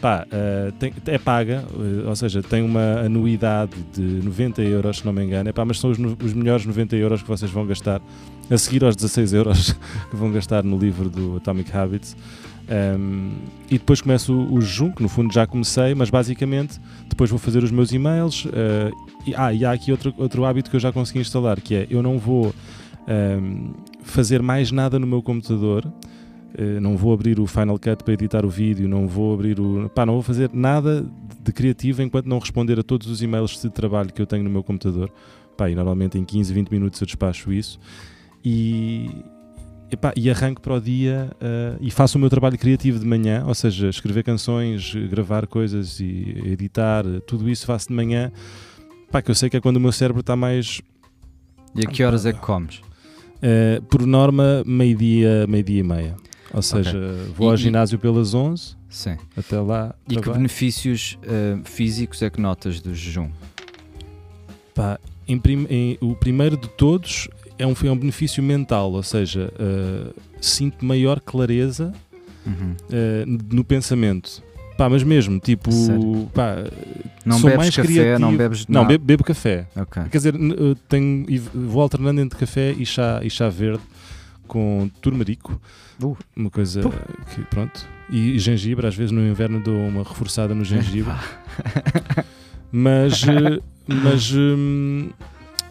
Pá, 0.01 0.27
uh, 0.27 0.71
tem, 0.73 0.93
é 1.07 1.19
paga, 1.19 1.65
uh, 1.73 2.09
ou 2.09 2.15
seja, 2.15 2.43
tem 2.43 2.63
uma 2.63 3.01
anuidade 3.01 3.73
de 3.95 4.03
90 4.03 4.61
euros, 4.63 4.99
se 4.99 5.07
não 5.07 5.13
me 5.13 5.25
engano. 5.25 5.49
Epá, 5.49 5.65
mas 5.65 5.81
são 5.81 5.91
os, 5.91 5.99
os 5.99 6.35
melhores 6.35 6.67
90 6.67 6.95
euros 6.97 7.23
que 7.23 7.29
vocês 7.29 7.51
vão 7.51 7.67
gastar 7.67 8.03
a 8.51 8.59
seguir 8.59 8.85
aos 8.85 8.95
16 8.95 9.33
euros 9.33 9.73
que 10.11 10.15
vão 10.15 10.31
gastar 10.31 10.63
no 10.63 10.79
livro 10.79 11.09
do 11.09 11.37
Atomic 11.39 11.75
Habits. 11.75 12.17
Um, 12.69 13.33
e 13.71 13.79
depois 13.79 14.01
começo 14.01 14.33
o, 14.33 14.55
o 14.55 14.61
jejum, 14.61 14.91
que 14.91 15.03
no 15.03 15.09
fundo 15.09 15.33
já 15.33 15.47
comecei, 15.47 15.95
mas 15.95 16.09
basicamente 16.09 16.81
depois 17.09 17.29
vou 17.29 17.39
fazer 17.39 17.63
os 17.63 17.71
meus 17.71 17.93
e-mails. 17.93 18.45
Uh, 18.47 18.51
e, 19.27 19.35
ah, 19.35 19.53
e 19.53 19.65
há 19.65 19.73
aqui 19.73 19.91
outro, 19.91 20.15
outro 20.17 20.45
hábito 20.45 20.71
que 20.71 20.77
eu 20.77 20.81
já 20.81 20.93
consegui 20.93 21.21
instalar, 21.21 21.61
que 21.61 21.75
é 21.75 21.87
eu 21.91 22.03
não 22.03 22.19
vou 22.19 22.55
um, 23.09 23.73
fazer 24.03 24.43
mais 24.43 24.71
nada 24.71 24.99
no 24.99 25.07
meu 25.07 25.23
computador. 25.23 25.85
Uh, 25.87 26.81
não 26.81 26.97
vou 26.97 27.13
abrir 27.13 27.41
o 27.41 27.47
Final 27.47 27.79
Cut 27.79 28.05
para 28.05 28.15
editar 28.15 28.45
o 28.45 28.49
vídeo, 28.49 28.89
não 28.89 29.07
vou 29.07 29.35
abrir 29.35 29.61
o. 29.61 29.89
Pá, 29.91 30.07
não 30.07 30.15
vou 30.15 30.23
fazer 30.23 30.51
nada 30.53 31.07
de 31.43 31.53
criativo 31.53 32.01
enquanto 32.03 32.27
não 32.27 32.39
responder 32.39 32.79
a 32.79 32.83
todos 32.83 33.09
os 33.09 33.23
e-mails 33.23 33.61
de 33.61 33.71
trabalho 33.71 34.13
que 34.13 34.23
eu 34.23 34.27
tenho 34.27 34.45
no 34.45 34.51
meu 34.51 34.63
computador. 34.63 35.11
Pá, 35.57 35.69
e 35.69 35.75
normalmente 35.75 36.19
em 36.19 36.25
15, 36.25 36.53
20 36.53 36.71
minutos 36.71 37.01
eu 37.01 37.07
despacho 37.07 37.53
isso. 37.53 37.79
E, 38.45 39.25
Epá, 39.91 40.13
e 40.17 40.31
arranco 40.31 40.61
para 40.61 40.75
o 40.75 40.81
dia 40.81 41.31
uh, 41.35 41.79
e 41.81 41.91
faço 41.91 42.17
o 42.17 42.21
meu 42.21 42.31
trabalho 42.31 42.59
criativo 42.59 42.99
de 42.99 43.07
manhã, 43.07 43.45
ou 43.47 43.55
seja, 43.55 43.89
escrever 43.89 44.25
canções, 44.25 44.95
gravar 45.11 45.47
coisas 45.47 46.01
e 46.01 46.43
editar, 46.47 47.05
tudo 47.27 47.49
isso 47.49 47.67
faço 47.67 47.89
de 47.89 47.95
manhã, 47.95 48.33
pá, 49.11 49.23
que 49.23 49.31
eu 49.31 49.35
sei 49.35 49.51
que 49.51 49.57
é 49.57 49.61
quando 49.61 49.77
o 49.77 49.81
meu 49.81 49.93
cérebro 49.93 50.21
está 50.21 50.35
mais. 50.35 50.81
E 51.75 51.87
a 51.87 51.91
que 51.91 52.03
horas 52.03 52.25
é 52.25 52.33
que 52.33 52.41
comes? 52.41 52.77
Uh, 52.77 53.83
por 53.89 54.07
norma, 54.07 54.63
meio-dia, 54.67 55.47
meio-dia 55.47 55.81
e 55.81 55.83
meia. 55.83 56.17
Ou 56.53 56.63
seja, 56.63 56.97
okay. 56.97 57.33
vou 57.35 57.49
e, 57.49 57.51
ao 57.51 57.57
ginásio 57.57 57.99
pelas 57.99 58.33
11, 58.33 58.77
sim. 58.89 59.17
até 59.37 59.61
lá. 59.61 59.95
E 60.09 60.17
que 60.17 60.31
benefícios 60.31 61.19
uh, 61.23 61.61
físicos 61.65 62.23
é 62.23 62.31
que 62.31 62.41
notas 62.41 62.81
do 62.81 62.95
jejum? 62.95 63.29
Pá, 64.75 64.99
em 65.27 65.39
prim 65.39 65.67
em, 65.69 65.99
o 66.01 66.15
primeiro 66.15 66.57
de 66.57 66.69
todos 66.69 67.29
é 67.59 67.67
um, 67.67 67.75
é 67.85 67.91
um 67.91 67.97
benefício 67.97 68.43
mental, 68.43 68.93
ou 68.93 69.03
seja, 69.03 69.53
uh, 69.55 70.15
sinto 70.41 70.85
maior 70.85 71.21
clareza 71.21 71.93
uhum. 72.47 72.73
uh, 72.73 73.55
no 73.55 73.65
pensamento. 73.65 74.43
Pá, 74.77 74.89
mas 74.89 75.05
mesmo, 75.05 75.39
tipo, 75.39 75.71
pá, 76.35 76.57
não 77.25 77.39
sou 77.39 77.49
bebes 77.49 77.65
mais 77.65 77.77
café, 77.77 77.89
criativo. 77.89 78.19
não 78.19 78.37
bebes 78.37 78.67
Não, 78.67 78.85
bebo, 78.85 79.05
bebo, 79.05 79.23
café. 79.23 79.69
Okay. 79.77 80.03
Quer 80.11 80.19
dizer, 80.19 80.35
tenho, 80.89 81.27
vou 81.55 81.81
alternando 81.81 82.21
entre 82.21 82.37
café 82.37 82.73
e 82.73 82.85
chá, 82.85 83.21
e 83.23 83.31
chá 83.31 83.49
verde 83.49 83.83
com 84.49 84.91
turmerico. 85.01 85.61
Uh. 86.03 86.17
Uma 86.35 86.51
coisa 86.51 86.81
que, 87.33 87.41
pronto. 87.43 87.87
E, 88.11 88.33
e, 88.33 88.39
gengibre, 88.39 88.87
às 88.87 88.95
vezes 88.95 89.13
no 89.13 89.21
inverno 89.27 89.61
dou 89.61 89.77
uma 89.77 90.03
reforçada 90.03 90.55
no 90.55 90.65
gengibre. 90.67 91.15
mas, 92.73 93.23
eh, 93.23 93.61
mas 93.87 94.33
hum, 94.33 95.11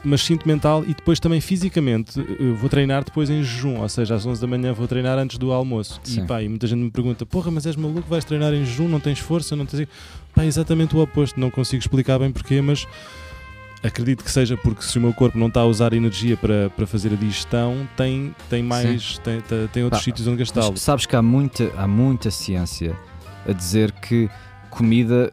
mas 0.04 0.22
sinto 0.22 0.48
mental 0.48 0.84
e 0.84 0.94
depois 0.94 1.20
também 1.20 1.40
fisicamente 1.40 2.20
vou 2.58 2.70
treinar 2.70 3.04
depois 3.04 3.30
em 3.30 3.42
jejum, 3.44 3.80
ou 3.80 3.90
seja, 3.90 4.16
às 4.16 4.26
11 4.26 4.42
da 4.42 4.48
manhã 4.48 4.74
vou 4.74 4.88
treinar 4.88 5.18
antes 5.18 5.38
do 5.38 5.52
almoço. 5.52 6.00
Sim. 6.04 6.24
E 6.24 6.28
pá, 6.28 6.42
e 6.42 6.50
muita 6.50 6.68
gente 6.68 6.80
me 6.80 6.92
pergunta: 6.92 7.26
porra, 7.26 7.50
mas 7.50 7.66
és 7.66 7.76
maluco, 7.76 8.08
vais 8.10 8.26
treinar 8.26 8.54
em 8.54 8.66
jejum, 8.66 8.88
não 8.88 9.00
tens 9.00 9.20
força, 9.20 9.56
não 9.56 9.66
tens. 9.66 9.88
Pá, 10.36 10.44
é 10.44 10.46
exatamente 10.46 10.96
o 10.96 11.02
oposto, 11.02 11.40
não 11.40 11.50
consigo 11.50 11.80
explicar 11.80 12.20
bem 12.20 12.32
porquê, 12.32 12.62
mas 12.62 12.86
acredito 13.84 14.24
que 14.24 14.32
seja 14.32 14.56
porque 14.58 14.82
se 14.82 14.98
o 14.98 15.02
meu 15.02 15.14
corpo 15.14 15.38
não 15.38 15.48
está 15.48 15.62
a 15.62 15.66
usar 15.66 15.94
energia 15.94 16.38
para, 16.38 16.70
para 16.70 16.88
fazer 16.88 17.14
a 17.14 17.16
digestão, 17.16 17.88
tem, 17.98 18.34
tem 18.50 18.64
mais, 18.64 19.18
tem, 19.20 19.42
tem, 19.72 19.84
outros 19.84 20.02
Pá, 20.02 20.06
sítios 20.06 20.28
onde 20.28 20.38
gastá-lo. 20.38 20.78
Sabes 20.78 21.06
que 21.06 21.16
há 21.16 21.22
muita, 21.22 21.72
há 21.78 21.88
muita 21.88 22.32
ciência 22.32 22.98
a 23.48 23.52
dizer 23.52 23.92
que 23.92 24.30
comida, 24.74 25.32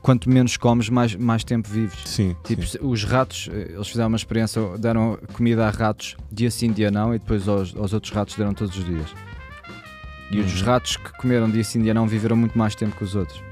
quanto 0.00 0.30
menos 0.30 0.56
comes, 0.56 0.88
mais, 0.88 1.14
mais 1.14 1.44
tempo 1.44 1.68
vives. 1.68 2.00
Sim. 2.06 2.34
Tipo, 2.44 2.66
sim. 2.66 2.78
os 2.80 3.04
ratos, 3.04 3.48
eles 3.52 3.88
fizeram 3.88 4.08
uma 4.08 4.16
experiência, 4.16 4.60
deram 4.78 5.18
comida 5.34 5.66
a 5.66 5.70
ratos 5.70 6.16
dia 6.32 6.50
sim, 6.50 6.72
dia 6.72 6.90
não, 6.90 7.14
e 7.14 7.18
depois 7.18 7.46
aos, 7.46 7.76
aos 7.76 7.92
outros 7.92 8.12
ratos 8.12 8.34
deram 8.36 8.54
todos 8.54 8.76
os 8.76 8.84
dias. 8.84 9.14
E 10.30 10.38
uhum. 10.38 10.46
os 10.46 10.62
ratos 10.62 10.96
que 10.96 11.12
comeram 11.18 11.50
dia 11.50 11.62
sim, 11.62 11.82
dia 11.82 11.92
não 11.92 12.08
viveram 12.08 12.36
muito 12.36 12.56
mais 12.56 12.74
tempo 12.74 12.96
que 12.96 13.04
os 13.04 13.14
outros. 13.14 13.42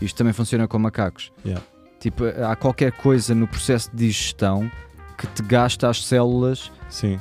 Isto 0.00 0.18
também 0.18 0.34
funciona 0.34 0.68
com 0.68 0.78
macacos. 0.78 1.32
Yeah. 1.44 1.64
Tipo, 1.98 2.24
há 2.24 2.54
qualquer 2.54 2.92
coisa 2.92 3.34
no 3.34 3.48
processo 3.48 3.90
de 3.90 4.06
digestão 4.06 4.70
que 5.16 5.26
te 5.28 5.42
gasta 5.42 5.88
as 5.88 6.04
células. 6.04 6.70
Sim. 6.90 7.18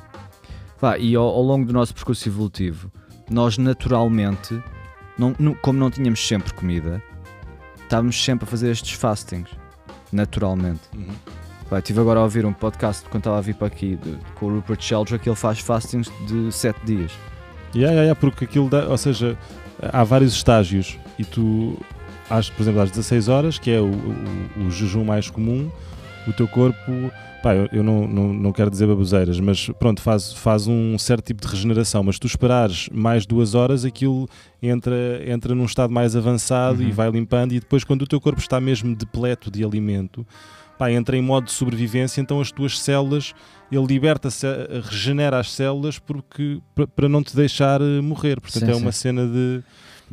Vá, 0.80 0.98
e 0.98 1.16
ao, 1.16 1.24
ao 1.24 1.42
longo 1.42 1.66
do 1.66 1.72
nosso 1.72 1.94
percurso 1.94 2.28
evolutivo, 2.28 2.92
nós 3.30 3.58
naturalmente, 3.58 4.62
não, 5.18 5.34
não, 5.40 5.54
como 5.54 5.80
não 5.80 5.90
tínhamos 5.90 6.28
sempre 6.28 6.54
comida, 6.54 7.02
estávamos 7.92 8.24
sempre 8.24 8.46
a 8.46 8.48
fazer 8.48 8.72
estes 8.72 8.94
fastings, 8.94 9.50
naturalmente. 10.14 10.80
Uhum. 10.96 11.78
Estive 11.78 12.00
agora 12.00 12.22
a 12.22 12.24
ouvir 12.24 12.46
um 12.46 12.54
podcast 12.54 13.04
quando 13.10 13.22
estava 13.22 13.38
a 13.38 13.42
vir 13.42 13.56
para 13.56 13.68
aqui 13.68 13.98
de, 13.98 14.18
com 14.36 14.46
o 14.46 14.56
Rupert 14.56 14.82
Sheldrake, 14.82 15.28
ele 15.28 15.36
faz 15.36 15.60
fastings 15.60 16.10
de 16.26 16.50
7 16.54 16.80
dias. 16.86 17.12
Yeah, 17.76 17.92
yeah, 17.92 18.02
yeah, 18.02 18.16
porque 18.16 18.46
aquilo 18.46 18.70
dá, 18.70 18.88
ou 18.88 18.98
seja, 18.98 19.38
há 19.82 20.06
vários 20.06 20.34
estágios 20.34 20.98
e 21.20 21.26
tu, 21.26 21.78
às, 22.30 22.50
por 22.50 22.62
exemplo, 22.62 22.82
às 22.82 22.92
16 22.92 23.28
horas, 23.28 23.60
que 23.60 23.70
é 23.70 23.82
o, 23.82 23.92
o, 23.92 24.68
o 24.68 24.72
jejum 24.72 25.04
mais 25.04 25.30
comum, 25.30 25.70
o 26.28 26.34
teu 26.34 26.48
corpo 26.48 27.12
pá, 27.42 27.56
eu, 27.56 27.68
eu 27.72 27.84
não, 27.84 28.08
não, 28.08 28.34
não 28.34 28.52
quero 28.52 28.70
dizer 28.70 28.88
baboseiras, 28.88 29.40
mas 29.40 29.70
pronto, 29.80 30.02
faz, 30.02 30.34
faz 30.34 30.68
um 30.68 30.98
certo 30.98 31.26
tipo 31.26 31.42
de 31.42 31.48
regeneração. 31.48 32.04
Mas 32.04 32.20
tu 32.20 32.28
esperares 32.28 32.88
mais 32.94 33.26
duas 33.26 33.56
horas, 33.56 33.84
aquilo 33.84 34.30
entra, 34.62 34.96
entra 35.26 35.56
num 35.56 35.66
estado 35.66 35.92
mais 35.92 36.16
avançado 36.16 36.82
uhum. 36.82 36.88
e 36.88 36.92
vai 36.92 37.10
limpando. 37.10 37.54
E 37.54 37.60
depois, 37.60 37.84
quando 37.84 38.04
o 38.04 38.08
teu 38.08 38.22
corpo 38.22 38.40
está 38.40 38.62
mesmo 38.62 38.96
depleto 38.96 39.50
de 39.50 39.64
alimento, 39.64 40.26
pá, 40.78 40.92
entra 40.92 41.18
em 41.18 41.22
modo 41.22 41.46
de 41.46 41.52
sobrevivência, 41.52 42.22
então 42.22 42.40
as 42.40 42.52
tuas 42.52 42.80
células, 42.80 43.34
ele 43.72 43.86
liberta, 43.86 44.30
regenera 44.84 45.40
as 45.40 45.52
células 45.52 45.98
porque, 45.98 46.62
para 46.96 47.10
não 47.10 47.24
te 47.24 47.36
deixar 47.36 47.82
eh, 47.82 48.02
morrer. 48.02 48.40
Portanto, 48.40 48.66
sim, 48.66 48.72
é 48.72 48.76
uma 48.76 48.92
sim. 48.92 49.00
cena 49.00 49.26
de. 49.26 49.64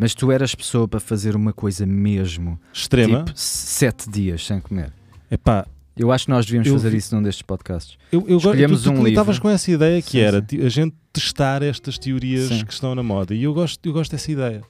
Mas 0.00 0.14
tu 0.14 0.30
eras 0.30 0.54
pessoa 0.54 0.86
para 0.86 1.00
fazer 1.00 1.34
uma 1.34 1.52
coisa 1.52 1.84
mesmo 1.84 2.58
extrema, 2.72 3.24
tipo, 3.24 3.32
sete 3.38 4.08
dias 4.08 4.46
sem 4.46 4.60
comer. 4.60 4.92
Epá, 5.28 5.66
eu 5.98 6.12
acho 6.12 6.26
que 6.26 6.30
nós 6.30 6.46
devíamos 6.46 6.68
eu, 6.68 6.74
fazer 6.74 6.94
isso 6.94 7.14
num 7.14 7.22
destes 7.22 7.42
podcasts. 7.42 7.98
Eu, 8.12 8.24
eu 8.28 8.38
Escolhemos 8.38 8.82
tu, 8.82 8.92
tu, 8.92 8.98
um 8.98 9.02
tu 9.02 9.08
estavas 9.08 9.38
com 9.38 9.50
essa 9.50 9.70
ideia 9.70 10.00
que 10.00 10.12
sim, 10.12 10.20
era 10.20 10.44
sim. 10.48 10.64
a 10.64 10.68
gente 10.68 10.94
testar 11.12 11.62
estas 11.62 11.98
teorias 11.98 12.48
sim. 12.48 12.64
que 12.64 12.72
estão 12.72 12.94
na 12.94 13.02
moda 13.02 13.34
e 13.34 13.42
eu 13.42 13.52
gosto, 13.52 13.84
eu 13.86 13.92
gosto 13.92 14.12
dessa 14.12 14.30
ideia. 14.30 14.62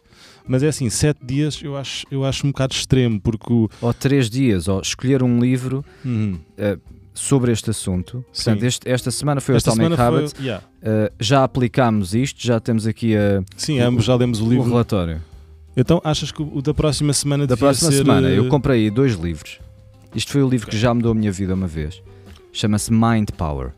Mas 0.46 0.62
é 0.62 0.68
assim, 0.68 0.88
sete 0.88 1.24
dias 1.24 1.60
eu 1.62 1.76
acho, 1.76 2.06
eu 2.10 2.24
acho 2.24 2.46
um 2.46 2.50
bocado 2.50 2.74
extremo 2.74 3.20
porque 3.20 3.52
o... 3.52 3.68
Ou 3.82 3.92
três 3.92 4.30
dias, 4.30 4.66
ou 4.66 4.80
escolher 4.80 5.22
um 5.22 5.38
livro 5.38 5.84
uhum. 6.02 6.38
uh, 6.58 6.80
sobre 7.12 7.52
este 7.52 7.68
assunto. 7.68 8.24
Portanto, 8.32 8.62
este, 8.62 8.88
esta 8.88 9.10
semana 9.10 9.42
foi 9.42 9.56
esta 9.56 9.70
o 9.70 9.72
Atomic 9.74 10.00
Habits. 10.00 10.32
Foi, 10.32 10.44
yeah. 10.44 10.64
uh, 10.64 11.12
já 11.20 11.44
aplicámos 11.44 12.14
isto, 12.14 12.44
já 12.44 12.58
temos 12.58 12.86
aqui 12.86 13.14
a, 13.14 13.42
Sim, 13.56 13.78
ambos 13.80 14.06
já 14.06 14.14
lemos 14.14 14.40
o 14.40 14.48
livro. 14.48 14.64
O 14.64 14.70
relatório. 14.70 15.20
Então 15.76 16.00
achas 16.02 16.32
que 16.32 16.42
o 16.42 16.60
da 16.60 16.74
próxima 16.74 17.12
semana 17.12 17.46
Da 17.46 17.56
próxima 17.56 17.92
ser... 17.92 17.98
semana, 17.98 18.28
eu 18.28 18.46
eh, 18.46 18.48
comprei 18.48 18.90
dois 18.90 19.14
livros. 19.14 19.60
Isto 20.14 20.32
foi 20.32 20.42
o 20.42 20.48
livro 20.48 20.68
que 20.68 20.76
já 20.76 20.92
mudou 20.94 21.12
a 21.12 21.14
minha 21.14 21.30
vida 21.30 21.54
uma 21.54 21.66
vez. 21.66 22.02
Chama-se 22.52 22.92
Mind 22.92 23.30
Power. 23.36 23.72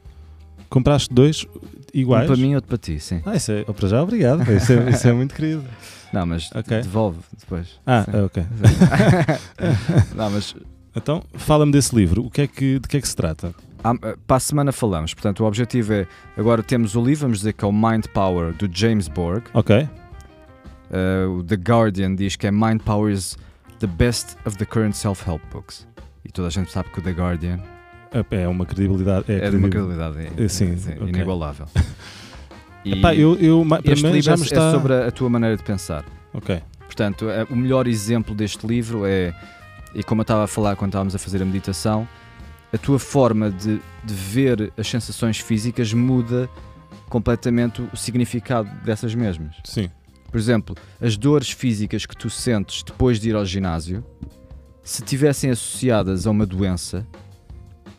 Compraste 0.68 1.12
dois 1.12 1.46
iguais? 1.92 2.24
Um 2.24 2.34
para 2.34 2.40
mim 2.40 2.52
e 2.52 2.54
outro 2.54 2.68
para 2.68 2.78
ti, 2.78 3.00
sim. 3.00 3.20
Ah, 3.26 3.36
isso 3.36 3.50
é, 3.50 3.64
para 3.64 3.88
já, 3.88 4.02
obrigado. 4.02 4.40
Isso 4.52 4.72
é, 4.72 4.90
isso 4.90 5.08
é 5.08 5.12
muito 5.12 5.34
querido. 5.34 5.64
Não, 6.12 6.26
mas 6.26 6.50
okay. 6.52 6.82
devolve 6.82 7.18
depois. 7.38 7.80
Ah, 7.86 8.04
sim. 8.04 8.16
ok. 8.22 8.44
Não, 10.14 10.30
mas... 10.30 10.54
Então, 10.94 11.22
fala-me 11.34 11.72
desse 11.72 11.94
livro. 11.94 12.24
O 12.24 12.30
que 12.30 12.42
é 12.42 12.46
que, 12.46 12.78
de 12.78 12.88
que 12.88 12.96
é 12.96 13.00
que 13.00 13.08
se 13.08 13.14
trata? 13.14 13.54
Ah, 13.82 13.94
para 14.26 14.36
a 14.36 14.40
semana 14.40 14.72
falamos. 14.72 15.14
Portanto, 15.14 15.40
o 15.40 15.46
objetivo 15.46 15.92
é. 15.92 16.06
Agora 16.36 16.62
temos 16.62 16.94
o 16.96 17.04
livro, 17.04 17.22
vamos 17.22 17.38
dizer 17.38 17.52
que 17.52 17.64
é 17.64 17.68
o 17.68 17.72
Mind 17.72 18.06
Power 18.12 18.52
do 18.54 18.68
James 18.72 19.08
Borg. 19.08 19.44
Ok. 19.54 19.88
Uh, 20.90 21.42
The 21.44 21.56
Guardian 21.56 22.16
diz 22.16 22.34
que 22.34 22.46
é 22.46 22.50
Mind 22.50 22.82
Power 22.82 23.12
is 23.12 23.36
the 23.78 23.86
best 23.86 24.36
of 24.44 24.58
the 24.58 24.66
current 24.66 24.96
self-help 24.96 25.40
books 25.52 25.86
e 26.24 26.30
toda 26.30 26.48
a 26.48 26.50
gente 26.50 26.70
sabe 26.70 26.90
que 26.90 26.98
o 26.98 27.02
The 27.02 27.12
Guardian 27.12 27.60
é 28.30 28.48
uma 28.48 28.66
credibilidade. 28.66 29.30
É, 29.30 29.46
é 29.46 29.50
de 29.50 29.56
uma 29.56 29.68
credibilidade 29.68 30.18
é, 30.36 30.48
sim, 30.48 30.72
é, 30.72 30.94
okay. 30.94 31.08
inigualável. 31.08 31.66
E 32.84 32.94
Epá, 32.94 33.14
eu, 33.14 33.34
eu, 33.36 33.62
este 33.84 34.06
livro 34.06 34.22
já 34.22 34.36
me 34.36 34.42
é 34.42 34.44
está... 34.46 34.68
é 34.68 34.72
sobre 34.72 34.94
a 34.94 35.10
tua 35.10 35.28
maneira 35.28 35.54
de 35.54 35.62
pensar. 35.62 36.02
Ok. 36.32 36.62
Portanto, 36.78 37.28
é, 37.28 37.44
o 37.44 37.54
melhor 37.54 37.86
exemplo 37.86 38.34
deste 38.34 38.66
livro 38.66 39.04
é, 39.04 39.34
e 39.94 40.02
como 40.02 40.20
eu 40.20 40.22
estava 40.22 40.44
a 40.44 40.46
falar 40.46 40.76
quando 40.76 40.90
estávamos 40.90 41.14
a 41.14 41.18
fazer 41.18 41.42
a 41.42 41.44
meditação, 41.44 42.08
a 42.72 42.78
tua 42.78 42.98
forma 42.98 43.50
de, 43.50 43.80
de 44.02 44.14
ver 44.14 44.72
as 44.78 44.88
sensações 44.88 45.38
físicas 45.38 45.92
muda 45.92 46.48
completamente 47.08 47.82
o 47.92 47.96
significado 47.96 48.68
dessas 48.84 49.14
mesmas. 49.14 49.56
Sim. 49.64 49.90
Por 50.30 50.38
exemplo, 50.38 50.76
as 51.00 51.16
dores 51.16 51.50
físicas 51.50 52.06
que 52.06 52.16
tu 52.16 52.30
sentes 52.30 52.82
depois 52.82 53.20
de 53.20 53.30
ir 53.30 53.34
ao 53.34 53.44
ginásio 53.44 54.04
se 54.90 55.02
tivessem 55.02 55.50
associadas 55.50 56.26
a 56.26 56.32
uma 56.32 56.44
doença, 56.44 57.06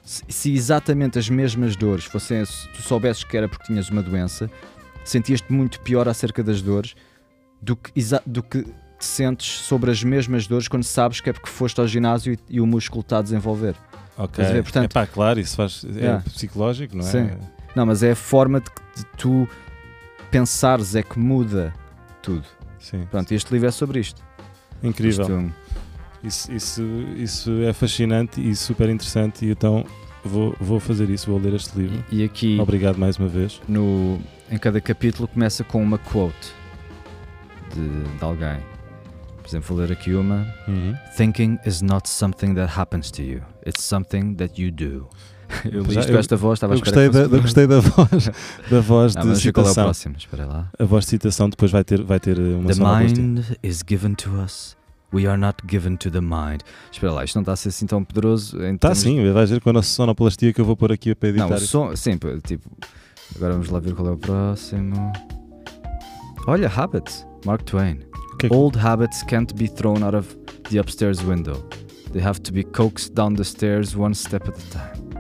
se, 0.04 0.24
se 0.28 0.54
exatamente 0.54 1.18
as 1.18 1.30
mesmas 1.30 1.74
dores 1.74 2.04
fossem, 2.04 2.44
se 2.44 2.68
tu 2.74 2.82
soubesses 2.82 3.24
que 3.24 3.38
era 3.38 3.48
porque 3.48 3.64
tinhas 3.64 3.88
uma 3.88 4.04
doença, 4.04 4.52
sentias-te 5.06 5.54
muito 5.54 5.80
pior 5.80 6.10
acerca 6.10 6.44
das 6.44 6.62
dores 6.62 6.94
do 7.62 7.78
que, 7.78 7.94
do 8.26 8.44
que 8.44 8.64
te 8.64 9.06
sentes 9.06 9.48
sobre 9.60 9.90
as 9.90 10.04
mesmas 10.04 10.48
dores 10.48 10.68
quando 10.68 10.84
sabes 10.84 11.22
que 11.22 11.30
é 11.30 11.34
porque 11.34 11.48
foste 11.48 11.80
ao 11.80 11.88
ginásio 11.88 12.34
e, 12.34 12.58
e 12.58 12.60
o 12.60 12.68
músculo 12.68 13.00
está 13.00 13.20
a 13.20 13.22
desenvolver. 13.22 13.74
Ok. 14.18 14.44
É 14.44 14.62
Portanto, 14.62 14.92
pá, 14.92 15.08
claro, 15.08 15.40
isso 15.40 15.56
faz, 15.56 15.86
é 15.86 15.98
yeah. 15.98 16.24
psicológico, 16.26 16.98
não 16.98 17.08
é? 17.08 17.10
Sim. 17.10 17.30
Não, 17.74 17.86
mas 17.86 18.04
é 18.04 18.12
a 18.12 18.16
forma 18.18 18.60
de, 18.60 18.70
de 18.98 19.06
tu 19.18 19.48
pensares 20.30 20.94
é 20.94 21.04
que 21.04 21.18
muda 21.18 21.74
tudo. 22.22 22.46
Sim. 22.80 23.08
Pronto, 23.10 23.32
este 23.32 23.50
livro 23.54 23.70
é 23.70 23.72
sobre 23.72 24.02
isto. 24.02 24.22
Incrível. 24.84 25.22
Isto, 25.22 25.61
isso, 26.24 26.52
isso, 26.52 26.84
isso 27.16 27.52
é 27.64 27.74
fascinante 27.74 28.40
e 28.40 28.56
super 28.56 28.90
interessante, 28.90 29.46
e 29.46 29.52
então 29.52 29.84
vou, 30.24 30.56
vou 30.60 30.80
fazer 30.80 31.10
isso, 31.10 31.30
vou 31.30 31.40
ler 31.40 31.54
este 31.56 31.78
livro. 31.78 32.04
E 32.12 32.24
aqui, 32.24 32.60
Obrigado 32.60 32.98
mais 32.98 33.18
uma 33.18 33.28
vez. 33.28 33.60
No, 33.68 34.20
em 34.50 34.58
cada 34.58 34.80
capítulo 34.80 35.28
começa 35.28 35.64
com 35.64 35.82
uma 35.82 35.98
quote 35.98 36.54
de, 37.74 38.18
de 38.18 38.24
alguém. 38.24 38.60
Por 39.42 39.48
exemplo, 39.48 39.76
vou 39.76 39.78
ler 39.78 39.92
aqui 39.92 40.14
uma: 40.14 40.48
uhum. 40.68 40.94
Thinking 41.18 41.58
is 41.66 41.82
not 41.82 42.08
something 42.08 42.54
that 42.54 42.80
happens 42.80 43.10
to 43.12 43.24
you, 43.24 43.42
it's 43.66 43.84
something 43.84 44.36
that 44.36 44.62
you 44.62 44.72
do. 44.72 45.08
Eu 45.70 45.84
li 45.84 46.00
isto 46.00 46.10
com 46.10 46.18
esta 46.18 46.38
voz, 46.38 46.58
estava 46.58 46.76
eu 46.76 46.80
gostei 46.80 47.10
da, 47.10 47.20
eu 47.24 47.42
gostei 47.42 47.68
da 47.68 47.82
voz, 47.82 48.30
da 48.70 48.80
voz 48.80 49.16
Não, 49.16 49.34
de 49.34 49.38
citação. 49.38 49.52
Qual 49.52 49.70
é 49.70 49.74
próximo? 49.74 50.16
A 50.80 50.86
voz 50.86 51.04
de 51.04 51.10
citação 51.10 51.50
depois 51.50 51.70
vai 51.70 51.84
ter, 51.84 52.02
vai 52.02 52.22
ter 52.22 52.40
uma 52.40 52.72
The 52.72 52.80
mind 52.80 53.40
is 53.62 53.84
given 53.86 54.14
to 54.14 54.30
us 54.42 54.78
We 55.14 55.28
are 55.28 55.38
not 55.38 55.58
given 55.68 55.98
to 55.98 56.10
the 56.10 56.22
mind. 56.22 56.62
Espera 56.92 57.12
lá, 57.12 57.24
isto 57.26 57.36
não 57.36 57.42
está 57.42 57.54
a 57.54 57.56
ser 57.56 57.70
assim 57.70 57.86
tão 57.86 58.04
poderoso. 58.04 58.58
Está 58.64 58.90
termos... 58.90 59.00
sim, 59.00 59.32
vais 59.32 59.50
ver 59.50 59.62
com 59.62 59.70
a 59.70 59.74
nossa 59.74 59.90
sonoplastia 59.90 60.54
que 60.54 60.62
eu 60.62 60.66
vou 60.66 60.78
pôr 60.78 60.92
aqui 60.92 61.10
a 61.10 61.28
editar. 61.28 61.50
Não, 61.50 61.56
o 61.56 61.60
som, 61.60 61.96
sim, 61.96 62.18
tipo. 62.44 62.70
Agora 63.36 63.54
vamos 63.54 63.70
lá 63.70 63.80
ver 63.80 63.94
qual 63.94 64.08
é 64.08 64.12
o 64.12 64.18
próximo. 64.18 65.12
Olha, 66.48 66.70
Habits, 66.70 67.26
Mark 67.46 67.64
Twain. 67.64 68.00
Que 68.40 68.50
que... 68.50 68.56
Old 68.56 68.78
habits 68.78 69.24
can't 69.24 69.54
be 69.54 69.68
thrown 69.68 70.04
out 70.04 70.16
of 70.16 70.36
the 70.70 70.80
upstairs 70.80 71.22
window. 71.24 71.64
They 72.12 72.22
have 72.22 72.42
to 72.42 72.52
be 72.52 72.64
coaxed 72.64 73.14
down 73.14 73.36
the 73.36 73.44
stairs 73.44 73.96
one 73.96 74.16
step 74.16 74.48
at 74.48 74.58
a 74.58 74.70
time. 74.72 75.12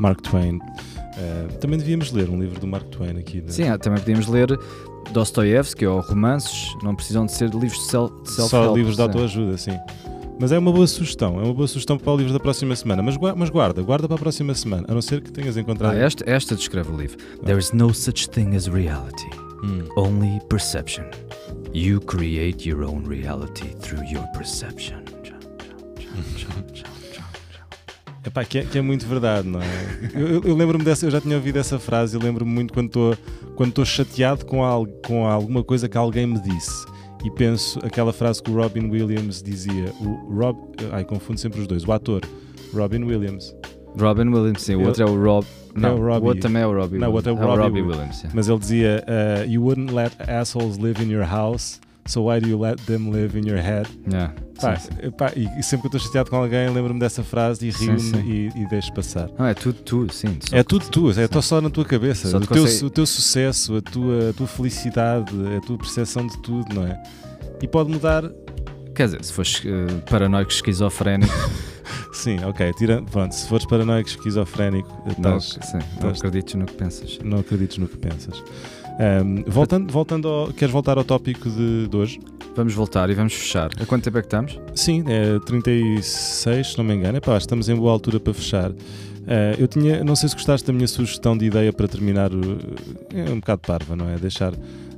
Mark 0.00 0.22
Twain. 0.22 0.58
Uh, 0.58 1.52
também 1.58 1.78
devíamos 1.78 2.10
ler 2.12 2.28
um 2.28 2.40
livro 2.40 2.58
do 2.58 2.66
Mark 2.66 2.88
Twain 2.88 3.18
aqui. 3.18 3.42
Sim, 3.46 3.64
também 3.78 4.00
podíamos 4.00 4.26
ler 4.26 4.58
Dostoiévski 5.12 5.86
ou 5.86 6.00
romances, 6.00 6.74
não 6.82 6.94
precisam 6.94 7.26
de 7.26 7.32
ser 7.32 7.50
livros 7.50 7.78
de 7.78 7.90
self-help. 7.90 8.48
Só 8.48 8.74
livros 8.74 8.96
de 8.96 9.02
autoajuda, 9.02 9.56
sim. 9.56 9.76
Mas 10.40 10.52
é 10.52 10.58
uma 10.58 10.72
boa 10.72 10.86
sugestão, 10.86 11.38
é 11.38 11.44
uma 11.44 11.52
boa 11.52 11.68
sugestão 11.68 11.98
para 11.98 12.10
o 12.10 12.16
livro 12.16 12.32
da 12.32 12.40
próxima 12.40 12.74
semana. 12.74 13.02
Mas, 13.02 13.16
mas 13.36 13.50
guarda, 13.50 13.82
guarda 13.82 14.08
para 14.08 14.16
a 14.16 14.18
próxima 14.18 14.54
semana, 14.54 14.86
a 14.88 14.94
não 14.94 15.02
ser 15.02 15.20
que 15.20 15.30
tenhas 15.30 15.56
encontrado. 15.56 15.94
Ah, 15.94 15.98
esta, 15.98 16.24
esta 16.28 16.56
descreve 16.56 16.90
o 16.90 16.96
livro. 16.96 17.18
Ah. 17.42 17.44
There 17.44 17.58
is 17.58 17.72
no 17.72 17.92
such 17.92 18.30
thing 18.30 18.56
as 18.56 18.66
reality, 18.66 19.28
hum. 19.62 19.86
only 19.96 20.40
perception. 20.48 21.04
You 21.74 22.00
create 22.00 22.66
your 22.66 22.84
own 22.84 23.04
reality 23.06 23.74
through 23.80 24.04
your 24.10 24.26
perception. 24.32 25.04
Epá, 28.24 28.44
que, 28.44 28.58
é, 28.58 28.64
que 28.64 28.76
é 28.76 28.82
muito 28.82 29.06
verdade, 29.06 29.48
não 29.48 29.60
é? 29.60 29.66
Eu, 30.14 30.42
eu 30.42 30.54
lembro-me 30.54 30.84
dessa, 30.84 31.06
eu 31.06 31.10
já 31.10 31.20
tinha 31.20 31.36
ouvido 31.36 31.58
essa 31.58 31.78
frase, 31.78 32.16
eu 32.16 32.22
lembro-me 32.22 32.50
muito 32.50 32.72
quando 32.72 32.86
estou 32.86 33.16
quando 33.56 33.70
estou 33.70 33.84
chateado 33.84 34.44
com, 34.44 34.62
algo, 34.64 34.92
com 35.06 35.26
alguma 35.26 35.62
coisa 35.64 35.88
que 35.88 35.96
alguém 35.96 36.26
me 36.26 36.40
disse 36.40 36.86
e 37.24 37.30
penso 37.30 37.78
aquela 37.84 38.12
frase 38.12 38.42
que 38.42 38.50
o 38.50 38.54
Robin 38.54 38.88
Williams 38.90 39.42
dizia. 39.42 39.92
O 40.00 40.34
Rob, 40.34 40.58
ai, 40.92 41.04
confundo 41.04 41.38
sempre 41.38 41.60
os 41.60 41.66
dois. 41.66 41.84
O 41.86 41.92
ator, 41.92 42.22
Robin 42.72 43.04
Williams. 43.04 43.54
Robin 43.98 44.28
Williams, 44.28 44.62
sim. 44.62 44.76
O 44.76 44.86
outro 44.86 45.02
é 45.02 45.06
o 45.06 45.22
Rob. 45.22 45.46
Não, 45.74 45.90
é 45.90 45.92
o, 45.92 45.96
Robbie. 45.98 46.24
o 46.24 46.28
outro 46.28 46.40
também 46.40 46.62
é 46.62 46.66
o 46.66 46.74
Robbie 46.74 46.98
Não, 46.98 47.10
o 47.10 47.12
outro 47.12 47.30
é 47.30 47.34
o 47.34 47.38
é 47.38 47.44
Robbie, 47.44 47.62
Robbie 47.62 47.82
Williams. 47.82 48.24
Mas 48.32 48.48
ele 48.48 48.58
dizia: 48.58 49.04
uh, 49.06 49.48
You 49.48 49.62
wouldn't 49.62 49.92
let 49.92 50.12
assholes 50.28 50.78
live 50.78 51.02
in 51.02 51.10
your 51.10 51.26
house. 51.26 51.80
So 52.06 52.22
why 52.22 52.40
do 52.40 52.48
you 52.48 52.58
let 52.58 52.78
them 52.86 53.10
live 53.10 53.38
in 53.38 53.46
your 53.46 53.60
head? 53.60 53.88
Yeah, 54.10 54.34
pá, 54.60 54.76
sim, 54.76 54.90
sim. 54.90 55.10
Pá, 55.12 55.32
e, 55.36 55.62
sempre 55.62 55.82
que 55.88 55.96
estou 55.96 56.00
chateado 56.00 56.30
com 56.30 56.36
alguém, 56.36 56.68
lembro-me 56.68 56.98
dessa 56.98 57.22
frase 57.22 57.68
e 57.68 57.70
rio-me 57.70 58.18
e, 58.20 58.62
e 58.62 58.68
deixo 58.68 58.92
passar. 58.92 59.28
Não, 59.38 59.46
é 59.46 59.54
tudo 59.54 59.80
tu, 59.82 60.12
sim. 60.12 60.38
É 60.52 60.62
tudo 60.62 60.88
tu, 60.88 61.10
é 61.10 61.42
só 61.42 61.60
na 61.60 61.70
tua 61.70 61.84
cabeça. 61.84 62.36
O 62.36 62.40
teu, 62.46 62.64
o 62.64 62.90
teu 62.90 63.06
sucesso, 63.06 63.76
a 63.76 63.80
tua, 63.80 64.30
a 64.30 64.32
tua 64.32 64.46
felicidade, 64.46 65.32
a 65.56 65.60
tua 65.60 65.78
percepção 65.78 66.26
de 66.26 66.36
tudo, 66.38 66.74
não 66.74 66.86
é? 66.86 67.00
E 67.62 67.68
pode 67.68 67.90
mudar. 67.90 68.24
Quer 68.94 69.04
dizer, 69.04 69.24
se 69.24 69.32
fores 69.32 69.60
uh, 69.60 70.02
paranoico 70.10 70.50
esquizofrénico. 70.50 71.32
sim, 72.12 72.42
ok. 72.44 72.72
Tira, 72.72 73.02
pronto, 73.02 73.34
se 73.34 73.46
fores 73.46 73.64
paranoico 73.66 74.08
esquizofrénico, 74.08 74.88
não, 75.18 75.38
sim, 75.38 75.58
não 76.00 76.10
acredites 76.10 76.54
no 76.54 76.66
que 76.66 76.74
pensas. 76.74 77.18
Não 77.22 77.38
acredites 77.38 77.78
no 77.78 77.86
que 77.88 77.96
pensas. 77.96 78.42
Um, 79.00 79.42
voltando, 79.46 79.90
voltando 79.90 80.28
ao, 80.28 80.48
queres 80.48 80.70
voltar 80.70 80.98
ao 80.98 81.04
tópico 81.04 81.48
de, 81.48 81.88
de, 81.88 81.96
hoje? 81.96 82.20
Vamos 82.54 82.74
voltar 82.74 83.08
e 83.08 83.14
vamos 83.14 83.32
fechar. 83.32 83.70
A 83.80 83.86
quanto 83.86 84.04
tempo 84.04 84.18
é 84.18 84.20
que 84.20 84.26
estamos? 84.26 84.60
Sim, 84.74 85.04
é 85.08 85.38
36, 85.38 86.72
se 86.72 86.76
não 86.76 86.84
me 86.84 86.94
engano. 86.94 87.16
Epá, 87.16 87.38
estamos 87.38 87.70
em 87.70 87.74
boa 87.74 87.92
altura 87.92 88.20
para 88.20 88.34
fechar. 88.34 88.70
Uh, 88.70 89.56
eu 89.58 89.66
tinha, 89.66 90.04
não 90.04 90.14
sei 90.14 90.28
se 90.28 90.34
gostaste 90.34 90.66
da 90.66 90.72
minha 90.72 90.86
sugestão 90.86 91.38
de 91.38 91.46
ideia 91.46 91.72
para 91.72 91.88
terminar. 91.88 92.30
é 93.14 93.30
um 93.30 93.36
bocado 93.36 93.62
parva, 93.66 93.96
não 93.96 94.06
é? 94.06 94.16
Deixar, 94.16 94.52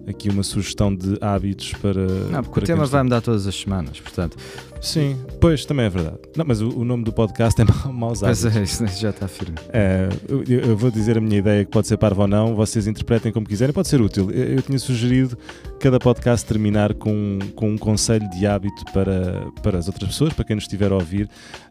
aqui 0.06 0.28
uma 0.28 0.42
sugestão 0.42 0.94
de 0.94 1.16
hábitos 1.20 1.72
para. 1.74 2.06
Não, 2.06 2.42
porque 2.42 2.54
para 2.54 2.64
o 2.64 2.66
tema 2.66 2.86
vai 2.86 3.02
mudar 3.02 3.20
todas 3.20 3.46
as 3.46 3.54
semanas, 3.54 4.00
portanto. 4.00 4.36
Sim, 4.80 5.16
pois 5.40 5.64
também 5.64 5.86
é 5.86 5.88
verdade. 5.88 6.18
Não, 6.36 6.44
mas 6.44 6.60
o, 6.60 6.68
o 6.68 6.84
nome 6.84 7.04
do 7.04 7.12
podcast 7.12 7.60
é 7.60 7.64
Maus 7.88 8.22
Hábitos. 8.22 8.42
Pois 8.42 8.56
é, 8.56 8.62
isso 8.62 8.86
já 9.00 9.10
está 9.10 9.28
firme. 9.28 9.54
É, 9.72 10.08
eu, 10.28 10.42
eu, 10.42 10.76
vou 10.76 10.90
dizer 10.90 11.16
a 11.16 11.20
minha 11.20 11.38
ideia, 11.38 11.64
que 11.64 11.70
pode 11.70 11.86
ser 11.86 11.96
parva 11.96 12.22
ou 12.22 12.28
não, 12.28 12.56
vocês 12.56 12.88
interpretem 12.88 13.30
como 13.30 13.46
quiserem, 13.46 13.72
pode 13.72 13.86
ser 13.86 14.00
útil. 14.00 14.30
Eu, 14.32 14.56
eu 14.56 14.62
tinha 14.62 14.78
sugerido 14.78 15.38
cada 15.78 16.00
podcast 16.00 16.44
terminar 16.44 16.94
com, 16.94 17.38
com 17.54 17.70
um 17.70 17.78
conselho 17.78 18.28
de 18.30 18.44
hábito 18.44 18.84
para, 18.92 19.46
para 19.62 19.78
as 19.78 19.86
outras 19.86 20.10
pessoas, 20.10 20.32
para 20.32 20.44
quem 20.44 20.56
nos 20.56 20.64
estiver 20.64 20.90
a 20.90 20.96
ouvir. 20.96 21.28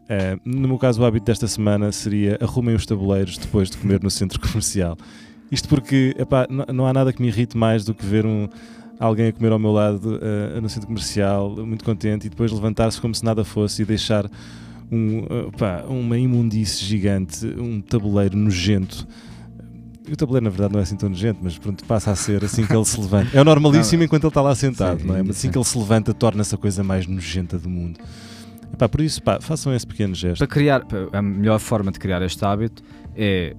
É, 0.08 0.38
no 0.44 0.68
meu 0.68 0.78
caso, 0.78 1.02
o 1.02 1.04
hábito 1.04 1.26
desta 1.26 1.46
semana 1.46 1.92
seria 1.92 2.38
arrumem 2.40 2.74
os 2.74 2.86
tabuleiros 2.86 3.36
depois 3.36 3.70
de 3.70 3.76
comer 3.76 4.02
no 4.02 4.10
centro 4.10 4.40
comercial. 4.40 4.96
Isto 5.52 5.68
porque 5.68 6.16
epá, 6.18 6.48
não, 6.48 6.86
há 6.86 6.94
nada 6.94 7.12
que 7.12 7.20
me 7.20 7.28
irrite 7.28 7.58
mais 7.58 7.84
do 7.84 7.92
que 7.92 8.06
ver 8.06 8.24
um 8.24 8.48
alguém 8.98 9.28
a 9.28 9.32
comer 9.32 9.52
ao 9.52 9.58
meu 9.58 9.72
lado 9.72 10.16
uh, 10.16 10.60
no 10.60 10.68
centro 10.68 10.86
comercial, 10.86 11.54
muito 11.66 11.84
contente, 11.84 12.26
e 12.26 12.30
depois 12.30 12.50
levantar-se 12.50 12.98
como 13.00 13.14
se 13.14 13.22
nada 13.22 13.44
fosse 13.44 13.82
e 13.82 13.84
deixar 13.84 14.30
um, 14.90 15.24
uma 15.88 16.18
imundície 16.18 16.86
gigante, 16.86 17.44
um 17.46 17.80
tabuleiro 17.80 18.36
nojento. 18.36 19.06
O 20.10 20.16
tabuleiro, 20.16 20.44
na 20.44 20.50
verdade, 20.50 20.72
não 20.72 20.80
é 20.80 20.82
assim 20.84 20.96
tão 20.96 21.08
nojento, 21.08 21.40
mas 21.42 21.58
pronto, 21.58 21.84
passa 21.84 22.12
a 22.12 22.16
ser 22.16 22.44
assim 22.44 22.64
que 22.64 22.74
ele 22.74 22.84
se 22.84 22.98
levanta. 22.98 23.36
É 23.36 23.40
o 23.40 23.44
normalíssimo 23.44 24.00
não, 24.00 24.06
enquanto 24.06 24.24
ele 24.24 24.28
está 24.28 24.40
lá 24.40 24.54
sentado, 24.54 25.00
sim, 25.00 25.06
não 25.06 25.16
é? 25.16 25.22
Mas 25.22 25.36
assim 25.36 25.48
sim. 25.48 25.50
que 25.50 25.58
ele 25.58 25.64
se 25.64 25.76
levanta, 25.76 26.14
torna-se 26.14 26.54
a 26.54 26.58
coisa 26.58 26.82
mais 26.82 27.06
nojenta 27.06 27.58
do 27.58 27.68
mundo. 27.68 27.98
Epá, 28.72 28.88
por 28.88 29.00
isso, 29.00 29.22
pá, 29.22 29.38
façam 29.40 29.74
esse 29.74 29.86
pequeno 29.86 30.14
gesto. 30.14 30.38
Para 30.38 30.46
criar, 30.46 30.82
a 31.12 31.20
melhor 31.20 31.58
forma 31.58 31.92
de 31.92 31.98
criar 31.98 32.22
este 32.22 32.42
hábito 32.44 32.82
é, 33.14 33.54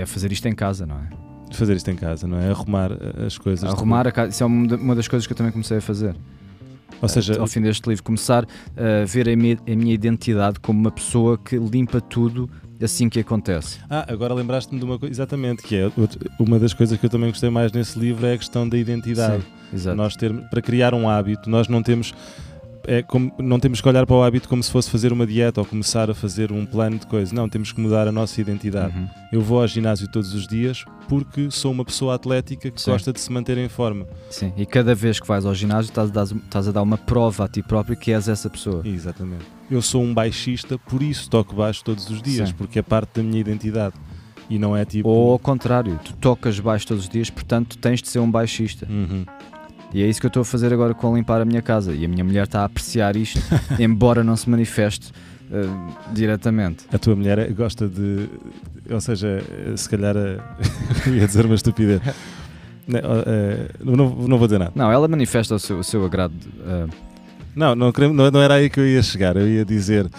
é 0.00 0.06
fazer 0.06 0.32
isto 0.32 0.46
em 0.46 0.54
casa, 0.54 0.86
não 0.86 0.96
é? 0.96 1.30
fazer 1.52 1.74
isto 1.74 1.90
em 1.90 1.96
casa, 1.96 2.28
não 2.28 2.38
é? 2.38 2.48
Arrumar 2.50 2.92
eh, 2.92 3.26
as 3.26 3.36
coisas. 3.36 3.68
Arrumar 3.68 4.06
a 4.06 4.12
casa, 4.12 4.30
isso 4.30 4.42
é 4.42 4.46
uma 4.46 4.94
das 4.94 5.08
coisas 5.08 5.26
que 5.26 5.32
eu 5.32 5.36
também 5.36 5.52
comecei 5.52 5.78
a 5.78 5.80
fazer. 5.80 6.14
Ou 7.02 7.08
seja, 7.08 7.40
ao 7.40 7.46
fim 7.46 7.60
deste 7.60 7.88
livro, 7.88 8.04
começar 8.04 8.44
a 8.76 9.04
ver 9.06 9.28
a 9.28 9.34
minha, 9.34 9.58
a 9.66 9.74
minha 9.74 9.94
identidade 9.94 10.60
como 10.60 10.78
uma 10.78 10.90
pessoa 10.90 11.38
que 11.38 11.56
limpa 11.56 12.00
tudo 12.00 12.48
assim 12.82 13.08
que 13.08 13.20
acontece. 13.20 13.78
Ah, 13.88 14.06
agora 14.08 14.34
lembraste-me 14.34 14.78
de 14.78 14.84
uma 14.84 14.98
coisa, 14.98 15.12
exatamente, 15.12 15.62
que 15.62 15.76
é 15.76 15.90
uma 16.38 16.58
das 16.58 16.72
coisas 16.74 16.98
que 16.98 17.04
eu 17.04 17.10
também 17.10 17.30
gostei 17.30 17.50
mais 17.50 17.72
nesse 17.72 17.98
livro 17.98 18.26
é 18.26 18.34
a 18.34 18.38
questão 18.38 18.68
da 18.68 18.76
identidade. 18.76 19.42
Sim, 19.42 19.76
exato. 19.76 19.96
Nós 19.96 20.16
ter, 20.16 20.32
para 20.50 20.62
criar 20.62 20.94
um 20.94 21.08
hábito, 21.08 21.48
nós 21.48 21.68
não 21.68 21.82
temos 21.82 22.14
é 22.86 23.02
como, 23.02 23.32
não 23.38 23.60
temos 23.60 23.80
que 23.80 23.88
olhar 23.88 24.06
para 24.06 24.16
o 24.16 24.22
hábito 24.22 24.48
como 24.48 24.62
se 24.62 24.70
fosse 24.70 24.90
fazer 24.90 25.12
uma 25.12 25.26
dieta 25.26 25.60
ou 25.60 25.66
começar 25.66 26.10
a 26.10 26.14
fazer 26.14 26.52
um 26.52 26.64
plano 26.64 26.98
de 26.98 27.06
coisas. 27.06 27.32
Não, 27.32 27.48
temos 27.48 27.72
que 27.72 27.80
mudar 27.80 28.08
a 28.08 28.12
nossa 28.12 28.40
identidade. 28.40 28.96
Uhum. 28.96 29.08
Eu 29.32 29.42
vou 29.42 29.60
ao 29.60 29.68
ginásio 29.68 30.08
todos 30.08 30.34
os 30.34 30.46
dias 30.46 30.84
porque 31.08 31.50
sou 31.50 31.72
uma 31.72 31.84
pessoa 31.84 32.14
atlética 32.14 32.70
que 32.70 32.80
Sim. 32.80 32.92
gosta 32.92 33.12
de 33.12 33.20
se 33.20 33.30
manter 33.32 33.58
em 33.58 33.68
forma. 33.68 34.06
Sim, 34.30 34.52
e 34.56 34.64
cada 34.64 34.94
vez 34.94 35.18
que 35.18 35.26
vais 35.26 35.44
ao 35.44 35.54
ginásio 35.54 35.90
estás 35.90 36.08
a, 36.10 36.12
dar, 36.12 36.24
estás 36.24 36.68
a 36.68 36.72
dar 36.72 36.82
uma 36.82 36.98
prova 36.98 37.44
a 37.44 37.48
ti 37.48 37.62
próprio 37.62 37.96
que 37.96 38.12
és 38.12 38.28
essa 38.28 38.48
pessoa. 38.48 38.82
Exatamente. 38.84 39.44
Eu 39.70 39.82
sou 39.82 40.02
um 40.02 40.12
baixista, 40.14 40.78
por 40.78 41.02
isso 41.02 41.28
toco 41.28 41.54
baixo 41.54 41.84
todos 41.84 42.08
os 42.10 42.22
dias, 42.22 42.48
Sim. 42.48 42.54
porque 42.56 42.78
é 42.78 42.82
parte 42.82 43.16
da 43.16 43.22
minha 43.22 43.40
identidade. 43.40 43.94
E 44.48 44.58
não 44.58 44.76
é 44.76 44.84
tipo. 44.84 45.08
Ou 45.08 45.32
ao 45.32 45.38
contrário, 45.38 45.98
tu 46.04 46.12
tocas 46.14 46.58
baixo 46.58 46.88
todos 46.88 47.04
os 47.04 47.08
dias, 47.08 47.30
portanto 47.30 47.78
tens 47.78 48.02
de 48.02 48.08
ser 48.08 48.18
um 48.18 48.28
baixista. 48.28 48.86
Uhum. 48.90 49.24
E 49.92 50.02
é 50.02 50.06
isso 50.06 50.20
que 50.20 50.26
eu 50.26 50.28
estou 50.28 50.42
a 50.42 50.44
fazer 50.44 50.72
agora 50.72 50.94
com 50.94 51.16
limpar 51.16 51.40
a 51.40 51.44
minha 51.44 51.62
casa. 51.62 51.92
E 51.92 52.04
a 52.04 52.08
minha 52.08 52.24
mulher 52.24 52.44
está 52.44 52.60
a 52.60 52.64
apreciar 52.64 53.16
isto, 53.16 53.40
embora 53.78 54.22
não 54.22 54.36
se 54.36 54.48
manifeste 54.48 55.10
uh, 55.50 56.12
diretamente. 56.12 56.84
A 56.92 56.98
tua 56.98 57.16
mulher 57.16 57.52
gosta 57.52 57.88
de. 57.88 58.28
Ou 58.88 59.00
seja, 59.00 59.42
se 59.76 59.88
calhar. 59.88 60.16
Uh, 61.06 61.10
ia 61.10 61.26
dizer 61.26 61.46
uma 61.46 61.54
estupidez. 61.54 62.00
Não, 62.86 62.98
uh, 62.98 63.96
não, 63.96 64.28
não, 64.28 64.38
vou 64.38 64.46
dizer 64.46 64.58
nada. 64.58 64.72
Não, 64.74 64.90
ela 64.90 65.06
manifesta 65.06 65.54
o 65.54 65.58
seu, 65.58 65.78
o 65.78 65.84
seu 65.84 66.04
agrado. 66.04 66.34
Não, 67.54 67.74
não, 67.74 67.92
não, 68.12 68.30
não, 68.30 68.42
era 68.42 68.54
aí 68.54 68.68
que 68.68 68.80
eu 68.80 68.86
ia 68.86 69.02
chegar. 69.02 69.36
Eu 69.36 69.48
ia 69.48 69.64
dizer 69.64 70.10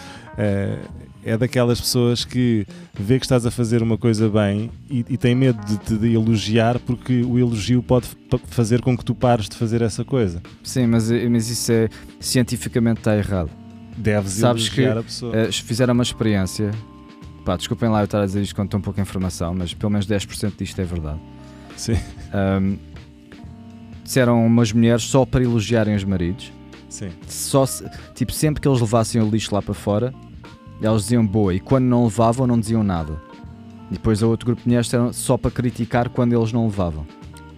é 1.23 1.37
daquelas 1.37 1.79
pessoas 1.79 2.25
que 2.25 2.65
vê 2.93 3.19
que 3.19 3.25
estás 3.25 3.45
a 3.45 3.51
fazer 3.51 3.83
uma 3.83 3.97
coisa 3.97 4.29
bem 4.29 4.71
e, 4.89 5.05
e 5.09 5.17
tem 5.17 5.35
medo 5.35 5.63
de 5.65 5.77
te 5.77 5.95
de 5.95 6.13
elogiar 6.13 6.79
porque 6.79 7.21
o 7.21 7.37
elogio 7.37 7.83
pode 7.83 8.07
fazer 8.47 8.81
com 8.81 8.97
que 8.97 9.05
tu 9.05 9.13
pares 9.13 9.47
de 9.47 9.55
fazer 9.55 9.81
essa 9.81 10.03
coisa. 10.03 10.41
Sim, 10.63 10.87
mas, 10.87 11.09
mas 11.11 11.49
isso 11.49 11.71
é 11.71 11.89
cientificamente 12.19 12.99
está 13.01 13.15
errado. 13.15 13.49
Deves 13.97 14.33
Sabes 14.33 14.69
que 14.69 14.85
a 14.85 15.03
pessoa. 15.03 15.33
Uh, 15.35 15.51
fizeram 15.51 15.93
uma 15.93 16.03
experiência. 16.03 16.71
Pá, 17.45 17.55
desculpem 17.55 17.89
lá 17.89 18.01
eu 18.01 18.05
estar 18.05 18.21
a 18.21 18.25
dizer 18.25 18.41
isto 18.41 18.55
com 18.55 18.65
tão 18.65 18.79
pouca 18.79 19.01
informação, 19.01 19.53
mas 19.53 19.73
pelo 19.73 19.91
menos 19.91 20.07
10% 20.07 20.53
disto 20.57 20.79
é 20.79 20.83
verdade. 20.83 21.19
Sim. 21.75 21.97
Um, 22.33 22.77
disseram 24.03 24.45
umas 24.45 24.71
mulheres 24.71 25.03
só 25.03 25.25
para 25.25 25.43
elogiarem 25.43 25.95
os 25.95 26.03
maridos. 26.03 26.51
Sim. 26.89 27.09
Só 27.27 27.65
se, 27.65 27.85
tipo, 28.13 28.31
sempre 28.31 28.61
que 28.61 28.67
eles 28.67 28.79
levassem 28.79 29.21
o 29.21 29.29
lixo 29.29 29.53
lá 29.55 29.61
para 29.61 29.73
fora, 29.73 30.13
eles 30.81 31.03
diziam 31.03 31.25
boa 31.25 31.53
e 31.53 31.59
quando 31.59 31.85
não 31.85 32.05
levavam 32.05 32.47
não 32.47 32.59
diziam 32.59 32.83
nada. 32.83 33.21
E 33.89 33.93
depois 33.93 34.21
o 34.21 34.29
outro 34.29 34.45
grupo 34.45 34.61
de 34.61 34.67
mulheres 34.67 34.93
eram 34.93 35.11
só 35.11 35.37
para 35.37 35.51
criticar 35.51 36.09
quando 36.09 36.33
eles 36.33 36.51
não 36.51 36.65
levavam. 36.65 37.05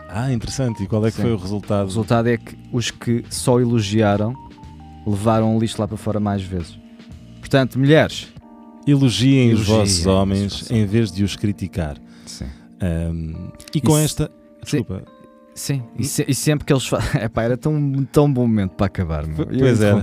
Ah, 0.09 0.31
interessante. 0.31 0.83
E 0.83 0.87
qual 0.87 1.05
é 1.05 1.09
que 1.09 1.17
Sim. 1.17 1.23
foi 1.23 1.33
o 1.33 1.37
resultado? 1.37 1.83
O 1.83 1.87
resultado 1.87 2.27
é 2.27 2.37
que 2.37 2.57
os 2.71 2.91
que 2.91 3.23
só 3.29 3.59
elogiaram 3.59 4.33
levaram 5.05 5.55
o 5.55 5.59
lixo 5.59 5.79
lá 5.79 5.87
para 5.87 5.97
fora 5.97 6.19
mais 6.19 6.43
vezes. 6.43 6.77
Portanto, 7.39 7.77
mulheres, 7.77 8.27
elogiem, 8.87 9.49
elogiem 9.49 9.53
os 9.53 9.67
vossos 9.67 10.05
homens 10.05 10.71
em 10.71 10.85
vez 10.85 11.11
de 11.11 11.23
os 11.23 11.35
criticar. 11.35 11.97
Sim. 12.25 12.45
Um, 12.81 13.51
e 13.73 13.81
com 13.81 13.97
esta. 13.97 14.29
Desculpa. 14.61 15.03
Sim, 15.55 15.83
e, 15.97 16.03
se, 16.03 16.25
e, 16.27 16.33
sempre 16.33 16.65
que 16.65 16.73
eles 16.73 16.85
fazem. 16.85 17.21
era 17.37 17.57
tão, 17.57 18.07
tão 18.11 18.31
bom 18.31 18.41
momento 18.41 18.71
para 18.71 18.87
acabar. 18.87 19.27
Meu. 19.27 19.45
Pois 19.45 19.81
é. 19.81 19.93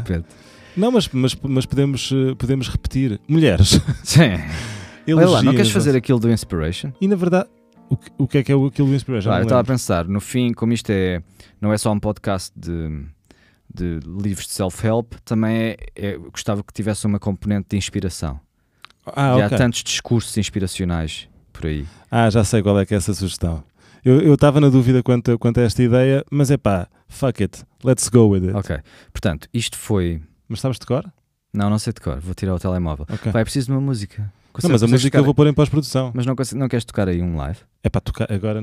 Não, 0.76 0.90
mas, 0.90 1.08
mas, 1.08 1.34
mas 1.42 1.66
podemos, 1.66 2.10
eh, 2.12 2.34
podemos 2.36 2.68
repetir. 2.68 3.20
Mulheres. 3.28 3.80
Sim. 4.04 4.38
Olha 5.08 5.28
lá, 5.28 5.42
não 5.42 5.52
queres 5.52 5.70
fazer 5.70 5.96
aquilo 5.96 6.18
do 6.18 6.30
Inspiration? 6.30 6.92
E 7.00 7.08
na 7.08 7.16
verdade, 7.16 7.48
o 7.88 7.96
que, 7.96 8.10
o 8.16 8.28
que 8.28 8.38
é 8.38 8.42
que 8.44 8.52
é 8.52 8.54
aquilo 8.54 8.88
do 8.88 8.94
Inspiration? 8.94 9.30
Ah, 9.30 9.38
eu 9.38 9.42
estava 9.42 9.60
a 9.60 9.64
pensar, 9.64 10.06
no 10.06 10.20
fim, 10.20 10.52
como 10.52 10.72
isto 10.72 10.90
é, 10.90 11.22
não 11.60 11.72
é 11.72 11.78
só 11.78 11.92
um 11.92 11.98
podcast 11.98 12.52
de, 12.56 13.04
de 13.72 14.00
livros 14.06 14.46
de 14.46 14.52
self-help, 14.52 15.14
também 15.24 15.56
é, 15.56 15.76
é, 15.96 16.16
gostava 16.16 16.62
que 16.62 16.72
tivesse 16.72 17.06
uma 17.06 17.18
componente 17.18 17.68
de 17.70 17.76
inspiração. 17.76 18.38
Ah, 19.06 19.30
e 19.30 19.42
okay. 19.42 19.44
há 19.44 19.58
tantos 19.58 19.82
discursos 19.82 20.36
inspiracionais 20.36 21.28
por 21.52 21.66
aí. 21.66 21.86
Ah, 22.10 22.30
já 22.30 22.44
sei 22.44 22.62
qual 22.62 22.78
é 22.78 22.86
que 22.86 22.94
é 22.94 22.96
essa 22.96 23.12
sugestão. 23.12 23.64
Eu 24.02 24.32
estava 24.32 24.60
na 24.60 24.70
dúvida 24.70 25.02
quanto, 25.02 25.38
quanto 25.38 25.60
a 25.60 25.62
esta 25.62 25.82
ideia, 25.82 26.24
mas 26.30 26.50
é 26.50 26.56
pá, 26.56 26.88
fuck 27.06 27.42
it, 27.42 27.62
let's 27.84 28.08
go 28.08 28.28
with 28.28 28.44
it. 28.44 28.56
Ok, 28.56 28.78
portanto, 29.12 29.46
isto 29.52 29.76
foi 29.76 30.22
mas 30.50 30.60
sabes 30.60 30.78
de 30.78 30.84
cor? 30.84 31.10
Não, 31.52 31.70
não 31.70 31.78
sei 31.78 31.92
de 31.92 32.00
cor. 32.00 32.20
Vou 32.20 32.34
tirar 32.34 32.54
o 32.54 32.58
telemóvel. 32.58 33.06
Okay. 33.10 33.32
Vai, 33.32 33.44
preciso 33.44 33.66
de 33.66 33.72
uma 33.72 33.80
música. 33.80 34.30
Não, 34.62 34.70
mas 34.70 34.82
a 34.82 34.86
música 34.86 35.10
tocar... 35.10 35.18
eu 35.18 35.24
vou 35.24 35.34
pôr 35.34 35.46
em 35.46 35.54
pós-produção. 35.54 36.10
Mas 36.14 36.26
não, 36.26 36.34
não 36.56 36.68
queres 36.68 36.84
tocar 36.84 37.08
aí 37.08 37.22
um 37.22 37.36
live? 37.36 37.58
É 37.82 37.88
para 37.88 38.00
tocar 38.00 38.30
agora, 38.30 38.60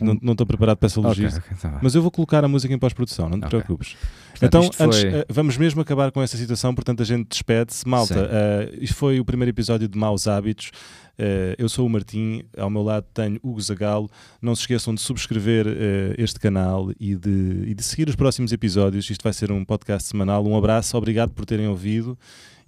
não 0.00 0.32
estou 0.32 0.44
preparado 0.46 0.76
para 0.76 0.86
essa 0.86 1.00
logística. 1.00 1.46
Okay, 1.46 1.56
okay, 1.56 1.70
tá 1.70 1.78
mas 1.80 1.94
eu 1.94 2.02
vou 2.02 2.10
colocar 2.10 2.44
a 2.44 2.48
música 2.48 2.74
em 2.74 2.78
pós-produção, 2.78 3.28
não 3.28 3.38
te 3.38 3.46
preocupes. 3.46 3.96
Portanto, 4.30 4.74
então, 4.74 4.86
antes, 4.86 5.02
uh, 5.02 5.24
vamos 5.28 5.56
mesmo 5.56 5.80
acabar 5.80 6.10
com 6.10 6.20
essa 6.20 6.36
situação, 6.36 6.74
portanto 6.74 7.00
a 7.00 7.04
gente 7.04 7.28
despede-se. 7.28 7.86
Malta, 7.86 8.28
uh, 8.28 8.76
isto 8.82 8.96
foi 8.96 9.20
o 9.20 9.24
primeiro 9.24 9.50
episódio 9.50 9.86
de 9.86 9.96
Maus 9.96 10.26
Hábitos. 10.26 10.72
Uh, 11.18 11.56
eu 11.56 11.68
sou 11.68 11.86
o 11.86 11.88
Martim, 11.88 12.42
ao 12.56 12.68
meu 12.68 12.82
lado 12.82 13.06
tenho 13.14 13.38
Hugo 13.42 13.60
Zagalo. 13.60 14.10
Não 14.42 14.54
se 14.54 14.62
esqueçam 14.62 14.94
de 14.94 15.00
subscrever 15.00 15.66
uh, 15.66 15.70
este 16.18 16.38
canal 16.38 16.90
e 16.98 17.14
de, 17.14 17.64
e 17.66 17.74
de 17.74 17.82
seguir 17.82 18.08
os 18.08 18.16
próximos 18.16 18.52
episódios. 18.52 19.08
Isto 19.08 19.22
vai 19.22 19.32
ser 19.32 19.50
um 19.50 19.64
podcast 19.64 20.08
semanal. 20.08 20.46
Um 20.46 20.56
abraço, 20.56 20.96
obrigado 20.96 21.30
por 21.30 21.46
terem 21.46 21.68
ouvido 21.68 22.18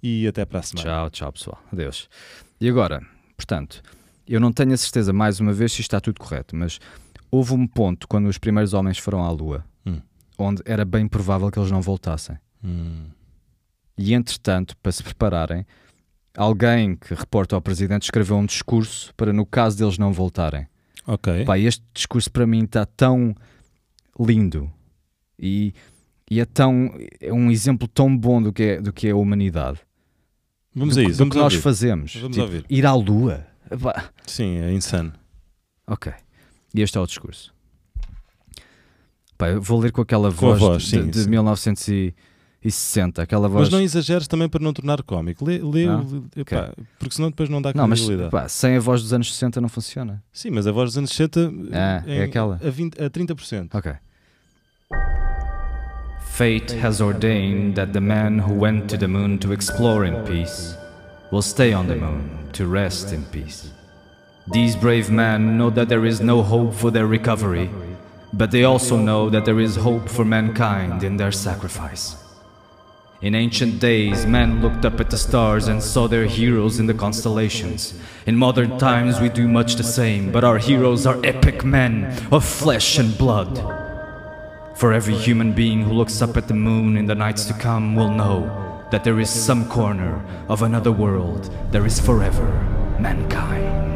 e 0.01 0.27
até 0.27 0.45
para 0.45 0.59
a 0.59 0.63
semana. 0.63 0.89
Tchau, 0.89 1.09
tchau, 1.09 1.33
pessoal. 1.33 1.63
Adeus. 1.71 2.09
E 2.59 2.69
agora, 2.69 3.01
portanto, 3.35 3.81
eu 4.27 4.39
não 4.39 4.51
tenho 4.51 4.73
a 4.73 4.77
certeza, 4.77 5.13
mais 5.13 5.39
uma 5.39 5.53
vez, 5.53 5.71
se 5.71 5.81
está 5.81 5.99
tudo 5.99 6.19
correto, 6.19 6.55
mas 6.55 6.79
houve 7.31 7.53
um 7.53 7.65
ponto 7.65 8.07
quando 8.07 8.27
os 8.27 8.37
primeiros 8.37 8.73
homens 8.73 8.97
foram 8.97 9.23
à 9.23 9.31
Lua 9.31 9.65
hum. 9.85 10.01
onde 10.37 10.61
era 10.65 10.85
bem 10.85 11.07
provável 11.07 11.49
que 11.49 11.59
eles 11.59 11.71
não 11.71 11.81
voltassem. 11.81 12.37
Hum. 12.63 13.07
E 13.97 14.13
entretanto, 14.13 14.77
para 14.77 14.91
se 14.91 15.03
prepararem, 15.03 15.65
alguém 16.35 16.95
que 16.95 17.13
reporta 17.13 17.55
ao 17.55 17.61
presidente 17.61 18.03
escreveu 18.03 18.37
um 18.37 18.45
discurso 18.45 19.13
para 19.15 19.33
no 19.33 19.45
caso 19.45 19.77
deles 19.77 19.97
não 19.97 20.13
voltarem. 20.13 20.67
Ok. 21.05 21.43
Pá, 21.45 21.57
este 21.57 21.83
discurso 21.93 22.31
para 22.31 22.45
mim 22.45 22.63
está 22.63 22.85
tão 22.85 23.35
lindo 24.19 24.71
e, 25.37 25.73
e, 26.29 26.39
é 26.39 26.45
tão 26.45 26.93
é 27.19 27.33
um 27.33 27.49
exemplo 27.49 27.87
tão 27.87 28.15
bom 28.15 28.41
do 28.41 28.53
que 28.53 28.63
é, 28.63 28.81
do 28.81 28.93
que 28.93 29.07
é 29.07 29.11
a 29.11 29.15
humanidade. 29.15 29.79
Vamos 30.75 30.95
do, 30.95 31.01
a 31.01 31.03
isso. 31.03 31.13
Do 31.13 31.17
vamos 31.17 31.35
que 31.35 31.41
nós 31.41 31.53
fazemos. 31.55 32.15
Vamos 32.15 32.35
tipo, 32.35 32.45
ouvir. 32.45 32.65
Ir 32.69 32.85
à 32.85 32.93
lua. 32.93 33.45
Sim, 34.25 34.57
é 34.57 34.73
insano. 34.73 35.13
Ok. 35.87 36.11
E 36.73 36.81
este 36.81 36.97
é 36.97 37.01
o 37.01 37.05
discurso. 37.05 37.53
Pá, 39.37 39.53
vou 39.59 39.79
ler 39.79 39.91
com 39.91 40.01
aquela 40.01 40.31
com 40.31 40.47
voz, 40.47 40.59
voz, 40.59 40.83
de, 40.83 40.89
sim, 40.89 41.09
de 41.09 41.23
sim. 41.23 41.29
1900 41.29 41.87
e 41.87 42.15
e 42.63 42.69
60, 42.69 43.21
aquela 43.21 43.47
voz. 43.47 43.61
Mas 43.61 43.69
não 43.69 43.81
exageres 43.81 44.27
também 44.27 44.49
para 44.49 44.61
não 44.61 44.73
tornar 44.73 45.01
cómico. 45.03 45.45
Lê, 45.45 45.59
lê, 45.59 45.87
ah, 45.87 46.03
lê 46.35 46.41
okay. 46.41 46.57
porque 46.99 47.15
senão 47.15 47.29
depois 47.29 47.47
não 47.49 47.61
dá 47.61 47.71
não, 47.73 47.87
mas 47.87 48.01
pá, 48.29 48.49
sem 48.49 48.75
a 48.75 48.79
voz 48.79 49.01
dos 49.01 49.13
anos 49.13 49.33
60 49.33 49.61
não 49.61 49.69
funciona. 49.69 50.21
Sim, 50.31 50.51
mas 50.51 50.67
a 50.67 50.71
voz 50.71 50.89
dos 50.89 50.97
anos 50.97 51.11
60 51.11 51.53
ah, 51.71 52.03
é, 52.05 52.17
é 52.17 52.23
aquela. 52.23 52.59
A, 52.61 52.69
20, 52.69 53.01
a 53.01 53.09
30%. 53.09 53.69
Ok. 53.73 53.93
Fate 56.39 56.71
has 56.71 57.01
ordained 57.01 57.75
that 57.75 57.91
the 57.91 57.99
man 57.99 58.39
who 58.39 58.53
went 58.53 58.89
to 58.89 58.95
the 58.95 59.09
moon 59.09 59.39
to 59.39 59.51
explore 59.51 60.05
in 60.05 60.25
peace 60.25 60.73
will 61.31 61.41
stay 61.41 61.73
on 61.73 61.89
the 61.89 61.97
moon 61.97 62.47
to 62.53 62.65
rest 62.65 63.11
in 63.11 63.25
peace. 63.25 63.73
These 64.53 64.77
brave 64.77 65.11
men 65.11 65.57
know 65.57 65.69
that 65.71 65.89
there 65.89 66.05
is 66.05 66.21
no 66.21 66.41
hope 66.41 66.73
for 66.73 66.91
their 66.91 67.07
recovery, 67.07 67.69
but 68.31 68.51
they 68.51 68.63
also 68.63 68.95
know 68.95 69.29
that 69.29 69.43
there 69.43 69.59
is 69.59 69.75
hope 69.75 70.07
for 70.07 70.23
mankind 70.23 71.03
in 71.03 71.17
their 71.17 71.33
sacrifice. 71.33 72.15
In 73.21 73.35
ancient 73.35 73.81
days, 73.81 74.25
men 74.25 74.61
looked 74.61 74.85
up 74.85 75.01
at 75.01 75.09
the 75.09 75.17
stars 75.17 75.67
and 75.67 75.83
saw 75.83 76.07
their 76.07 76.25
heroes 76.25 76.79
in 76.79 76.87
the 76.87 76.93
constellations. 76.93 77.99
In 78.25 78.37
modern 78.37 78.77
times, 78.77 79.19
we 79.19 79.27
do 79.27 79.45
much 79.45 79.75
the 79.75 79.83
same, 79.83 80.31
but 80.31 80.45
our 80.45 80.57
heroes 80.57 81.05
are 81.05 81.19
epic 81.25 81.65
men 81.65 82.17
of 82.31 82.45
flesh 82.45 82.97
and 82.97 83.17
blood. 83.17 83.88
For 84.79 84.93
every 84.93 85.15
human 85.15 85.51
being 85.51 85.81
who 85.81 85.91
looks 85.91 86.21
up 86.21 86.37
at 86.37 86.47
the 86.47 86.53
moon 86.53 86.95
in 86.95 87.05
the 87.05 87.13
nights 87.13 87.43
to 87.47 87.53
come 87.53 87.97
will 87.97 88.09
know 88.09 88.47
that 88.91 89.03
there 89.03 89.19
is 89.19 89.29
some 89.29 89.67
corner 89.67 90.23
of 90.47 90.61
another 90.61 90.93
world 90.93 91.53
there 91.69 91.85
is 91.85 91.99
forever 91.99 92.47
mankind. 92.97 93.88